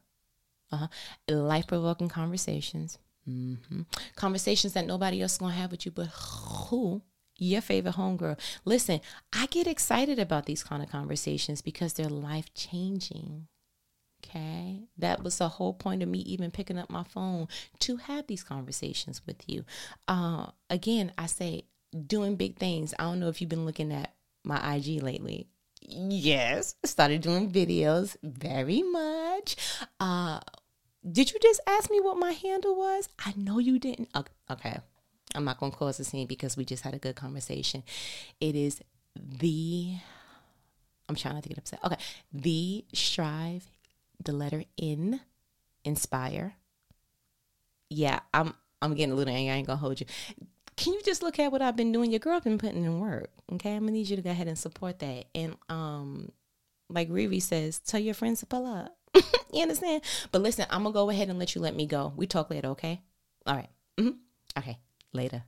Uh-huh. 0.71 0.87
Life 1.27 1.65
provoking 1.65 2.09
conversations. 2.09 2.99
Mm-hmm. 3.27 3.81
Conversations 4.15 4.73
that 4.73 4.85
nobody 4.85 5.23
else 5.23 5.33
is 5.33 5.37
gonna 5.39 5.53
have 5.53 5.71
with 5.71 5.87
you, 5.87 5.91
but 5.91 6.07
who? 6.07 7.01
Your 7.37 7.61
favorite 7.61 7.95
homegirl. 7.95 8.39
Listen, 8.65 9.01
I 9.33 9.47
get 9.47 9.65
excited 9.65 10.19
about 10.19 10.45
these 10.45 10.63
kind 10.63 10.83
of 10.83 10.91
conversations 10.91 11.63
because 11.63 11.93
they're 11.93 12.07
life 12.07 12.53
changing. 12.53 13.47
Okay. 14.30 14.82
That 14.97 15.23
was 15.23 15.38
the 15.38 15.49
whole 15.49 15.73
point 15.73 16.03
of 16.03 16.09
me 16.09 16.19
even 16.19 16.51
picking 16.51 16.78
up 16.78 16.89
my 16.89 17.03
phone 17.03 17.47
to 17.80 17.97
have 17.97 18.28
these 18.28 18.43
conversations 18.43 19.21
with 19.26 19.47
you. 19.47 19.65
Uh, 20.07 20.47
again, 20.69 21.11
I 21.17 21.28
say 21.28 21.63
doing 22.07 22.36
big 22.36 22.57
things. 22.57 22.93
I 22.99 23.03
don't 23.03 23.19
know 23.19 23.30
if 23.30 23.41
you've 23.41 23.49
been 23.49 23.65
looking 23.65 23.91
at 23.91 24.13
my 24.43 24.76
IG 24.76 25.01
lately. 25.01 25.47
Yes, 25.88 26.76
started 26.84 27.21
doing 27.21 27.51
videos 27.51 28.17
very 28.23 28.82
much. 28.82 29.55
Uh, 29.99 30.39
did 31.09 31.32
you 31.32 31.39
just 31.39 31.61
ask 31.67 31.91
me 31.91 31.99
what 31.99 32.17
my 32.17 32.32
handle 32.32 32.76
was? 32.76 33.07
I 33.23 33.34
know 33.38 33.59
you 33.59 33.78
didn't. 33.78 34.09
Okay. 34.49 34.80
I'm 35.36 35.45
not 35.45 35.59
going 35.59 35.71
to 35.71 35.78
cause 35.78 35.99
a 35.99 36.03
scene 36.03 36.28
because 36.28 36.57
we 36.57 36.65
just 36.65 36.84
had 36.84 36.95
a 36.95 36.97
good 36.97 37.15
conversation. 37.15 37.84
It 38.39 38.55
is 38.55 38.82
the, 39.15 39.95
I'm 41.07 41.15
trying 41.15 41.36
not 41.36 41.43
to 41.43 41.49
get 41.49 41.57
upset. 41.57 41.80
Okay. 41.84 41.97
The 42.34 42.86
Strive 42.93 43.67
the 44.24 44.34
letter 44.34 44.63
N, 44.80 45.22
inspire. 45.84 46.55
Yeah, 47.89 48.20
I'm 48.34 48.53
I'm 48.82 48.93
getting 48.95 49.13
a 49.13 49.16
little 49.16 49.34
angry. 49.34 49.51
I 49.51 49.55
ain't 49.57 49.68
gonna 49.68 49.78
hold 49.78 49.99
you. 49.99 50.05
Can 50.76 50.93
you 50.93 51.01
just 51.03 51.24
look 51.24 51.39
at 51.39 51.51
what 51.51 51.61
I've 51.61 51.76
been 51.76 51.91
doing? 51.91 52.11
Your 52.11 52.20
girl 52.20 52.39
been 52.39 52.57
putting 52.57 52.84
in 52.84 52.99
work. 52.99 53.30
Okay, 53.53 53.76
I'm 53.76 53.82
gonna 53.82 53.93
need 53.93 54.09
you 54.09 54.16
to 54.16 54.22
go 54.22 54.32
ahead 54.32 54.47
and 54.47 54.57
support 54.57 54.99
that. 54.99 55.26
And 55.34 55.55
um, 55.70 56.32
like 56.89 57.09
Riri 57.09 57.41
says, 57.41 57.80
tell 57.80 57.99
your 57.99 58.13
friends 58.13 58.41
to 58.41 58.45
pull 58.45 58.66
up. 58.66 58.95
you 59.53 59.61
understand? 59.61 60.01
But 60.32 60.41
listen, 60.41 60.66
I'm 60.70 60.84
gonna 60.84 60.93
go 60.93 61.09
ahead 61.09 61.30
and 61.30 61.39
let 61.39 61.55
you 61.55 61.61
let 61.61 61.76
me 61.76 61.86
go. 61.86 62.13
We 62.16 62.28
talk 62.28 62.49
later, 62.49 62.70
okay? 62.70 63.01
All 63.45 63.55
right. 63.55 63.70
mm-hmm. 63.97 64.18
Okay, 64.57 64.78
later. 65.13 65.43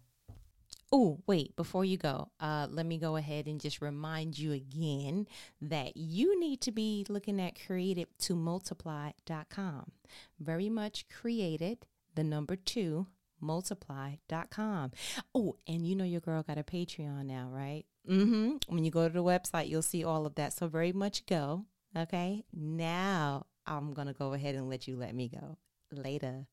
Oh, 0.92 1.20
wait, 1.28 1.56
before 1.56 1.84
you 1.84 1.98
go, 1.98 2.30
uh, 2.40 2.68
let 2.70 2.86
me 2.86 2.98
go 2.98 3.18
ahead 3.18 3.48
and 3.48 3.60
just 3.60 3.82
remind 3.82 4.40
you 4.40 4.54
again 4.54 5.28
that 5.62 5.98
you 5.98 6.40
need 6.40 6.62
to 6.62 6.72
be 6.72 7.06
looking 7.10 7.42
at 7.42 7.58
created2multiply.com. 7.58 9.92
Very 10.40 10.70
much 10.70 11.10
created, 11.10 11.86
the 12.16 12.24
number 12.24 12.56
two, 12.56 13.08
multiply.com. 13.42 14.92
Oh, 15.36 15.58
and 15.68 15.86
you 15.86 15.96
know 15.96 16.06
your 16.06 16.22
girl 16.22 16.44
got 16.44 16.58
a 16.58 16.64
Patreon 16.64 17.26
now, 17.26 17.50
right? 17.52 17.84
Mm-hmm. 18.10 18.74
When 18.74 18.86
you 18.86 18.92
go 18.92 19.08
to 19.08 19.14
the 19.14 19.24
website, 19.24 19.70
you'll 19.70 19.82
see 19.82 20.04
all 20.04 20.26
of 20.26 20.36
that. 20.36 20.54
So 20.54 20.68
very 20.68 20.94
much 20.94 21.26
go. 21.26 21.66
Okay. 21.96 22.44
Now 22.54 23.46
I'm 23.66 23.94
going 23.94 24.08
to 24.08 24.14
go 24.14 24.34
ahead 24.34 24.56
and 24.56 24.70
let 24.70 24.88
you 24.88 24.96
let 24.96 25.14
me 25.14 25.30
go. 25.30 25.58
Later. 25.92 26.48